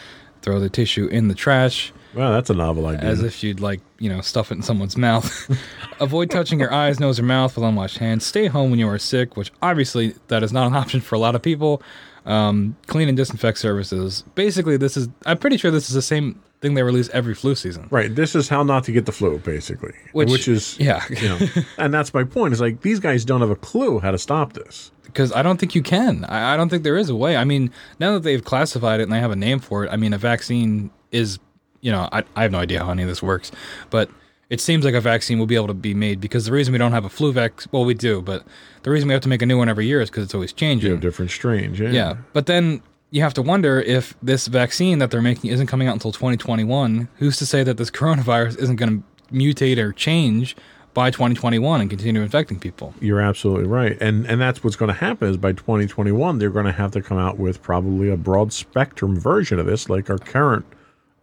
Throw 0.42 0.60
the 0.60 0.68
tissue 0.68 1.06
in 1.06 1.28
the 1.28 1.34
trash 1.34 1.92
Wow, 2.16 2.32
that's 2.32 2.48
a 2.48 2.54
novel 2.54 2.86
idea. 2.86 3.06
as 3.10 3.22
if 3.22 3.42
you'd 3.42 3.60
like, 3.60 3.82
you 3.98 4.08
know, 4.08 4.22
stuff 4.22 4.50
it 4.50 4.54
in 4.54 4.62
someone's 4.62 4.96
mouth. 4.96 5.50
Avoid 6.00 6.30
touching 6.30 6.58
your 6.58 6.72
eyes, 6.72 6.98
nose, 6.98 7.20
or 7.20 7.24
mouth 7.24 7.54
with 7.54 7.62
unwashed 7.62 7.98
hands. 7.98 8.24
Stay 8.24 8.46
home 8.46 8.70
when 8.70 8.78
you 8.78 8.88
are 8.88 8.98
sick, 8.98 9.36
which 9.36 9.52
obviously 9.60 10.14
that 10.28 10.42
is 10.42 10.50
not 10.50 10.66
an 10.66 10.74
option 10.82 11.02
for 11.02 11.14
a 11.14 11.18
lot 11.18 11.34
of 11.34 11.42
people. 11.42 11.82
Um, 12.24 12.74
clean 12.86 13.08
and 13.08 13.18
disinfect 13.18 13.58
services. 13.58 14.24
Basically, 14.34 14.78
this 14.78 14.96
is, 14.96 15.08
I'm 15.26 15.36
pretty 15.36 15.58
sure 15.58 15.70
this 15.70 15.90
is 15.90 15.94
the 15.94 16.00
same 16.00 16.42
thing 16.60 16.74
they 16.74 16.82
release 16.82 17.08
every 17.10 17.34
flu 17.34 17.54
season. 17.54 17.86
right. 17.90 18.14
This 18.14 18.34
is 18.34 18.48
how 18.48 18.62
not 18.62 18.84
to 18.84 18.92
get 18.92 19.04
the 19.06 19.12
flu, 19.12 19.38
basically. 19.38 19.92
Which- 20.12 20.48
is, 20.48 20.78
yeah. 20.78 21.04
you 21.10 21.28
know, 21.28 21.38
and 21.78 21.92
that's 21.92 22.12
my 22.14 22.24
point. 22.24 22.54
Is 22.54 22.60
like 22.60 22.80
these 22.82 22.98
guys 23.00 23.24
don't 23.24 23.40
have 23.40 23.50
a 23.50 23.56
clue 23.56 23.98
how 23.98 24.10
to 24.10 24.18
stop 24.18 24.54
this. 24.54 24.90
because 25.04 25.32
I 25.32 25.42
don't 25.42 25.58
think 25.58 25.74
you 25.74 25.82
can. 25.82 26.24
I, 26.24 26.54
I 26.54 26.56
don't 26.56 26.68
think 26.68 26.82
there 26.82 26.96
is 26.96 27.10
a 27.10 27.16
way. 27.16 27.36
I 27.36 27.44
mean, 27.44 27.70
now 28.00 28.12
that 28.14 28.22
they've 28.22 28.42
classified 28.42 29.00
it 29.00 29.04
and 29.04 29.12
they 29.12 29.20
have 29.20 29.30
a 29.30 29.36
name 29.36 29.58
for 29.60 29.84
it, 29.84 29.90
I 29.92 29.96
mean, 29.96 30.12
a 30.14 30.18
vaccine 30.18 30.90
is, 31.12 31.38
you 31.80 31.92
know, 31.92 32.08
I, 32.12 32.24
I 32.34 32.42
have 32.42 32.52
no 32.52 32.58
idea 32.58 32.82
how 32.84 32.90
any 32.90 33.02
of 33.02 33.08
this 33.08 33.22
works, 33.22 33.52
but 33.90 34.08
it 34.48 34.60
seems 34.60 34.84
like 34.84 34.94
a 34.94 35.00
vaccine 35.00 35.38
will 35.38 35.46
be 35.46 35.56
able 35.56 35.66
to 35.66 35.74
be 35.74 35.92
made 35.92 36.20
because 36.20 36.46
the 36.46 36.52
reason 36.52 36.72
we 36.72 36.78
don't 36.78 36.92
have 36.92 37.04
a 37.04 37.08
flu 37.08 37.32
vaccine, 37.32 37.68
well, 37.72 37.84
we 37.84 37.94
do, 37.94 38.22
but 38.22 38.44
the 38.82 38.90
reason 38.90 39.08
we 39.08 39.12
have 39.12 39.22
to 39.22 39.28
make 39.28 39.42
a 39.42 39.46
new 39.46 39.58
one 39.58 39.68
every 39.68 39.86
year 39.86 40.00
is 40.00 40.08
because 40.08 40.24
it's 40.24 40.34
always 40.34 40.52
changing. 40.52 40.86
You 40.86 40.92
have 40.92 41.00
different 41.02 41.30
strains. 41.32 41.78
Yeah. 41.78 41.90
Yeah, 41.90 42.16
but 42.32 42.46
then 42.46 42.80
you 43.10 43.22
have 43.22 43.34
to 43.34 43.42
wonder 43.42 43.80
if 43.80 44.14
this 44.22 44.46
vaccine 44.46 44.98
that 44.98 45.10
they're 45.10 45.22
making 45.22 45.50
isn't 45.50 45.66
coming 45.66 45.88
out 45.88 45.94
until 45.94 46.12
2021. 46.12 47.08
Who's 47.16 47.36
to 47.38 47.46
say 47.46 47.62
that 47.62 47.76
this 47.76 47.90
coronavirus 47.92 48.58
isn't 48.58 48.76
going 48.76 49.02
to 49.02 49.34
mutate 49.34 49.78
or 49.78 49.92
change 49.92 50.56
by 50.94 51.10
2021 51.10 51.80
and 51.80 51.90
continue 51.90 52.22
infecting 52.22 52.58
people? 52.58 52.94
You're 53.00 53.20
absolutely 53.20 53.66
right, 53.66 53.96
and 54.00 54.26
and 54.26 54.40
that's 54.40 54.64
what's 54.64 54.76
going 54.76 54.88
to 54.88 54.98
happen 54.98 55.28
is 55.28 55.36
by 55.36 55.52
2021 55.52 56.38
they're 56.38 56.50
going 56.50 56.66
to 56.66 56.72
have 56.72 56.90
to 56.92 57.02
come 57.02 57.18
out 57.18 57.38
with 57.38 57.62
probably 57.62 58.10
a 58.10 58.16
broad 58.16 58.52
spectrum 58.52 59.18
version 59.18 59.58
of 59.58 59.66
this, 59.66 59.88
like 59.88 60.10
our 60.10 60.18
current 60.18 60.64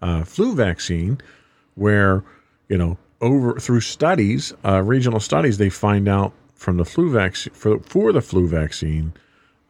uh, 0.01 0.23
flu 0.23 0.55
vaccine, 0.55 1.19
where 1.75 2.23
you 2.69 2.77
know 2.77 2.97
over 3.19 3.59
through 3.59 3.81
studies, 3.81 4.53
uh, 4.63 4.81
regional 4.81 5.19
studies, 5.19 5.57
they 5.57 5.69
find 5.69 6.07
out 6.07 6.33
from 6.53 6.77
the 6.77 6.85
flu 6.85 7.11
vaccine 7.11 7.53
for 7.53 7.79
for 7.79 8.11
the 8.11 8.21
flu 8.21 8.47
vaccine 8.47 9.13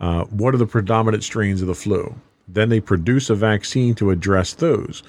uh, 0.04 0.26
what 0.26 0.54
are 0.54 0.58
the 0.58 0.66
predominant 0.66 1.24
strains 1.24 1.62
of 1.62 1.68
the 1.68 1.74
flu. 1.74 2.14
Then 2.46 2.68
they 2.68 2.82
produce 2.82 3.30
a 3.30 3.36
vaccine 3.36 3.96
to 3.96 4.12
address 4.12 4.54
those. 4.54 5.02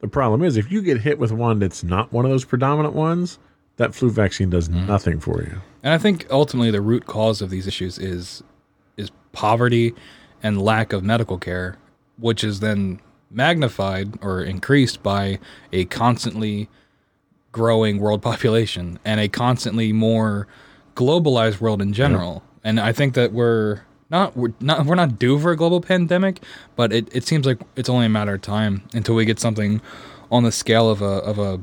The 0.00 0.08
problem 0.08 0.42
is 0.42 0.56
if 0.56 0.72
you 0.72 0.80
get 0.80 0.98
hit 0.98 1.18
with 1.18 1.30
one 1.30 1.58
that's 1.58 1.84
not 1.84 2.10
one 2.10 2.24
of 2.24 2.30
those 2.30 2.46
predominant 2.46 2.94
ones, 2.94 3.38
that 3.76 3.94
flu 3.94 4.08
vaccine 4.08 4.48
does 4.48 4.70
nothing 4.70 5.20
for 5.20 5.42
you. 5.42 5.60
And 5.82 5.92
I 5.92 5.98
think 5.98 6.26
ultimately 6.30 6.70
the 6.70 6.80
root 6.80 7.04
cause 7.04 7.42
of 7.42 7.50
these 7.50 7.66
issues 7.66 7.98
is 7.98 8.42
is 8.96 9.10
poverty 9.32 9.94
and 10.42 10.62
lack 10.62 10.94
of 10.94 11.04
medical 11.04 11.36
care, 11.36 11.76
which 12.16 12.42
is 12.42 12.60
then 12.60 12.98
magnified 13.30 14.18
or 14.22 14.42
increased 14.42 15.02
by 15.02 15.38
a 15.70 15.84
constantly 15.84 16.70
growing 17.52 17.98
world 17.98 18.22
population 18.30 18.98
and 19.04 19.20
a 19.20 19.28
constantly 19.28 19.92
more 19.92 20.48
globalized 20.94 21.60
world 21.60 21.82
in 21.82 21.92
general. 21.92 22.42
And 22.64 22.80
I 22.80 22.92
think 22.92 23.12
that 23.14 23.34
we're 23.34 23.82
not 24.10 24.36
we're 24.36 24.52
not 24.60 24.86
we're 24.86 24.94
not 24.94 25.18
due 25.18 25.38
for 25.38 25.52
a 25.52 25.56
global 25.56 25.80
pandemic, 25.80 26.42
but 26.76 26.92
it, 26.92 27.08
it 27.14 27.26
seems 27.26 27.46
like 27.46 27.60
it's 27.76 27.88
only 27.88 28.06
a 28.06 28.10
matter 28.10 28.34
of 28.34 28.42
time 28.42 28.82
until 28.92 29.14
we 29.14 29.24
get 29.24 29.38
something 29.38 29.80
on 30.30 30.42
the 30.42 30.52
scale 30.52 30.90
of 30.90 31.02
a 31.02 31.04
of 31.04 31.38
a 31.38 31.62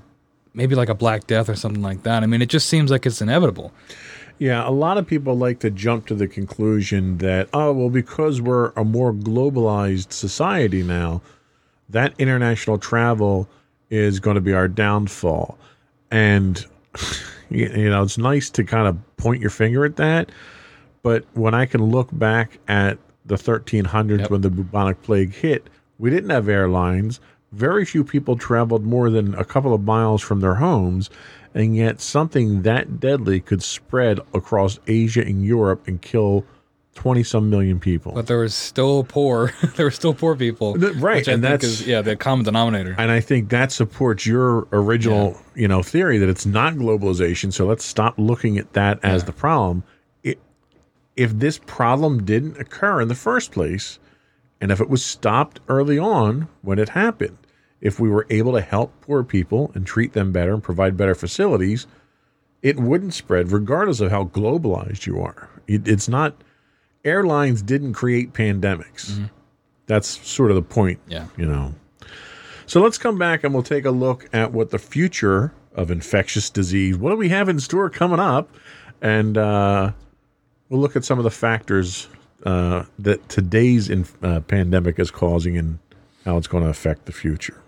maybe 0.53 0.75
like 0.75 0.89
a 0.89 0.95
black 0.95 1.27
death 1.27 1.49
or 1.49 1.55
something 1.55 1.83
like 1.83 2.03
that. 2.03 2.23
I 2.23 2.25
mean, 2.25 2.41
it 2.41 2.49
just 2.49 2.67
seems 2.67 2.89
like 2.89 3.05
it's 3.05 3.21
inevitable. 3.21 3.71
Yeah, 4.39 4.67
a 4.67 4.71
lot 4.71 4.97
of 4.97 5.07
people 5.07 5.35
like 5.35 5.59
to 5.59 5.71
jump 5.71 6.05
to 6.07 6.15
the 6.15 6.27
conclusion 6.27 7.17
that, 7.19 7.49
oh, 7.53 7.73
well, 7.73 7.89
because 7.89 8.39
we're 8.39 8.69
a 8.71 8.83
more 8.83 9.13
globalized 9.13 10.11
society 10.11 10.83
now, 10.83 11.21
that 11.89 12.13
international 12.19 12.77
travel 12.77 13.49
is 13.89 14.19
going 14.19 14.35
to 14.35 14.41
be 14.41 14.53
our 14.53 14.67
downfall. 14.67 15.57
And, 16.11 16.63
you 17.49 17.67
you 17.75 17.89
know, 17.89 18.03
it's 18.03 18.17
nice 18.17 18.49
to 18.51 18.63
kind 18.63 18.87
of 18.87 19.17
point 19.17 19.41
your 19.41 19.49
finger 19.49 19.85
at 19.85 19.95
that. 19.95 20.31
But 21.03 21.25
when 21.33 21.53
I 21.53 21.65
can 21.65 21.83
look 21.83 22.09
back 22.11 22.59
at 22.67 22.97
the 23.25 23.35
1300s 23.35 24.19
Yep. 24.21 24.29
when 24.31 24.41
the 24.41 24.49
bubonic 24.49 25.01
plague 25.03 25.33
hit, 25.33 25.67
we 25.99 26.09
didn't 26.09 26.29
have 26.29 26.47
airlines. 26.49 27.19
Very 27.51 27.85
few 27.85 28.03
people 28.03 28.35
traveled 28.37 28.85
more 28.85 29.09
than 29.09 29.33
a 29.35 29.45
couple 29.45 29.73
of 29.73 29.83
miles 29.83 30.21
from 30.21 30.39
their 30.41 30.55
homes. 30.55 31.09
And 31.53 31.75
yet, 31.75 32.01
something 32.01 32.61
that 32.63 32.99
deadly 32.99 33.39
could 33.39 33.63
spread 33.63 34.19
across 34.33 34.79
Asia 34.85 35.21
and 35.25 35.43
Europe 35.43 35.87
and 35.87 36.01
kill 36.01 36.45
20 36.95 37.23
some 37.23 37.49
million 37.49 37.79
people. 37.79 38.11
But 38.11 38.27
there 38.27 38.39
was 38.39 38.53
still 38.53 39.03
poor. 39.03 39.53
there 39.75 39.85
were 39.85 39.91
still 39.91 40.13
poor 40.13 40.35
people, 40.35 40.75
right, 40.75 41.27
and 41.27 41.43
that's- 41.43 41.63
is, 41.81 41.87
yeah 41.87 42.01
the 42.01 42.15
common 42.15 42.43
denominator. 42.45 42.95
and 42.97 43.11
I 43.11 43.19
think 43.21 43.49
that 43.49 43.71
supports 43.71 44.25
your 44.25 44.67
original, 44.71 45.37
you 45.55 45.67
know, 45.67 45.81
theory 45.83 46.17
that 46.17 46.27
it's 46.29 46.45
not 46.45 46.73
globalization. 46.73 47.53
So 47.53 47.65
let's 47.65 47.85
stop 47.85 48.15
looking 48.17 48.57
at 48.57 48.73
that 48.73 48.99
as 49.03 49.23
the 49.25 49.31
problem. 49.31 49.83
If 51.17 51.37
this 51.37 51.57
problem 51.57 52.23
didn't 52.23 52.57
occur 52.57 53.01
in 53.01 53.09
the 53.09 53.15
first 53.15 53.51
place, 53.51 53.99
and 54.61 54.71
if 54.71 54.79
it 54.79 54.89
was 54.89 55.03
stopped 55.03 55.59
early 55.67 55.99
on 55.99 56.47
when 56.61 56.79
it 56.79 56.89
happened, 56.89 57.37
if 57.81 57.99
we 57.99 58.09
were 58.09 58.25
able 58.29 58.53
to 58.53 58.61
help 58.61 58.93
poor 59.01 59.23
people 59.23 59.71
and 59.75 59.85
treat 59.85 60.13
them 60.13 60.31
better 60.31 60.53
and 60.53 60.63
provide 60.63 60.95
better 60.95 61.15
facilities, 61.15 61.85
it 62.61 62.79
wouldn't 62.79 63.13
spread 63.13 63.51
regardless 63.51 63.99
of 63.99 64.11
how 64.11 64.25
globalized 64.25 65.05
you 65.05 65.19
are. 65.21 65.49
It, 65.67 65.87
it's 65.87 66.07
not 66.07 66.35
airlines 67.03 67.61
didn't 67.61 67.93
create 67.93 68.33
pandemics. 68.33 69.29
That's 69.85 70.07
sort 70.27 70.51
of 70.51 70.55
the 70.55 70.61
point 70.61 70.99
yeah. 71.07 71.27
you 71.37 71.45
know. 71.45 71.73
So 72.65 72.81
let's 72.81 72.97
come 72.97 73.17
back 73.17 73.43
and 73.43 73.53
we'll 73.53 73.63
take 73.63 73.85
a 73.85 73.91
look 73.91 74.27
at 74.33 74.51
what 74.51 74.71
the 74.71 74.79
future 74.79 75.53
of 75.73 75.91
infectious 75.91 76.49
disease, 76.49 76.97
what 76.97 77.11
do 77.11 77.15
we 77.15 77.29
have 77.29 77.47
in 77.47 77.59
store 77.59 77.89
coming 77.89 78.19
up? 78.19 78.49
And 79.01 79.37
uh, 79.37 79.91
we'll 80.69 80.81
look 80.81 80.95
at 80.95 81.05
some 81.05 81.17
of 81.17 81.23
the 81.23 81.31
factors 81.31 82.07
uh, 82.45 82.83
that 82.99 83.27
today's 83.29 83.89
in, 83.89 84.05
uh, 84.21 84.41
pandemic 84.41 84.99
is 84.99 85.11
causing 85.11 85.57
and 85.57 85.79
how 86.25 86.37
it's 86.37 86.47
going 86.47 86.63
to 86.63 86.69
affect 86.69 87.05
the 87.05 87.11
future. 87.11 87.61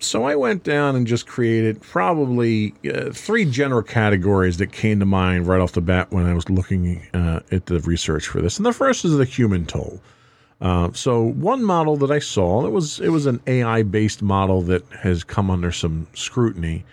So 0.00 0.24
I 0.24 0.36
went 0.36 0.62
down 0.62 0.96
and 0.96 1.06
just 1.06 1.26
created 1.26 1.82
probably 1.82 2.74
uh, 2.90 3.10
three 3.12 3.44
general 3.44 3.82
categories 3.82 4.56
that 4.56 4.72
came 4.72 5.00
to 5.00 5.06
mind 5.06 5.46
right 5.46 5.60
off 5.60 5.72
the 5.72 5.82
bat 5.82 6.10
when 6.10 6.24
I 6.24 6.32
was 6.32 6.48
looking 6.48 7.06
uh, 7.12 7.40
at 7.50 7.66
the 7.66 7.80
research 7.80 8.26
for 8.26 8.40
this. 8.40 8.56
And 8.56 8.64
the 8.64 8.72
first 8.72 9.04
is 9.04 9.16
the 9.16 9.26
human 9.26 9.66
toll. 9.66 10.00
Uh, 10.60 10.90
so 10.92 11.22
one 11.22 11.62
model 11.62 11.96
that 11.96 12.10
I 12.10 12.18
saw 12.18 12.66
it 12.66 12.70
was 12.70 12.98
it 12.98 13.10
was 13.10 13.26
an 13.26 13.40
AI 13.46 13.82
based 13.84 14.22
model 14.22 14.62
that 14.62 14.84
has 14.92 15.22
come 15.22 15.50
under 15.50 15.70
some 15.70 16.08
scrutiny, 16.14 16.84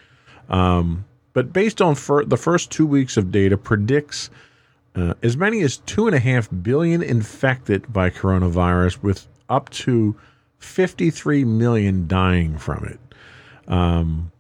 um, 0.50 1.06
but 1.34 1.52
based 1.52 1.82
on 1.82 1.96
fir- 1.96 2.26
the 2.26 2.38
first 2.38 2.72
two 2.72 2.86
weeks 2.86 3.18
of 3.18 3.32
data 3.32 3.58
predicts 3.58 4.30
uh, 4.96 5.14
as 5.24 5.36
many 5.36 5.62
as 5.62 5.78
two 5.78 6.08
and 6.08 6.16
a 6.16 6.20
half 6.20 6.48
billion 6.62 7.02
infected 7.02 7.92
by 7.92 8.10
coronavirus, 8.10 9.02
with 9.04 9.28
up 9.50 9.70
to 9.70 10.16
53 10.60 11.44
million 11.44 12.08
dying 12.08 12.58
from 12.58 12.86
it. 12.86 13.00
Um, 13.72 14.32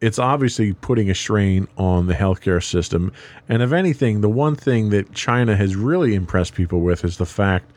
it's 0.00 0.18
obviously 0.18 0.72
putting 0.72 1.08
a 1.10 1.14
strain 1.14 1.68
on 1.78 2.08
the 2.08 2.14
healthcare 2.14 2.62
system. 2.62 3.12
And 3.48 3.62
if 3.62 3.72
anything, 3.72 4.20
the 4.20 4.28
one 4.28 4.56
thing 4.56 4.90
that 4.90 5.12
China 5.14 5.56
has 5.56 5.76
really 5.76 6.14
impressed 6.14 6.54
people 6.54 6.80
with 6.80 7.04
is 7.04 7.16
the 7.16 7.26
fact 7.26 7.70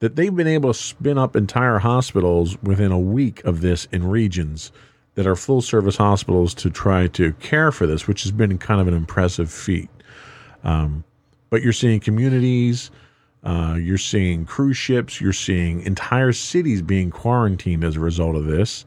that 0.00 0.16
they've 0.16 0.34
been 0.34 0.46
able 0.46 0.72
to 0.72 0.78
spin 0.78 1.18
up 1.18 1.36
entire 1.36 1.78
hospitals 1.78 2.60
within 2.62 2.92
a 2.92 2.98
week 2.98 3.42
of 3.44 3.60
this 3.60 3.86
in 3.92 4.06
regions 4.06 4.72
that 5.14 5.26
are 5.26 5.36
full 5.36 5.62
service 5.62 5.96
hospitals 5.96 6.52
to 6.54 6.70
try 6.70 7.06
to 7.08 7.32
care 7.34 7.72
for 7.72 7.86
this, 7.86 8.06
which 8.06 8.22
has 8.22 8.32
been 8.32 8.58
kind 8.58 8.80
of 8.80 8.88
an 8.88 8.94
impressive 8.94 9.50
feat. 9.50 9.88
Um, 10.62 11.04
but 11.48 11.62
you're 11.62 11.72
seeing 11.72 12.00
communities, 12.00 12.90
uh, 13.42 13.76
you're 13.80 13.96
seeing 13.96 14.44
cruise 14.44 14.76
ships, 14.76 15.20
you're 15.20 15.32
seeing 15.32 15.80
entire 15.82 16.32
cities 16.32 16.82
being 16.82 17.10
quarantined 17.10 17.82
as 17.82 17.96
a 17.96 18.00
result 18.00 18.36
of 18.36 18.44
this, 18.44 18.84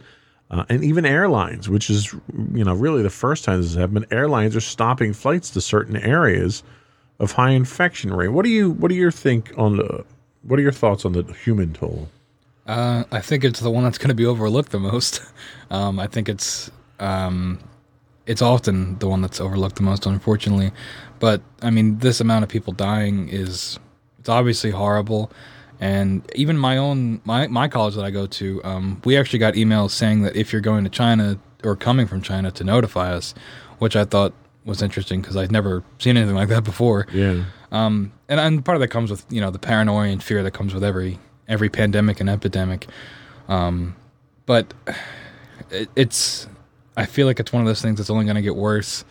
uh, 0.52 0.66
and 0.70 0.84
even 0.84 1.06
airlines, 1.06 1.70
which 1.70 1.90
is 1.90 2.14
you 2.54 2.64
know 2.64 2.74
really 2.74 3.02
the 3.02 3.10
first 3.10 3.44
time 3.44 3.62
this 3.62 3.74
has 3.74 3.80
happened. 3.80 4.06
Airlines 4.12 4.56
are 4.56 4.62
stopping 4.62 5.14
flights 5.14 5.50
to 5.52 5.62
certain 5.62 5.96
areas 5.96 6.64
of 7.20 7.32
high 7.32 7.52
infection 7.52 8.14
rate. 8.14 8.30
What 8.30 8.46
do 8.46 8.52
you 8.52 8.72
what 8.72 8.90
do 8.90 8.96
you 8.96 9.10
think 9.12 9.52
on 9.58 9.78
the 9.78 10.04
what 10.44 10.60
are 10.60 10.62
your 10.62 10.72
thoughts 10.72 11.06
on 11.06 11.14
the 11.14 11.24
human 11.34 11.74
toll? 11.74 12.10
Uh, 12.68 13.04
I 13.12 13.20
think 13.20 13.44
it's 13.44 13.60
the 13.60 13.72
one 13.72 13.84
that's 13.84 13.98
going 13.98 14.10
to 14.10 14.16
be 14.16 14.26
overlooked 14.26 14.72
the 14.72 14.80
most. 14.80 15.22
Um, 15.72 16.00
I 16.00 16.08
think 16.08 16.28
it's 16.28 16.72
um, 17.00 17.60
it's 18.26 18.42
often 18.42 18.98
the 18.98 19.08
one 19.08 19.22
that's 19.22 19.40
overlooked 19.40 19.76
the 19.76 19.84
most, 19.84 20.08
unfortunately. 20.08 20.72
But 21.20 21.44
I 21.62 21.70
mean, 21.70 22.00
this 22.00 22.20
amount 22.20 22.42
of 22.42 22.50
people 22.50 22.74
dying 22.74 23.30
is 23.30 23.78
it's 24.18 24.30
obviously 24.30 24.72
horrible. 24.72 25.32
And 25.80 26.30
even 26.34 26.58
my 26.58 26.78
own 26.78 27.22
my 27.24 27.46
my 27.48 27.68
college 27.68 27.94
that 27.94 28.04
I 28.04 28.10
go 28.10 28.26
to, 28.26 28.64
um, 28.64 29.00
we 29.06 29.16
actually 29.16 29.38
got 29.38 29.54
emails 29.54 29.92
saying 29.92 30.24
that 30.24 30.36
if 30.36 30.52
you're 30.52 30.62
going 30.62 30.84
to 30.86 30.90
China 30.90 31.40
or 31.64 31.76
coming 31.76 32.08
from 32.08 32.24
China 32.24 32.52
to 32.52 32.64
notify 32.64 33.14
us, 33.14 33.36
which 33.78 33.96
I 33.96 34.06
thought 34.06 34.34
was 34.70 34.82
interesting 34.82 35.22
because 35.22 35.36
I'd 35.36 35.52
never 35.52 35.84
seen 35.98 36.16
anything 36.16 36.36
like 36.36 36.50
that 36.50 36.64
before. 36.64 37.08
Yeah. 37.12 37.44
Um, 37.72 38.14
and, 38.28 38.40
and 38.40 38.64
part 38.64 38.76
of 38.76 38.82
that 38.82 38.88
comes 38.90 39.12
with 39.12 39.26
you 39.30 39.42
know 39.42 39.52
the 39.52 39.60
paranoia 39.60 40.10
and 40.10 40.24
fear 40.24 40.44
that 40.44 40.52
comes 40.52 40.74
with 40.74 40.84
every 40.84 41.20
every 41.48 41.70
pandemic 41.70 42.20
and 42.20 42.30
epidemic. 42.30 42.88
Um, 43.48 43.96
but 44.46 44.74
it, 45.72 45.90
it's 45.96 46.48
I 46.96 47.06
feel 47.06 47.28
like 47.28 47.40
it's 47.40 47.52
one 47.52 47.62
of 47.62 47.68
those 47.68 47.82
things 47.82 47.98
that's 47.98 48.10
only 48.10 48.26
going 48.26 48.36
to 48.36 48.42
get 48.42 48.56
worse, 48.56 49.04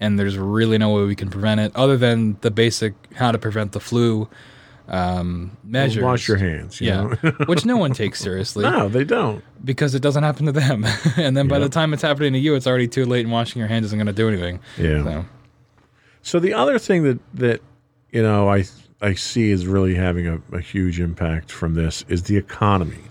and 0.00 0.18
there's 0.18 0.38
really 0.38 0.78
no 0.78 0.90
way 0.92 1.04
we 1.04 1.16
can 1.16 1.30
prevent 1.30 1.60
it 1.60 1.72
other 1.74 1.96
than 1.96 2.36
the 2.42 2.50
basic 2.50 2.94
how 3.14 3.32
to 3.32 3.38
prevent 3.38 3.72
the 3.72 3.80
flu 3.80 4.28
um, 4.88 5.56
measures. 5.64 6.02
Wash 6.02 6.28
your 6.28 6.36
hands. 6.36 6.80
you 6.80 6.88
yeah, 6.88 7.14
know? 7.22 7.30
which 7.46 7.64
no 7.64 7.76
one 7.76 7.92
takes 7.92 8.20
seriously 8.20 8.64
no, 8.64 8.88
they 8.88 9.04
don't. 9.04 9.42
because 9.64 9.94
it 9.94 10.02
doesn't 10.02 10.22
happen 10.22 10.46
to 10.46 10.52
them. 10.52 10.84
and 11.16 11.36
then 11.36 11.48
by 11.48 11.58
the 11.58 11.68
time 11.68 11.92
it's 11.92 12.02
happening 12.02 12.32
to 12.34 12.38
you, 12.38 12.54
it's 12.54 12.66
already 12.66 12.88
too 12.88 13.04
late, 13.04 13.24
and 13.24 13.32
washing 13.32 13.58
your 13.58 13.68
hands 13.68 13.86
isn't 13.86 13.98
going 13.98 14.06
to 14.06 14.12
do 14.12 14.28
anything. 14.28 14.60
Yeah. 14.78 15.02
So, 15.02 15.24
So 16.22 16.40
the 16.40 16.54
other 16.54 16.78
thing 16.78 17.02
that 17.02 17.18
that 17.34 17.60
you 18.10 18.22
know 18.22 18.48
I 18.48 18.64
I 19.00 19.14
see 19.14 19.50
is 19.50 19.66
really 19.66 19.94
having 19.94 20.26
a, 20.28 20.40
a 20.52 20.60
huge 20.60 21.00
impact 21.00 21.50
from 21.50 21.74
this 21.74 22.04
is 22.08 22.24
the 22.24 22.36
economy. 22.36 23.02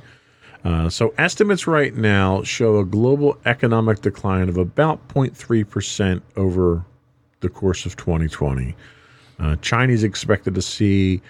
Uh, 0.63 0.89
so 0.89 1.13
estimates 1.19 1.67
right 1.67 1.95
now 1.95 2.41
show 2.41 2.79
a 2.79 2.85
global 2.85 3.37
economic 3.45 4.01
decline 4.01 4.49
of 4.49 4.57
about 4.57 5.07
0.3 5.09 5.69
percent 5.69 6.23
over 6.37 6.85
the 7.41 7.49
course 7.49 7.85
of 7.85 7.95
2020. 7.97 8.75
Uh, 9.37 9.55
Chinese 9.57 10.03
expected 10.03 10.55
to 10.55 10.61
see 10.61 11.21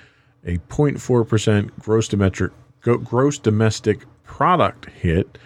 a 0.45 0.57
0.4 0.57 1.27
percent 1.27 1.79
gross 1.79 2.07
domestic 2.07 2.51
gross 2.81 3.39
domestic 3.39 4.05
product 4.23 4.85
hit, 4.91 5.37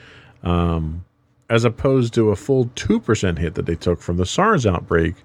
um, 0.44 1.06
as 1.50 1.64
opposed 1.64 2.14
to 2.14 2.30
a 2.30 2.36
full 2.36 2.70
two 2.76 3.00
percent 3.00 3.40
hit 3.40 3.56
that 3.56 3.66
they 3.66 3.76
took 3.76 4.02
from 4.02 4.18
the 4.18 4.26
SARS 4.26 4.66
outbreak 4.66 5.16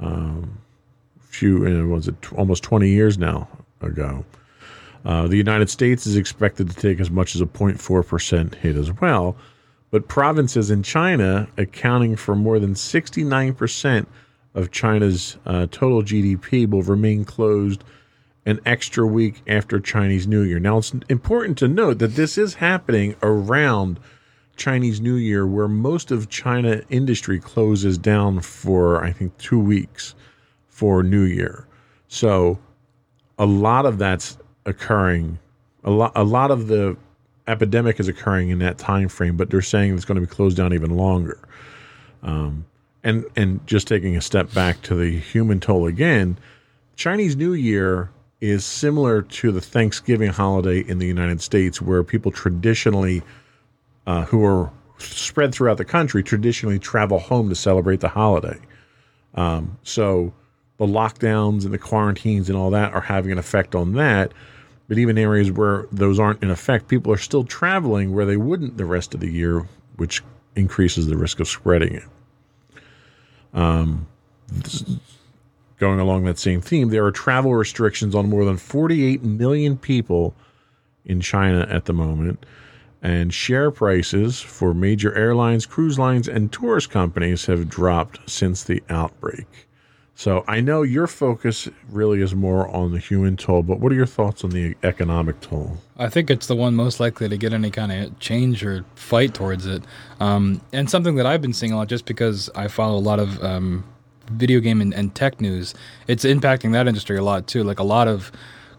a 0.00 0.42
few 1.20 1.58
was 1.88 2.08
it 2.08 2.32
almost 2.32 2.62
20 2.62 2.88
years 2.88 3.18
now 3.18 3.48
ago. 3.80 4.24
Uh, 5.04 5.26
the 5.28 5.36
United 5.36 5.68
States 5.68 6.06
is 6.06 6.16
expected 6.16 6.70
to 6.70 6.76
take 6.76 6.98
as 6.98 7.10
much 7.10 7.34
as 7.34 7.40
a 7.40 7.46
0.4% 7.46 8.54
hit 8.54 8.76
as 8.76 8.90
well, 9.00 9.36
but 9.90 10.08
provinces 10.08 10.70
in 10.70 10.82
China 10.82 11.46
accounting 11.58 12.16
for 12.16 12.34
more 12.34 12.58
than 12.58 12.74
69% 12.74 14.06
of 14.54 14.70
China's 14.70 15.36
uh, 15.44 15.66
total 15.70 16.02
GDP 16.02 16.68
will 16.68 16.82
remain 16.82 17.24
closed 17.24 17.84
an 18.46 18.60
extra 18.66 19.06
week 19.06 19.42
after 19.46 19.80
Chinese 19.80 20.26
New 20.26 20.42
Year. 20.42 20.58
Now, 20.58 20.78
it's 20.78 20.92
important 21.08 21.56
to 21.58 21.68
note 21.68 21.98
that 21.98 22.14
this 22.14 22.36
is 22.36 22.54
happening 22.54 23.16
around 23.22 23.98
Chinese 24.56 25.00
New 25.00 25.14
Year, 25.14 25.46
where 25.46 25.68
most 25.68 26.10
of 26.10 26.28
China 26.28 26.82
industry 26.90 27.40
closes 27.40 27.98
down 27.98 28.40
for, 28.40 29.02
I 29.02 29.12
think, 29.12 29.36
two 29.38 29.58
weeks 29.58 30.14
for 30.68 31.02
New 31.02 31.22
Year. 31.22 31.66
So 32.08 32.58
a 33.38 33.46
lot 33.46 33.86
of 33.86 33.98
that's 33.98 34.38
occurring. 34.66 35.38
A 35.84 35.90
lot, 35.90 36.12
a 36.14 36.24
lot 36.24 36.50
of 36.50 36.68
the 36.68 36.96
epidemic 37.46 38.00
is 38.00 38.08
occurring 38.08 38.50
in 38.50 38.58
that 38.60 38.78
time 38.78 39.08
frame, 39.08 39.36
but 39.36 39.50
they're 39.50 39.62
saying 39.62 39.94
it's 39.94 40.04
going 40.04 40.20
to 40.20 40.26
be 40.26 40.32
closed 40.32 40.56
down 40.56 40.72
even 40.72 40.90
longer. 40.90 41.38
Um, 42.22 42.64
and 43.02 43.24
and 43.36 43.66
just 43.66 43.86
taking 43.86 44.16
a 44.16 44.20
step 44.20 44.52
back 44.54 44.80
to 44.82 44.94
the 44.94 45.18
human 45.18 45.60
toll 45.60 45.86
again, 45.86 46.38
Chinese 46.96 47.36
New 47.36 47.52
Year 47.52 48.10
is 48.50 48.64
similar 48.64 49.22
to 49.22 49.50
the 49.50 49.60
Thanksgiving 49.60 50.30
holiday 50.30 50.80
in 50.80 50.98
the 50.98 51.06
United 51.06 51.40
States, 51.40 51.80
where 51.80 52.04
people 52.04 52.30
traditionally, 52.30 53.22
uh, 54.06 54.24
who 54.26 54.44
are 54.44 54.70
spread 54.98 55.54
throughout 55.54 55.78
the 55.78 55.84
country, 55.84 56.22
traditionally 56.22 56.78
travel 56.78 57.18
home 57.18 57.48
to 57.48 57.54
celebrate 57.54 58.00
the 58.00 58.08
holiday. 58.08 58.58
Um, 59.34 59.78
so 59.82 60.32
the 60.76 60.86
lockdowns 60.86 61.64
and 61.64 61.72
the 61.72 61.78
quarantines 61.78 62.48
and 62.48 62.58
all 62.58 62.70
that 62.70 62.92
are 62.92 63.00
having 63.00 63.32
an 63.32 63.38
effect 63.38 63.74
on 63.74 63.94
that. 63.94 64.32
But 64.88 64.98
even 64.98 65.16
areas 65.16 65.50
where 65.50 65.86
those 65.90 66.18
aren't 66.18 66.42
in 66.42 66.50
effect, 66.50 66.88
people 66.88 67.12
are 67.12 67.18
still 67.18 67.44
traveling 67.44 68.12
where 68.12 68.26
they 68.26 68.36
wouldn't 68.36 68.76
the 68.76 68.84
rest 68.84 69.14
of 69.14 69.20
the 69.20 69.32
year, 69.32 69.66
which 69.96 70.22
increases 70.54 71.06
the 71.06 71.16
risk 71.16 71.40
of 71.40 71.48
spreading 71.48 71.94
it. 71.94 72.04
Um, 73.54 74.06
going 75.78 76.00
along 76.00 76.24
that 76.24 76.38
same 76.38 76.60
theme, 76.60 76.88
there 76.88 77.04
are 77.04 77.12
travel 77.12 77.54
restrictions 77.54 78.14
on 78.14 78.28
more 78.28 78.44
than 78.44 78.56
48 78.56 79.22
million 79.22 79.76
people 79.76 80.34
in 81.04 81.20
China 81.20 81.66
at 81.70 81.84
the 81.84 81.92
moment. 81.92 82.44
And 83.02 83.34
share 83.34 83.70
prices 83.70 84.40
for 84.40 84.72
major 84.72 85.14
airlines, 85.14 85.66
cruise 85.66 85.98
lines, 85.98 86.26
and 86.26 86.50
tourist 86.50 86.90
companies 86.90 87.44
have 87.46 87.68
dropped 87.68 88.18
since 88.30 88.64
the 88.64 88.82
outbreak. 88.88 89.46
So 90.16 90.44
I 90.46 90.60
know 90.60 90.82
your 90.82 91.06
focus 91.06 91.68
really 91.90 92.22
is 92.22 92.34
more 92.34 92.68
on 92.68 92.92
the 92.92 92.98
human 92.98 93.36
toll, 93.36 93.62
but 93.62 93.80
what 93.80 93.90
are 93.90 93.96
your 93.96 94.06
thoughts 94.06 94.44
on 94.44 94.50
the 94.50 94.76
economic 94.84 95.40
toll? 95.40 95.78
I 95.98 96.08
think 96.08 96.30
it's 96.30 96.46
the 96.46 96.54
one 96.54 96.76
most 96.76 97.00
likely 97.00 97.28
to 97.28 97.36
get 97.36 97.52
any 97.52 97.70
kind 97.70 97.90
of 97.90 98.18
change 98.20 98.64
or 98.64 98.84
fight 98.94 99.34
towards 99.34 99.66
it. 99.66 99.82
Um, 100.20 100.60
and 100.72 100.88
something 100.88 101.16
that 101.16 101.26
I've 101.26 101.42
been 101.42 101.52
seeing 101.52 101.72
a 101.72 101.76
lot 101.76 101.88
just 101.88 102.06
because 102.06 102.48
I 102.54 102.68
follow 102.68 102.96
a 102.96 103.00
lot 103.00 103.18
of 103.18 103.42
um, 103.42 103.84
video 104.30 104.60
game 104.60 104.80
and, 104.80 104.94
and 104.94 105.14
tech 105.14 105.40
news, 105.40 105.74
it's 106.06 106.24
impacting 106.24 106.72
that 106.72 106.86
industry 106.88 107.16
a 107.16 107.22
lot 107.22 107.46
too. 107.46 107.64
Like 107.64 107.78
a 107.78 107.84
lot 107.84 108.08
of 108.08 108.32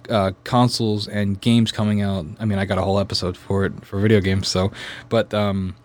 uh, 0.09 0.31
consoles 0.43 1.07
and 1.07 1.39
games 1.41 1.71
coming 1.71 2.01
out. 2.01 2.25
I 2.39 2.45
mean, 2.45 2.59
I 2.59 2.65
got 2.65 2.77
a 2.77 2.81
whole 2.83 2.99
episode 2.99 3.35
for 3.37 3.65
it 3.65 3.85
for 3.85 3.99
video 3.99 4.21
games, 4.21 4.47
so, 4.47 4.71
but 5.09 5.33
um, 5.33 5.75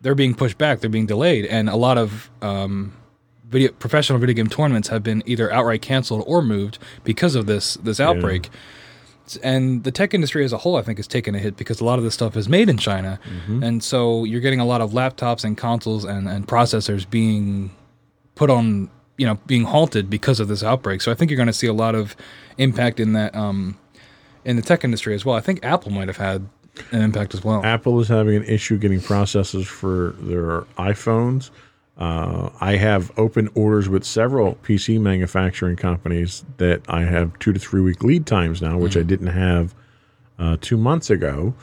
they're 0.00 0.14
being 0.14 0.34
pushed 0.34 0.58
back, 0.58 0.80
they're 0.80 0.90
being 0.90 1.06
delayed. 1.06 1.46
And 1.46 1.68
a 1.68 1.76
lot 1.76 1.98
of 1.98 2.30
um, 2.42 2.94
video 3.48 3.72
professional 3.72 4.18
video 4.18 4.34
game 4.34 4.48
tournaments 4.48 4.88
have 4.88 5.02
been 5.02 5.22
either 5.26 5.52
outright 5.52 5.82
canceled 5.82 6.24
or 6.26 6.42
moved 6.42 6.78
because 7.04 7.34
of 7.34 7.46
this 7.46 7.74
this 7.74 8.00
outbreak. 8.00 8.50
And 9.42 9.82
the 9.82 9.90
tech 9.90 10.14
industry 10.14 10.44
as 10.44 10.52
a 10.52 10.58
whole, 10.58 10.76
I 10.76 10.82
think, 10.82 11.00
is 11.00 11.08
taking 11.08 11.34
a 11.34 11.40
hit 11.40 11.56
because 11.56 11.80
a 11.80 11.84
lot 11.84 11.98
of 11.98 12.04
this 12.04 12.14
stuff 12.14 12.36
is 12.36 12.48
made 12.48 12.68
in 12.68 12.78
China, 12.78 13.18
and 13.64 13.82
so 13.82 14.22
you're 14.22 14.40
getting 14.40 14.60
a 14.60 14.64
lot 14.64 14.80
of 14.80 14.92
laptops 14.92 15.42
and 15.44 15.58
consoles 15.58 16.04
and, 16.04 16.28
and 16.28 16.46
processors 16.46 17.10
being 17.10 17.72
put 18.36 18.50
on, 18.50 18.88
you 19.16 19.26
know, 19.26 19.38
being 19.46 19.64
halted 19.64 20.10
because 20.10 20.40
of 20.40 20.48
this 20.48 20.62
outbreak. 20.62 21.00
So 21.00 21.10
I 21.10 21.14
think 21.14 21.30
you're 21.30 21.36
going 21.36 21.46
to 21.46 21.52
see 21.52 21.66
a 21.66 21.72
lot 21.72 21.94
of 21.94 22.16
impact 22.58 23.00
in 23.00 23.12
that 23.14 23.34
um, 23.34 23.78
in 24.44 24.56
the 24.56 24.62
tech 24.62 24.84
industry 24.84 25.14
as 25.14 25.24
well. 25.24 25.36
I 25.36 25.40
think 25.40 25.64
Apple 25.64 25.90
might 25.90 26.08
have 26.08 26.18
had 26.18 26.48
an 26.92 27.02
impact 27.02 27.34
as 27.34 27.42
well. 27.42 27.64
Apple 27.64 28.00
is 28.00 28.08
having 28.08 28.36
an 28.36 28.44
issue 28.44 28.76
getting 28.78 29.00
processors 29.00 29.66
for 29.66 30.14
their 30.20 30.62
iPhones. 30.78 31.50
Uh, 31.98 32.50
I 32.60 32.76
have 32.76 33.10
open 33.18 33.48
orders 33.54 33.88
with 33.88 34.04
several 34.04 34.56
PC 34.56 35.00
manufacturing 35.00 35.76
companies 35.76 36.44
that 36.58 36.82
I 36.88 37.02
have 37.04 37.38
two 37.38 37.54
to 37.54 37.58
three 37.58 37.80
week 37.80 38.02
lead 38.02 38.26
times 38.26 38.60
now, 38.60 38.76
which 38.76 38.98
I 38.98 39.02
didn't 39.02 39.28
have 39.28 39.74
uh, 40.38 40.58
two 40.60 40.76
months 40.76 41.08
ago. 41.08 41.54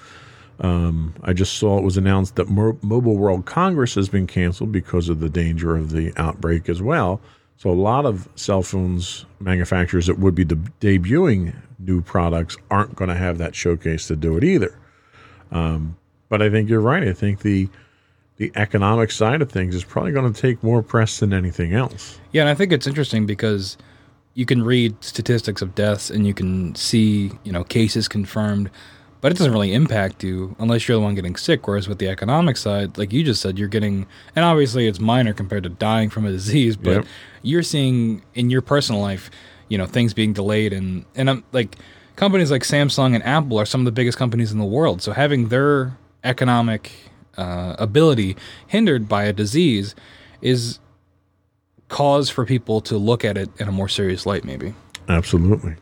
Um, 0.60 1.14
I 1.22 1.34
just 1.34 1.58
saw 1.58 1.78
it 1.78 1.84
was 1.84 1.97
announced 1.97 2.36
that 2.36 2.49
Mo- 2.49 2.80
Mobile 2.82 3.18
World 3.18 3.45
Congress 3.45 3.95
has 3.95 4.10
been 4.10 4.26
canceled 4.26 4.72
because 4.72 5.10
of 5.10 5.20
the 5.20 5.30
danger 5.30 5.76
of 5.76 5.91
the 5.91 6.14
outbreak 6.18 6.68
as 6.68 6.82
well. 6.82 7.22
So 7.64 7.70
a 7.70 7.72
lot 7.72 8.05
of 8.05 8.28
cell 8.36 8.61
phones 8.61 9.26
manufacturers 9.39 10.07
that 10.07 10.20
would 10.20 10.36
be 10.36 10.43
de- 10.43 10.57
debuting 10.82 11.55
new 11.80 12.01
products 12.01 12.57
aren't 12.70 12.93
going 12.93 13.07
to 13.07 13.16
have 13.16 13.38
that 13.38 13.55
showcase 13.55 14.05
to 14.07 14.18
do 14.18 14.36
it 14.36 14.43
either. 14.43 14.78
Um, 15.49 15.95
but 16.28 16.41
I 16.41 16.49
think 16.49 16.68
you're 16.68 16.82
right. 16.82 17.07
I 17.07 17.14
think 17.14 17.39
the 17.39 17.70
the 18.36 18.51
economic 18.55 19.11
side 19.11 19.41
of 19.41 19.49
things 19.49 19.76
is 19.76 19.86
probably 19.86 20.11
going 20.11 20.34
to 20.34 20.41
take 20.41 20.61
more 20.61 20.84
press 20.84 21.22
than 21.22 21.32
anything 21.32 21.74
else. 21.74 22.20
Yeah, 22.34 22.41
and 22.41 22.49
I 22.49 22.53
think 22.53 22.74
it's 22.74 22.86
interesting 22.86 23.26
because 23.26 23.78
you 24.34 24.45
can 24.45 24.61
read 24.61 25.01
statistics 25.01 25.61
of 25.61 25.74
deaths 25.74 26.09
and 26.09 26.28
you 26.28 26.34
can 26.34 26.76
see, 26.76 27.32
you 27.45 27.53
know, 27.53 27.64
cases 27.64 28.09
confirmed, 28.09 28.70
but 29.24 29.32
it 29.32 29.38
doesn't 29.38 29.54
really 29.54 29.74
impact 29.74 30.22
you 30.22 30.54
unless 30.60 30.86
you're 30.86 30.98
the 30.98 31.02
one 31.02 31.16
getting 31.16 31.38
sick. 31.38 31.66
Whereas 31.66 31.88
with 31.88 31.98
the 31.98 32.10
economic 32.10 32.58
side, 32.58 32.98
like 32.98 33.14
you 33.14 33.24
just 33.24 33.42
said, 33.42 33.58
you're 33.58 33.70
getting, 33.70 34.06
and 34.36 34.44
obviously 34.44 34.86
it's 34.86 35.00
minor 35.00 35.34
compared 35.34 35.64
to 35.64 35.70
dying 35.70 36.10
from 36.10 36.26
a 36.26 36.32
disease, 36.40 36.76
but 36.76 36.92
Yep. 36.92 37.06
you're 37.42 37.64
seeing 37.64 38.22
in 38.34 38.50
your 38.50 38.62
personal 38.62 39.00
life, 39.00 39.32
you 39.70 39.78
know, 39.78 39.86
things 39.86 40.14
being 40.14 40.34
delayed 40.34 40.74
and 40.74 41.06
and 41.16 41.30
I'm 41.30 41.46
like 41.54 41.78
companies 42.18 42.52
like 42.52 42.64
Samsung 42.64 43.16
and 43.16 43.24
Apple 43.24 43.58
are 43.58 43.66
some 43.66 43.80
of 43.80 43.86
the 43.86 43.94
biggest 43.94 44.18
companies 44.18 44.52
in 44.52 44.60
the 44.60 44.66
world. 44.66 45.02
So 45.02 45.14
having 45.14 45.48
their 45.48 45.98
economic 46.26 46.92
uh, 47.38 47.78
ability 47.80 48.36
hindered 48.68 49.08
by 49.08 49.24
a 49.24 49.32
disease 49.32 49.96
is 50.42 50.80
cause 51.88 52.30
for 52.30 52.46
people 52.46 52.82
to 52.82 52.98
look 52.98 53.24
at 53.24 53.38
it 53.38 53.50
in 53.58 53.70
a 53.70 53.72
more 53.72 53.88
serious 53.88 54.26
light, 54.26 54.44
maybe. 54.44 54.74
Absolutely. 55.08 55.76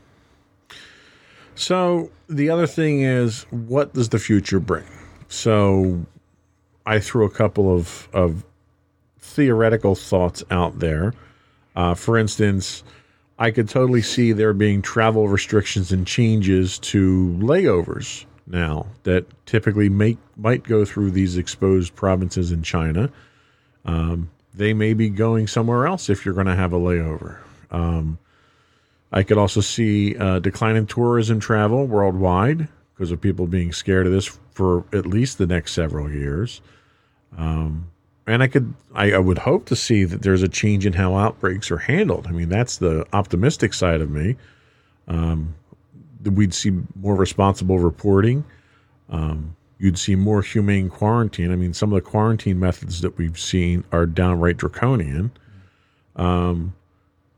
So 1.56 2.10
the 2.28 2.50
other 2.50 2.68
thing 2.68 3.02
is, 3.02 3.44
what 3.52 3.94
does 3.94 4.10
the 4.10 4.20
future 4.20 4.60
bring? 4.60 4.86
So 5.28 6.06
I 6.86 7.00
threw 7.00 7.26
a 7.26 7.30
couple 7.30 7.74
of, 7.74 8.08
of 8.14 8.44
theoretical 9.20 9.96
thoughts 9.96 10.44
out 10.50 10.80
there. 10.80 11.14
Uh, 11.76 11.94
for 11.94 12.18
instance, 12.18 12.84
I 13.40 13.52
could 13.52 13.70
totally 13.70 14.02
see 14.02 14.34
there 14.34 14.54
being 14.54 14.82
travel 14.82 15.28
restrictions 15.28 15.92
and 15.92 16.06
changes 16.06 16.78
to 16.80 17.38
layovers 17.40 18.26
now 18.48 18.88
that 19.04 19.26
typically 19.46 19.90
make 19.90 20.18
might 20.36 20.64
go 20.64 20.86
through 20.86 21.12
these 21.12 21.38
exposed 21.38 21.96
provinces 21.96 22.52
in 22.52 22.64
China. 22.64 23.10
Um, 23.86 24.30
they 24.54 24.74
may 24.74 24.94
be 24.94 25.10
going 25.10 25.48
somewhere 25.48 25.88
else 25.88 26.10
if 26.10 26.26
you're 26.26 26.34
going 26.34 26.48
to 26.48 26.56
have 26.56 26.74
a 26.74 26.80
layover. 26.80 27.38
Um, 27.72 28.20
I 29.12 29.24
could 29.24 29.38
also 29.38 29.62
see 29.62 30.16
a 30.16 30.40
decline 30.40 30.76
in 30.76 30.88
tourism 30.88 31.40
travel 31.40 31.86
worldwide 31.86 32.68
because 32.94 33.12
of 33.12 33.20
people 33.20 33.48
being 33.48 33.74
scared 33.74 34.06
of 34.06 34.14
this 34.14 34.38
for 34.52 34.86
at 34.94 35.06
least 35.06 35.38
the 35.38 35.48
next 35.48 35.74
several 35.74 36.10
years. 36.10 36.62
Um, 37.38 37.92
and 38.28 38.44
I 38.44 38.48
could, 38.48 38.74
I, 38.94 39.14
I, 39.14 39.18
would 39.18 39.40
hope 39.40 39.66
to 39.66 39.76
see 39.76 40.04
that 40.04 40.22
there's 40.22 40.44
a 40.44 40.48
change 40.48 40.86
in 40.86 40.94
how 40.94 41.16
outbreaks 41.16 41.72
are 41.72 41.78
handled. 41.78 42.28
I 42.28 42.32
mean, 42.32 42.50
that's 42.50 42.78
the 42.78 43.06
optimistic 43.14 43.74
side 43.74 44.02
of 44.02 44.12
me. 44.12 44.36
Um, 45.08 45.56
we'd 46.24 46.54
see 46.54 46.72
more 46.96 47.16
responsible 47.16 47.80
reporting. 47.80 48.46
Um, 49.10 49.56
you'd 49.80 49.98
see 49.98 50.16
more 50.16 50.42
humane 50.42 50.90
quarantine. 50.90 51.52
I 51.52 51.56
mean, 51.56 51.74
some 51.74 51.92
of 51.92 51.96
the 51.96 52.10
quarantine 52.10 52.60
methods 52.60 53.02
that 53.02 53.18
we've 53.18 53.40
seen 53.40 53.84
are 53.92 54.06
downright 54.06 54.58
draconian. 54.58 55.32
Um, 56.16 56.76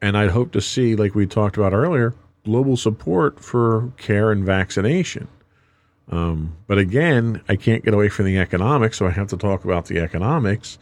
and 0.04 0.18
I'd 0.18 0.32
hope 0.32 0.52
to 0.52 0.60
see, 0.60 0.98
like 0.98 1.16
we 1.16 1.26
talked 1.26 1.56
about 1.56 1.72
earlier, 1.72 2.14
global 2.44 2.76
support 2.76 3.40
for 3.40 3.94
care 3.96 4.34
and 4.34 4.44
vaccination. 4.44 5.30
Um, 6.12 6.58
but 6.68 6.78
again, 6.78 7.42
I 7.48 7.56
can't 7.56 7.86
get 7.86 7.94
away 7.94 8.10
from 8.10 8.26
the 8.26 8.38
economics, 8.38 8.98
so 8.98 9.08
I 9.08 9.12
have 9.12 9.30
to 9.30 9.38
talk 9.38 9.64
about 9.64 9.86
the 9.86 10.00
economics. 10.00 10.78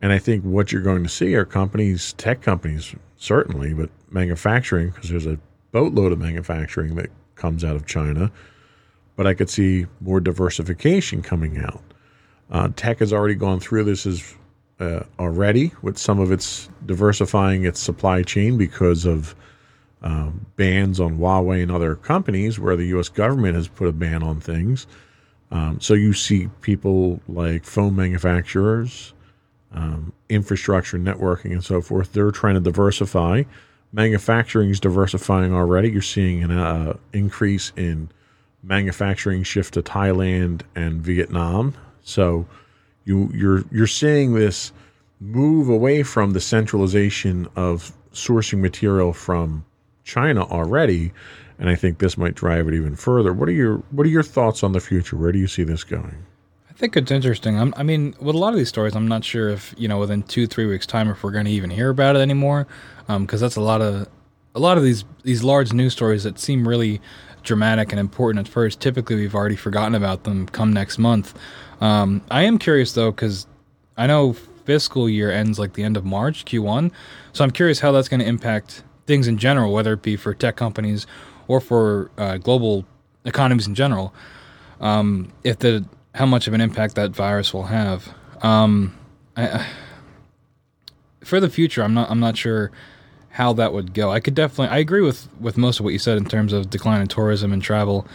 And 0.00 0.10
I 0.10 0.18
think 0.18 0.42
what 0.42 0.72
you're 0.72 0.80
going 0.80 1.02
to 1.02 1.08
see 1.10 1.34
are 1.34 1.44
companies, 1.44 2.14
tech 2.14 2.40
companies, 2.40 2.94
certainly, 3.18 3.74
but 3.74 3.90
manufacturing, 4.10 4.88
because 4.88 5.10
there's 5.10 5.26
a 5.26 5.38
boatload 5.72 6.12
of 6.12 6.18
manufacturing 6.18 6.94
that 6.94 7.10
comes 7.34 7.62
out 7.62 7.76
of 7.76 7.84
China. 7.84 8.32
But 9.16 9.26
I 9.26 9.34
could 9.34 9.50
see 9.50 9.84
more 10.00 10.18
diversification 10.18 11.20
coming 11.20 11.58
out. 11.58 11.82
Uh, 12.50 12.70
tech 12.74 13.00
has 13.00 13.12
already 13.12 13.34
gone 13.34 13.60
through 13.60 13.84
this 13.84 14.06
as 14.06 14.34
uh, 14.80 15.00
already 15.18 15.72
with 15.82 15.98
some 15.98 16.18
of 16.18 16.30
its 16.30 16.68
diversifying 16.84 17.64
its 17.64 17.80
supply 17.80 18.22
chain 18.22 18.58
because 18.58 19.04
of 19.04 19.34
um, 20.02 20.46
bans 20.56 21.00
on 21.00 21.18
Huawei 21.18 21.62
and 21.62 21.72
other 21.72 21.96
companies 21.96 22.58
where 22.58 22.76
the 22.76 22.86
U.S. 22.88 23.08
government 23.08 23.54
has 23.54 23.68
put 23.68 23.88
a 23.88 23.92
ban 23.92 24.22
on 24.22 24.40
things. 24.40 24.86
Um, 25.50 25.80
so 25.80 25.94
you 25.94 26.12
see 26.12 26.48
people 26.60 27.20
like 27.28 27.64
phone 27.64 27.96
manufacturers, 27.96 29.14
um, 29.72 30.12
infrastructure, 30.28 30.98
networking, 30.98 31.52
and 31.52 31.64
so 31.64 31.80
forth. 31.80 32.12
They're 32.12 32.30
trying 32.30 32.54
to 32.54 32.60
diversify. 32.60 33.44
Manufacturing 33.92 34.70
is 34.70 34.80
diversifying 34.80 35.54
already. 35.54 35.90
You're 35.90 36.02
seeing 36.02 36.42
an 36.42 36.50
uh, 36.50 36.96
increase 37.12 37.72
in 37.76 38.10
manufacturing 38.62 39.42
shift 39.44 39.74
to 39.74 39.82
Thailand 39.82 40.62
and 40.74 41.00
Vietnam. 41.00 41.74
So 42.02 42.46
you 43.06 43.30
you're 43.32 43.64
you're 43.70 43.86
seeing 43.86 44.34
this 44.34 44.72
move 45.20 45.70
away 45.70 46.02
from 46.02 46.32
the 46.32 46.40
centralization 46.40 47.48
of 47.56 47.92
sourcing 48.12 48.58
material 48.58 49.14
from 49.14 49.64
China 50.04 50.44
already, 50.44 51.12
and 51.58 51.70
I 51.70 51.74
think 51.74 51.98
this 51.98 52.18
might 52.18 52.34
drive 52.34 52.68
it 52.68 52.74
even 52.74 52.94
further. 52.96 53.32
What 53.32 53.48
are 53.48 53.52
your 53.52 53.78
what 53.92 54.06
are 54.06 54.10
your 54.10 54.22
thoughts 54.22 54.62
on 54.62 54.72
the 54.72 54.80
future? 54.80 55.16
Where 55.16 55.32
do 55.32 55.38
you 55.38 55.48
see 55.48 55.64
this 55.64 55.84
going? 55.84 56.26
I 56.68 56.72
think 56.74 56.94
it's 56.94 57.10
interesting. 57.10 57.58
I'm, 57.58 57.72
i 57.78 57.82
mean, 57.82 58.14
with 58.20 58.34
a 58.34 58.38
lot 58.38 58.52
of 58.52 58.58
these 58.58 58.68
stories, 58.68 58.94
I'm 58.94 59.08
not 59.08 59.24
sure 59.24 59.48
if 59.48 59.74
you 59.78 59.88
know 59.88 59.98
within 59.98 60.22
two 60.24 60.46
three 60.46 60.66
weeks 60.66 60.86
time 60.86 61.08
if 61.08 61.22
we're 61.22 61.30
going 61.30 61.46
to 61.46 61.50
even 61.50 61.70
hear 61.70 61.88
about 61.88 62.16
it 62.16 62.18
anymore, 62.18 62.66
because 63.06 63.42
um, 63.42 63.46
that's 63.46 63.56
a 63.56 63.62
lot 63.62 63.80
of 63.80 64.08
a 64.54 64.60
lot 64.60 64.76
of 64.76 64.84
these 64.84 65.04
these 65.22 65.42
large 65.42 65.72
news 65.72 65.92
stories 65.92 66.24
that 66.24 66.38
seem 66.38 66.66
really 66.68 67.00
dramatic 67.42 67.92
and 67.92 68.00
important 68.00 68.46
at 68.46 68.52
first. 68.52 68.80
Typically, 68.80 69.16
we've 69.16 69.34
already 69.34 69.56
forgotten 69.56 69.94
about 69.94 70.24
them 70.24 70.46
come 70.48 70.72
next 70.72 70.98
month. 70.98 71.38
Um, 71.80 72.22
I 72.30 72.42
am 72.42 72.58
curious 72.58 72.92
though, 72.92 73.10
because 73.10 73.46
I 73.96 74.06
know 74.06 74.32
fiscal 74.32 75.08
year 75.08 75.30
ends 75.30 75.58
like 75.58 75.74
the 75.74 75.82
end 75.82 75.96
of 75.96 76.04
March, 76.04 76.44
Q1. 76.44 76.90
So 77.32 77.44
I'm 77.44 77.50
curious 77.50 77.80
how 77.80 77.92
that's 77.92 78.08
going 78.08 78.20
to 78.20 78.26
impact 78.26 78.82
things 79.06 79.28
in 79.28 79.38
general, 79.38 79.72
whether 79.72 79.92
it 79.92 80.02
be 80.02 80.16
for 80.16 80.34
tech 80.34 80.56
companies 80.56 81.06
or 81.48 81.60
for 81.60 82.10
uh, 82.18 82.38
global 82.38 82.84
economies 83.24 83.66
in 83.66 83.74
general. 83.74 84.12
Um, 84.80 85.32
if 85.44 85.58
the 85.60 85.86
how 86.16 86.26
much 86.26 86.48
of 86.48 86.54
an 86.54 86.60
impact 86.60 86.94
that 86.94 87.10
virus 87.10 87.52
will 87.52 87.64
have. 87.64 88.08
Um, 88.42 88.96
I, 89.36 89.66
for 91.22 91.40
the 91.40 91.50
future, 91.50 91.82
I'm 91.82 91.94
not 91.94 92.10
I'm 92.10 92.20
not 92.20 92.36
sure 92.36 92.70
how 93.30 93.52
that 93.54 93.72
would 93.72 93.92
go. 93.92 94.10
I 94.10 94.20
could 94.20 94.34
definitely 94.34 94.74
I 94.74 94.78
agree 94.78 95.02
with 95.02 95.28
with 95.38 95.56
most 95.56 95.78
of 95.78 95.84
what 95.84 95.92
you 95.92 95.98
said 95.98 96.16
in 96.16 96.24
terms 96.24 96.52
of 96.52 96.70
decline 96.70 97.00
in 97.00 97.08
tourism 97.08 97.52
and 97.52 97.62
travel 97.62 98.06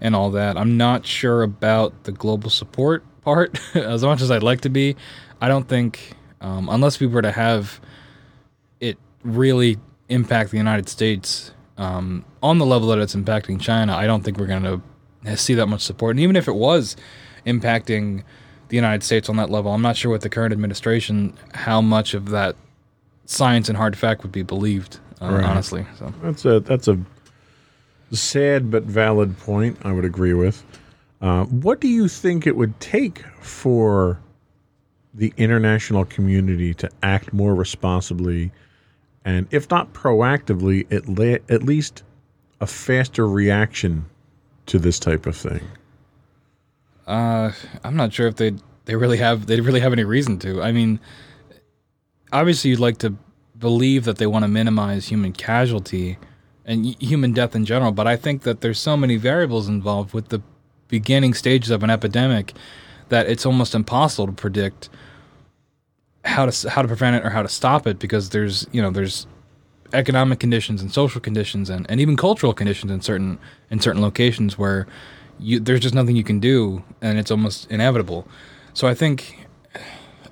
and 0.00 0.14
all 0.14 0.30
that. 0.30 0.56
I'm 0.56 0.76
not 0.76 1.04
sure 1.04 1.42
about 1.42 2.04
the 2.04 2.12
global 2.12 2.50
support 2.50 3.04
part 3.28 3.60
as 3.74 4.02
much 4.02 4.22
as 4.22 4.30
I'd 4.30 4.42
like 4.42 4.62
to 4.62 4.70
be. 4.70 4.96
I 5.40 5.48
don't 5.48 5.68
think 5.68 6.14
um, 6.40 6.70
unless 6.70 6.98
we 6.98 7.06
were 7.06 7.20
to 7.20 7.30
have 7.30 7.78
it 8.80 8.96
really 9.22 9.76
impact 10.08 10.50
the 10.50 10.56
United 10.56 10.88
States 10.88 11.52
um, 11.76 12.24
on 12.42 12.56
the 12.56 12.64
level 12.64 12.88
that 12.88 12.98
it's 12.98 13.14
impacting 13.14 13.60
China, 13.60 13.94
I 13.94 14.06
don't 14.06 14.24
think 14.24 14.38
we're 14.38 14.46
going 14.46 14.82
to 15.24 15.36
see 15.36 15.54
that 15.54 15.66
much 15.66 15.82
support. 15.82 16.12
And 16.12 16.20
even 16.20 16.36
if 16.36 16.48
it 16.48 16.54
was 16.54 16.96
impacting 17.46 18.22
the 18.68 18.76
United 18.76 19.04
States 19.04 19.28
on 19.28 19.36
that 19.36 19.50
level, 19.50 19.72
I'm 19.72 19.82
not 19.82 19.96
sure 19.96 20.10
with 20.10 20.22
the 20.22 20.30
current 20.30 20.52
administration 20.52 21.36
how 21.52 21.82
much 21.82 22.14
of 22.14 22.30
that 22.30 22.56
science 23.26 23.68
and 23.68 23.76
hard 23.76 23.96
fact 23.96 24.22
would 24.22 24.32
be 24.32 24.42
believed. 24.42 25.00
Uh, 25.20 25.32
right. 25.34 25.44
Honestly, 25.44 25.84
so 25.98 26.14
that's 26.22 26.44
a 26.44 26.60
that's 26.60 26.86
a 26.86 26.96
sad 28.12 28.70
but 28.70 28.84
valid 28.84 29.36
point. 29.38 29.76
I 29.82 29.92
would 29.92 30.04
agree 30.04 30.32
with. 30.32 30.64
Uh, 31.20 31.44
what 31.44 31.80
do 31.80 31.88
you 31.88 32.08
think 32.08 32.46
it 32.46 32.56
would 32.56 32.78
take 32.80 33.24
for 33.40 34.20
the 35.14 35.32
international 35.36 36.04
community 36.04 36.72
to 36.74 36.88
act 37.02 37.32
more 37.32 37.54
responsibly 37.54 38.52
and 39.24 39.46
if 39.50 39.70
not 39.70 39.92
proactively, 39.92 40.90
at, 40.90 41.06
le- 41.06 41.40
at 41.50 41.62
least 41.62 42.02
a 42.62 42.66
faster 42.66 43.28
reaction 43.28 44.06
to 44.64 44.78
this 44.78 44.98
type 44.98 45.26
of 45.26 45.36
thing? 45.36 45.60
Uh, 47.06 47.52
I'm 47.84 47.94
not 47.94 48.12
sure 48.12 48.26
if 48.26 48.36
they 48.36 48.54
they 48.86 48.96
really 48.96 49.18
have 49.18 49.46
they 49.46 49.60
really 49.60 49.80
have 49.80 49.92
any 49.92 50.04
reason 50.04 50.38
to. 50.38 50.62
I 50.62 50.72
mean, 50.72 50.98
obviously 52.32 52.70
you'd 52.70 52.78
like 52.78 52.98
to 52.98 53.16
believe 53.58 54.04
that 54.04 54.16
they 54.16 54.26
want 54.26 54.44
to 54.44 54.48
minimize 54.48 55.08
human 55.08 55.34
casualty 55.34 56.16
and 56.64 56.86
human 57.02 57.32
death 57.32 57.54
in 57.54 57.66
general, 57.66 57.92
but 57.92 58.06
I 58.06 58.16
think 58.16 58.42
that 58.42 58.62
there's 58.62 58.78
so 58.78 58.96
many 58.96 59.16
variables 59.16 59.68
involved 59.68 60.14
with 60.14 60.28
the 60.28 60.40
beginning 60.88 61.34
stages 61.34 61.70
of 61.70 61.82
an 61.82 61.90
epidemic 61.90 62.54
that 63.08 63.28
it's 63.28 63.46
almost 63.46 63.74
impossible 63.74 64.26
to 64.26 64.32
predict 64.32 64.88
how 66.24 66.46
to 66.46 66.70
how 66.70 66.82
to 66.82 66.88
prevent 66.88 67.16
it 67.16 67.24
or 67.24 67.30
how 67.30 67.42
to 67.42 67.48
stop 67.48 67.86
it 67.86 67.98
because 67.98 68.30
there's 68.30 68.66
you 68.72 68.82
know 68.82 68.90
there's 68.90 69.26
economic 69.92 70.38
conditions 70.38 70.82
and 70.82 70.92
social 70.92 71.20
conditions 71.20 71.70
and, 71.70 71.86
and 71.90 72.00
even 72.00 72.16
cultural 72.16 72.52
conditions 72.52 72.92
in 72.92 73.00
certain 73.00 73.38
in 73.70 73.80
certain 73.80 74.02
locations 74.02 74.58
where 74.58 74.86
you 75.38 75.60
there's 75.60 75.80
just 75.80 75.94
nothing 75.94 76.16
you 76.16 76.24
can 76.24 76.40
do 76.40 76.82
and 77.00 77.18
it's 77.18 77.30
almost 77.30 77.70
inevitable. 77.70 78.26
So 78.74 78.86
I 78.86 78.94
think 78.94 79.46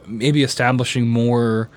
maybe 0.07 0.43
establishing 0.43 1.09
more 1.09 1.71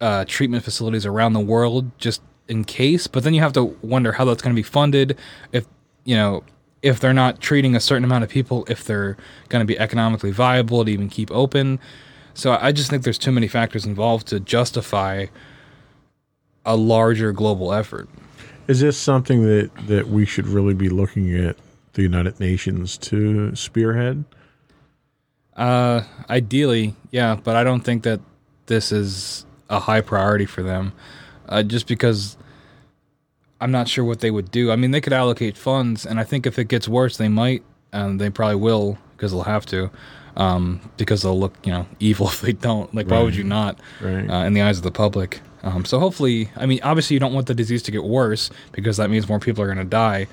uh, 0.00 0.24
treatment 0.26 0.64
facilities 0.64 1.06
around 1.06 1.32
the 1.32 1.40
world 1.40 1.90
just 1.98 2.22
in 2.48 2.64
case, 2.64 3.06
but 3.06 3.22
then 3.22 3.34
you 3.34 3.40
have 3.40 3.52
to 3.54 3.76
wonder 3.82 4.12
how 4.12 4.24
that's 4.24 4.42
going 4.42 4.54
to 4.54 4.58
be 4.58 4.64
funded 4.64 5.16
if 5.52 5.66
you 6.04 6.16
know 6.16 6.42
if 6.82 6.98
they're 6.98 7.14
not 7.14 7.40
treating 7.40 7.76
a 7.76 7.80
certain 7.80 8.04
amount 8.04 8.24
of 8.24 8.30
people 8.30 8.64
if 8.68 8.84
they're 8.84 9.16
going 9.48 9.60
to 9.60 9.66
be 9.66 9.78
economically 9.78 10.30
viable 10.30 10.84
to 10.84 10.90
even 10.90 11.08
keep 11.08 11.30
open 11.30 11.78
so 12.34 12.58
I 12.60 12.72
just 12.72 12.90
think 12.90 13.04
there's 13.04 13.18
too 13.18 13.32
many 13.32 13.48
factors 13.48 13.84
involved 13.84 14.28
to 14.28 14.40
justify 14.40 15.26
a 16.64 16.76
larger 16.76 17.32
global 17.32 17.72
effort. 17.72 18.08
Is 18.68 18.80
this 18.80 18.96
something 18.96 19.42
that, 19.42 19.70
that 19.88 20.08
we 20.08 20.24
should 20.24 20.46
really 20.46 20.74
be 20.74 20.88
looking 20.88 21.34
at 21.34 21.56
the 21.94 22.02
United 22.02 22.38
Nations 22.40 22.96
to 22.98 23.54
spearhead? 23.54 24.24
Uh, 25.56 26.02
ideally, 26.30 26.94
yeah, 27.10 27.36
but 27.42 27.56
I 27.56 27.64
don't 27.64 27.82
think 27.82 28.04
that 28.04 28.20
this 28.66 28.92
is 28.92 29.44
a 29.68 29.80
high 29.80 30.00
priority 30.00 30.46
for 30.46 30.62
them. 30.62 30.92
Uh, 31.48 31.62
just 31.62 31.86
because 31.86 32.36
I'm 33.62 33.70
not 33.70 33.88
sure 33.88 34.04
what 34.04 34.20
they 34.20 34.30
would 34.30 34.50
do. 34.50 34.70
I 34.72 34.76
mean, 34.76 34.90
they 34.90 35.00
could 35.00 35.12
allocate 35.12 35.56
funds, 35.56 36.04
and 36.04 36.18
I 36.18 36.24
think 36.24 36.46
if 36.46 36.58
it 36.58 36.68
gets 36.68 36.88
worse, 36.88 37.16
they 37.16 37.28
might, 37.28 37.62
and 37.92 38.20
they 38.20 38.28
probably 38.28 38.56
will 38.56 38.98
because 39.16 39.32
they'll 39.32 39.42
have 39.42 39.64
to 39.66 39.90
um, 40.36 40.80
because 40.96 41.22
they'll 41.22 41.38
look, 41.38 41.54
you 41.64 41.72
know, 41.72 41.86
evil 42.00 42.28
if 42.28 42.40
they 42.40 42.52
don't. 42.52 42.94
Like, 42.94 43.08
right. 43.08 43.18
why 43.18 43.22
would 43.22 43.36
you 43.36 43.44
not? 43.44 43.78
Right. 44.00 44.28
Uh, 44.28 44.44
in 44.44 44.52
the 44.52 44.62
eyes 44.62 44.78
of 44.78 44.84
the 44.84 44.90
public. 44.90 45.40
Um, 45.62 45.84
so 45.84 46.00
hopefully, 46.00 46.50
I 46.56 46.66
mean, 46.66 46.80
obviously, 46.82 47.14
you 47.14 47.20
don't 47.20 47.32
want 47.32 47.46
the 47.46 47.54
disease 47.54 47.82
to 47.84 47.92
get 47.92 48.02
worse 48.02 48.50
because 48.72 48.96
that 48.96 49.10
means 49.10 49.28
more 49.28 49.38
people 49.38 49.62
are 49.62 49.66
going 49.66 49.78
to 49.78 49.84
die. 49.84 50.26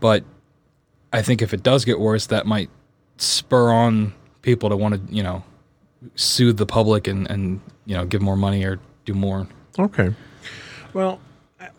But 0.00 0.24
I 1.12 1.22
think 1.22 1.42
if 1.42 1.54
it 1.54 1.62
does 1.62 1.84
get 1.84 2.00
worse, 2.00 2.26
that 2.26 2.46
might 2.46 2.70
spur 3.18 3.70
on 3.70 4.12
people 4.42 4.68
to 4.68 4.76
want 4.76 4.94
to, 4.94 5.14
you 5.14 5.22
know, 5.22 5.44
soothe 6.16 6.56
the 6.56 6.66
public 6.66 7.06
and, 7.06 7.30
and 7.30 7.60
you 7.86 7.96
know, 7.96 8.04
give 8.04 8.20
more 8.20 8.36
money 8.36 8.64
or 8.64 8.80
do 9.04 9.14
more. 9.14 9.46
Okay. 9.78 10.12
Well, 10.92 11.20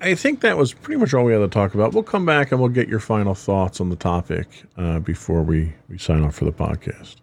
I- 0.02 0.16
think 0.16 0.42
that 0.42 0.58
was 0.58 0.74
pretty 0.74 1.00
much 1.00 1.14
all 1.14 1.26
we 1.26 1.34
had 1.34 1.40
to 1.40 1.48
talk 1.48 1.74
about. 1.74 1.94
We'll 1.94 2.04
come 2.04 2.26
back 2.26 2.52
and 2.52 2.60
we'll 2.60 2.70
get 2.70 2.88
your 2.88 3.00
final 3.00 3.36
thoughts 3.36 3.80
on 3.82 3.90
the 3.90 3.96
topic 3.96 4.48
uh, 4.78 5.00
before 5.00 5.44
we, 5.44 5.74
we 5.90 5.98
sign 5.98 6.24
off 6.24 6.36
for 6.36 6.46
the 6.46 6.52
podcast. 6.52 7.16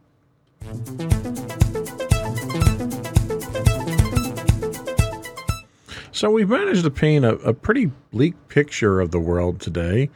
So 6.14 6.30
we've 6.30 6.48
managed 6.48 6.84
to 6.84 6.90
paint 6.90 7.24
a, 7.24 7.34
a 7.38 7.54
pretty 7.54 7.86
bleak 8.12 8.34
picture 8.48 9.00
of 9.00 9.10
the 9.10 9.18
world 9.18 9.60
today. 9.60 10.10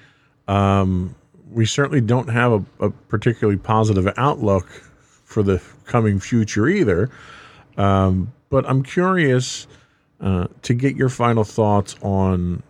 Um, 0.46 1.14
we 1.50 1.64
certainly 1.64 2.00
don't 2.00 2.28
have 2.28 2.52
a, 2.52 2.64
a 2.86 2.90
particularly 2.90 3.58
positive 3.58 4.06
outlook 4.16 4.68
for 5.24 5.42
the 5.42 5.60
coming 5.86 6.20
future 6.20 6.68
either. 6.68 7.10
Um, 7.76 8.32
but 8.50 8.68
I'm 8.68 8.82
curious 8.82 9.66
uh, 10.20 10.46
to 10.62 10.74
get 10.74 10.96
your 10.96 11.08
final 11.08 11.44
thoughts 11.44 11.96
on 12.02 12.62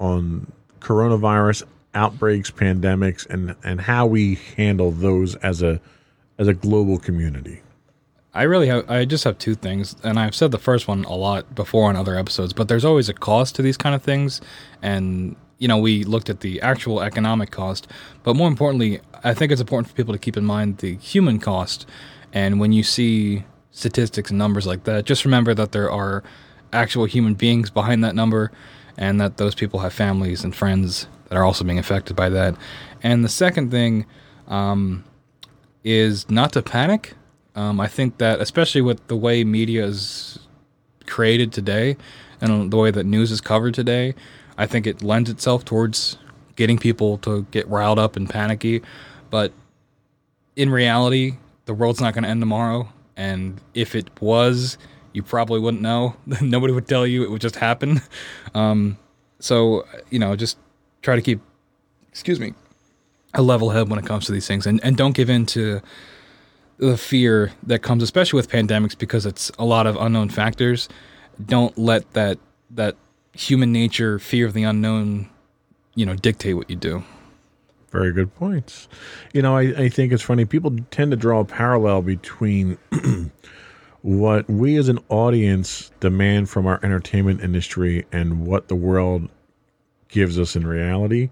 on 0.00 0.52
coronavirus 0.80 1.64
outbreaks, 1.94 2.50
pandemics, 2.50 3.26
and 3.28 3.54
and 3.64 3.80
how 3.80 4.06
we 4.06 4.36
handle 4.56 4.90
those 4.90 5.34
as 5.36 5.62
a 5.62 5.80
as 6.38 6.48
a 6.48 6.54
global 6.54 6.98
community. 6.98 7.60
I 8.34 8.42
really 8.42 8.68
have. 8.68 8.88
I 8.90 9.04
just 9.04 9.24
have 9.24 9.38
two 9.38 9.54
things, 9.54 9.96
and 10.04 10.18
I've 10.18 10.34
said 10.34 10.50
the 10.50 10.58
first 10.58 10.86
one 10.86 11.04
a 11.04 11.14
lot 11.14 11.54
before 11.54 11.88
on 11.88 11.96
other 11.96 12.16
episodes. 12.16 12.52
But 12.52 12.68
there's 12.68 12.84
always 12.84 13.08
a 13.08 13.14
cost 13.14 13.56
to 13.56 13.62
these 13.62 13.76
kind 13.76 13.94
of 13.94 14.02
things, 14.02 14.40
and 14.82 15.34
you 15.58 15.66
know 15.66 15.78
we 15.78 16.04
looked 16.04 16.30
at 16.30 16.40
the 16.40 16.60
actual 16.60 17.00
economic 17.00 17.50
cost, 17.50 17.88
but 18.22 18.36
more 18.36 18.48
importantly, 18.48 19.00
I 19.24 19.34
think 19.34 19.50
it's 19.50 19.60
important 19.60 19.88
for 19.88 19.96
people 19.96 20.14
to 20.14 20.18
keep 20.18 20.36
in 20.36 20.44
mind 20.44 20.78
the 20.78 20.96
human 20.96 21.40
cost. 21.40 21.86
And 22.32 22.60
when 22.60 22.72
you 22.72 22.82
see 22.82 23.44
statistics 23.70 24.30
and 24.30 24.38
numbers 24.38 24.66
like 24.66 24.84
that, 24.84 25.04
just 25.04 25.24
remember 25.24 25.54
that 25.54 25.72
there 25.72 25.90
are 25.90 26.22
actual 26.72 27.04
human 27.04 27.34
beings 27.34 27.70
behind 27.70 28.02
that 28.04 28.14
number, 28.14 28.50
and 28.96 29.20
that 29.20 29.36
those 29.36 29.54
people 29.54 29.80
have 29.80 29.92
families 29.92 30.44
and 30.44 30.54
friends 30.54 31.06
that 31.28 31.36
are 31.36 31.44
also 31.44 31.64
being 31.64 31.78
affected 31.78 32.16
by 32.16 32.28
that. 32.28 32.56
And 33.02 33.24
the 33.24 33.28
second 33.28 33.70
thing 33.70 34.06
um, 34.48 35.04
is 35.84 36.28
not 36.30 36.52
to 36.52 36.62
panic. 36.62 37.14
Um, 37.54 37.80
I 37.80 37.86
think 37.86 38.18
that, 38.18 38.40
especially 38.40 38.82
with 38.82 39.06
the 39.08 39.16
way 39.16 39.44
media 39.44 39.84
is 39.84 40.38
created 41.06 41.52
today 41.52 41.96
and 42.40 42.70
the 42.70 42.76
way 42.76 42.90
that 42.90 43.04
news 43.04 43.30
is 43.30 43.40
covered 43.40 43.74
today, 43.74 44.14
I 44.56 44.66
think 44.66 44.86
it 44.86 45.02
lends 45.02 45.30
itself 45.30 45.64
towards 45.64 46.18
getting 46.56 46.78
people 46.78 47.18
to 47.18 47.46
get 47.50 47.68
riled 47.68 47.98
up 47.98 48.16
and 48.16 48.28
panicky. 48.28 48.82
But 49.30 49.52
in 50.56 50.70
reality, 50.70 51.36
the 51.66 51.74
world's 51.74 52.00
not 52.00 52.14
going 52.14 52.24
to 52.24 52.30
end 52.30 52.40
tomorrow. 52.40 52.88
And 53.16 53.60
if 53.74 53.94
it 53.94 54.08
was, 54.20 54.78
you 55.18 55.22
probably 55.24 55.58
wouldn't 55.58 55.82
know. 55.82 56.14
Nobody 56.40 56.72
would 56.72 56.88
tell 56.88 57.06
you. 57.06 57.24
It 57.24 57.30
would 57.30 57.42
just 57.42 57.56
happen. 57.56 58.00
Um, 58.54 58.98
so, 59.40 59.86
you 60.10 60.18
know, 60.18 60.34
just 60.34 60.56
try 61.02 61.14
to 61.14 61.22
keep, 61.22 61.40
excuse 62.08 62.40
me, 62.40 62.54
a 63.34 63.42
level 63.42 63.70
head 63.70 63.88
when 63.88 63.98
it 63.98 64.06
comes 64.06 64.24
to 64.26 64.32
these 64.32 64.46
things 64.48 64.66
and, 64.66 64.80
and 64.82 64.96
don't 64.96 65.12
give 65.12 65.28
in 65.28 65.44
to 65.46 65.80
the 66.78 66.96
fear 66.96 67.52
that 67.62 67.80
comes 67.80 68.02
especially 68.02 68.38
with 68.38 68.48
pandemics 68.48 68.96
because 68.96 69.26
it's 69.26 69.50
a 69.58 69.64
lot 69.64 69.86
of 69.86 69.96
unknown 69.96 70.28
factors 70.28 70.88
don't 71.44 71.76
let 71.76 72.10
that 72.14 72.38
that 72.70 72.96
human 73.32 73.70
nature 73.70 74.18
fear 74.18 74.46
of 74.46 74.54
the 74.54 74.62
unknown 74.62 75.28
you 75.94 76.06
know 76.06 76.14
dictate 76.14 76.56
what 76.56 76.70
you 76.70 76.76
do 76.76 77.02
Very 77.90 78.12
good 78.12 78.34
points. 78.34 78.86
You 79.32 79.40
know, 79.40 79.56
I, 79.56 79.62
I 79.84 79.88
think 79.88 80.12
it's 80.12 80.22
funny. 80.22 80.44
People 80.44 80.76
tend 80.90 81.10
to 81.10 81.16
draw 81.16 81.40
a 81.40 81.44
parallel 81.44 82.02
between 82.02 82.76
what 84.02 84.48
we 84.48 84.76
as 84.76 84.88
an 84.88 84.98
audience 85.08 85.90
demand 86.00 86.48
from 86.48 86.66
our 86.66 86.80
entertainment 86.82 87.40
industry 87.40 88.06
and 88.12 88.46
what 88.46 88.68
the 88.68 88.76
world 88.76 89.28
gives 90.08 90.38
us 90.38 90.56
in 90.56 90.66
reality. 90.66 91.30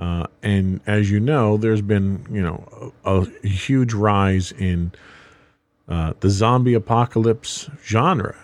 Uh, 0.00 0.26
and 0.42 0.80
as 0.86 1.10
you 1.10 1.20
know, 1.20 1.56
there's 1.56 1.82
been 1.82 2.26
you 2.30 2.42
know 2.42 2.92
a, 3.04 3.26
a 3.44 3.48
huge 3.48 3.94
rise 3.94 4.52
in 4.52 4.92
uh, 5.88 6.12
the 6.20 6.30
zombie 6.30 6.74
apocalypse 6.74 7.70
genre, 7.84 8.36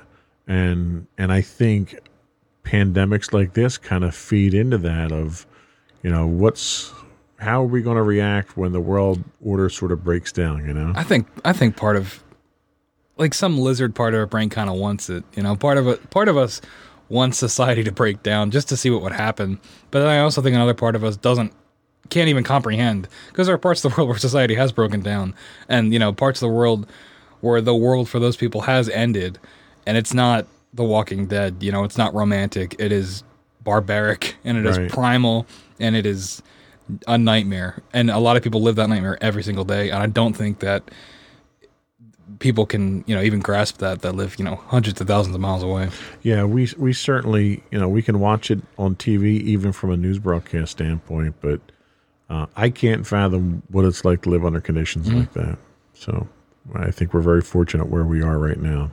and 0.47 1.07
and 1.17 1.33
I 1.33 1.41
think 1.41 1.99
pandemics 2.63 3.33
like 3.33 3.55
this 3.55 3.79
kind 3.79 4.05
of 4.05 4.15
feed 4.15 4.55
into 4.55 4.79
that 4.79 5.11
of 5.11 5.47
you 6.03 6.11
know 6.11 6.27
what's 6.27 6.93
how 7.39 7.63
are 7.63 7.67
we 7.67 7.83
going 7.83 7.97
to 7.97 8.03
react 8.03 8.57
when 8.57 8.73
the 8.73 8.81
world 8.81 9.23
order 9.45 9.69
sort 9.71 9.91
of 9.91 10.05
breaks 10.05 10.33
down 10.33 10.67
you 10.67 10.75
know 10.75 10.93
i 10.95 11.03
think 11.03 11.27
i 11.47 11.53
think 11.53 11.77
part 11.77 11.97
of 11.97 12.23
like 13.19 13.35
some 13.35 13.59
lizard 13.59 13.95
part 13.95 14.15
of 14.15 14.21
our 14.21 14.27
brain 14.27 14.49
kind 14.49 14.71
of 14.71 14.77
wants 14.77 15.11
it 15.11 15.25
you 15.35 15.43
know? 15.43 15.57
Part 15.57 15.77
of 15.79 15.87
it 15.89 16.11
part 16.11 16.29
of 16.29 16.37
us 16.37 16.61
wants 17.09 17.39
society 17.39 17.83
to 17.85 17.91
break 17.93 18.23
down 18.23 18.51
just 18.51 18.69
to 18.69 18.77
see 18.77 18.91
what 18.91 19.03
would 19.03 19.13
happen. 19.13 19.59
But 19.91 20.01
then 20.01 20.09
i 20.09 20.19
also 20.21 20.41
think 20.43 20.55
another 20.55 20.75
part 20.75 20.95
of 20.97 21.05
us 21.05 21.17
doesn't 21.17 21.53
can't 22.11 22.29
even 22.29 22.45
comprehend 22.45 23.07
because 23.29 23.47
there 23.47 23.55
are 23.55 23.59
parts 23.59 23.85
of 23.85 23.91
the 23.93 23.97
world 23.99 24.09
where 24.11 24.19
society 24.19 24.55
has 24.55 24.73
broken 24.73 25.01
down. 25.01 25.35
And 25.69 25.93
you 25.93 25.99
know 25.99 26.13
parts 26.13 26.41
of 26.43 26.49
the 26.49 26.55
world 26.55 26.87
where 27.41 27.61
the 27.61 27.75
world 27.75 28.09
for 28.09 28.19
those 28.19 28.37
people 28.37 28.63
has 28.63 28.89
ended 28.89 29.39
and 29.87 29.97
it's 29.97 30.13
not 30.15 30.47
the 30.75 30.85
walking 30.85 31.27
dead 31.27 31.63
you 31.63 31.73
know? 31.73 31.85
It's 31.85 31.99
not 31.99 32.15
romantic. 32.15 32.77
It 32.79 32.93
is 32.93 33.23
barbaric 33.65 34.37
and 34.45 34.57
it 34.59 34.67
is 34.67 34.79
Right. 34.79 34.91
primal 34.91 35.47
and 35.81 35.97
it 35.97 36.07
is 36.07 36.43
a 37.07 37.19
nightmare. 37.19 37.83
And 37.93 38.11
a 38.11 38.19
lot 38.19 38.37
of 38.39 38.43
people 38.43 38.63
live 38.63 38.77
that 38.77 38.89
nightmare 38.89 39.19
every 39.21 39.43
single 39.43 39.65
day 39.65 39.91
and 39.91 40.03
i 40.03 40.07
don't 40.07 40.35
think 40.35 40.61
that 40.61 40.83
people 42.39 42.67
can 42.67 43.05
you 43.07 43.15
know 43.15 43.23
even 43.23 43.41
grasp 43.41 43.79
that 43.79 44.03
that 44.03 44.15
live 44.15 44.39
you 44.39 44.45
know 44.45 44.57
hundreds 44.57 45.01
of 45.01 45.07
thousands 45.07 45.35
of 45.35 45.41
miles 45.41 45.63
away. 45.63 45.91
Yeah 46.23 46.45
we 46.45 46.69
we 46.77 46.93
certainly 46.93 47.63
you 47.71 47.79
know 47.79 47.89
we 47.89 48.03
can 48.03 48.21
watch 48.21 48.51
it 48.51 48.61
on 48.79 48.97
tv 48.97 49.41
even 49.41 49.73
from 49.73 49.91
a 49.91 49.97
news 49.97 50.19
broadcast 50.19 50.73
standpoint 50.73 51.35
but 51.41 51.61
uh, 52.31 52.47
i 52.57 52.69
can't 52.71 53.07
fathom 53.07 53.63
what 53.69 53.85
it's 53.85 54.05
like 54.05 54.23
to 54.23 54.31
live 54.31 54.45
under 54.45 54.61
conditions 54.61 55.13
like 55.13 55.33
that. 55.33 55.59
So 55.95 56.29
i 56.75 56.91
think 56.91 57.15
we're 57.15 57.21
very 57.21 57.43
fortunate 57.43 57.89
where 57.89 58.05
we 58.05 58.23
are 58.23 58.39
right 58.39 58.59
now. 58.59 58.91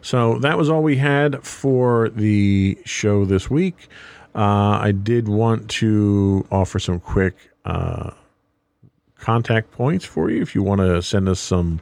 So 0.00 0.38
that 0.38 0.56
was 0.56 0.70
all 0.70 0.82
we 0.82 0.96
had 0.96 1.44
for 1.44 2.08
the 2.10 2.78
show 2.84 3.24
this 3.24 3.50
week. 3.50 3.88
Uh, 4.34 4.78
I 4.80 4.92
did 4.92 5.28
want 5.28 5.68
to 5.70 6.46
offer 6.52 6.78
some 6.78 7.00
quick 7.00 7.34
uh, 7.64 8.12
contact 9.18 9.72
points 9.72 10.04
for 10.04 10.30
you 10.30 10.40
if 10.40 10.54
you 10.54 10.62
want 10.62 10.80
to 10.80 11.02
send 11.02 11.28
us 11.28 11.40
some 11.40 11.80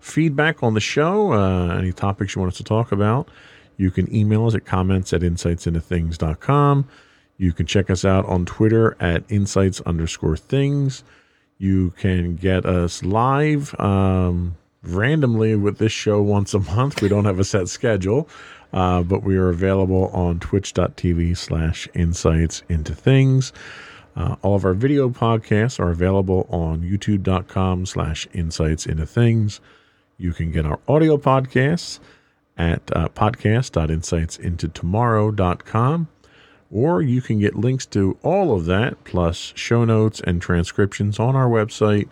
feedback 0.00 0.62
on 0.62 0.74
the 0.74 0.80
show, 0.80 1.32
uh, 1.32 1.76
any 1.76 1.92
topics 1.92 2.34
you 2.34 2.40
want 2.40 2.52
us 2.52 2.58
to 2.58 2.64
talk 2.64 2.92
about. 2.92 3.28
You 3.76 3.90
can 3.90 4.12
email 4.14 4.46
us 4.46 4.54
at 4.54 4.64
comments 4.64 5.12
at 5.12 5.22
insightsintothings.com. 5.22 6.88
You 7.38 7.52
can 7.52 7.66
check 7.66 7.88
us 7.88 8.04
out 8.04 8.26
on 8.26 8.44
Twitter 8.44 8.96
at 9.00 9.22
insights 9.28 9.80
underscore 9.82 10.36
things. 10.36 11.04
You 11.58 11.92
can 11.96 12.36
get 12.36 12.66
us 12.66 13.02
live 13.04 13.78
um, 13.80 14.56
randomly 14.82 15.54
with 15.54 15.78
this 15.78 15.92
show 15.92 16.20
once 16.20 16.54
a 16.54 16.58
month. 16.58 17.00
We 17.00 17.08
don't 17.08 17.24
have 17.24 17.38
a 17.38 17.44
set 17.44 17.68
schedule, 17.68 18.28
uh, 18.72 19.02
but 19.02 19.22
we 19.22 19.36
are 19.36 19.48
available 19.48 20.08
on 20.12 20.40
twitch.tv 20.40 21.36
slash 21.36 21.88
insights 21.94 22.62
into 22.68 22.94
things. 22.94 23.52
Uh, 24.16 24.34
all 24.42 24.56
of 24.56 24.64
our 24.64 24.74
video 24.74 25.08
podcasts 25.08 25.78
are 25.78 25.90
available 25.90 26.48
on 26.50 26.82
youtube.com 26.82 27.86
slash 27.86 28.26
insights 28.32 28.84
into 28.84 29.06
things. 29.06 29.60
You 30.18 30.32
can 30.32 30.50
get 30.50 30.66
our 30.66 30.80
audio 30.86 31.16
podcasts 31.16 32.00
at 32.56 32.82
uh, 32.94 33.08
podcast.insightsintotomorrow.com 33.10 36.08
or 36.70 37.00
you 37.00 37.22
can 37.22 37.38
get 37.38 37.54
links 37.54 37.86
to 37.86 38.18
all 38.22 38.54
of 38.54 38.66
that 38.66 39.02
plus 39.04 39.54
show 39.56 39.84
notes 39.84 40.20
and 40.20 40.42
transcriptions 40.42 41.18
on 41.18 41.34
our 41.34 41.48
website 41.48 42.10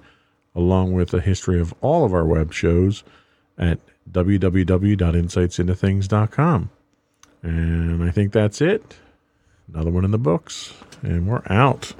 along 0.54 0.94
with 0.94 1.12
a 1.12 1.20
history 1.20 1.60
of 1.60 1.74
all 1.82 2.06
of 2.06 2.14
our 2.14 2.24
web 2.24 2.50
shows 2.52 3.04
at 3.58 3.78
www.insightsintothings.com 4.10 6.70
and 7.42 8.04
i 8.04 8.10
think 8.10 8.32
that's 8.32 8.62
it. 8.62 8.96
Another 9.72 9.90
one 9.90 10.04
in 10.04 10.12
the 10.12 10.18
books. 10.18 10.72
And 11.02 11.26
we're 11.26 11.42
out 11.46 11.94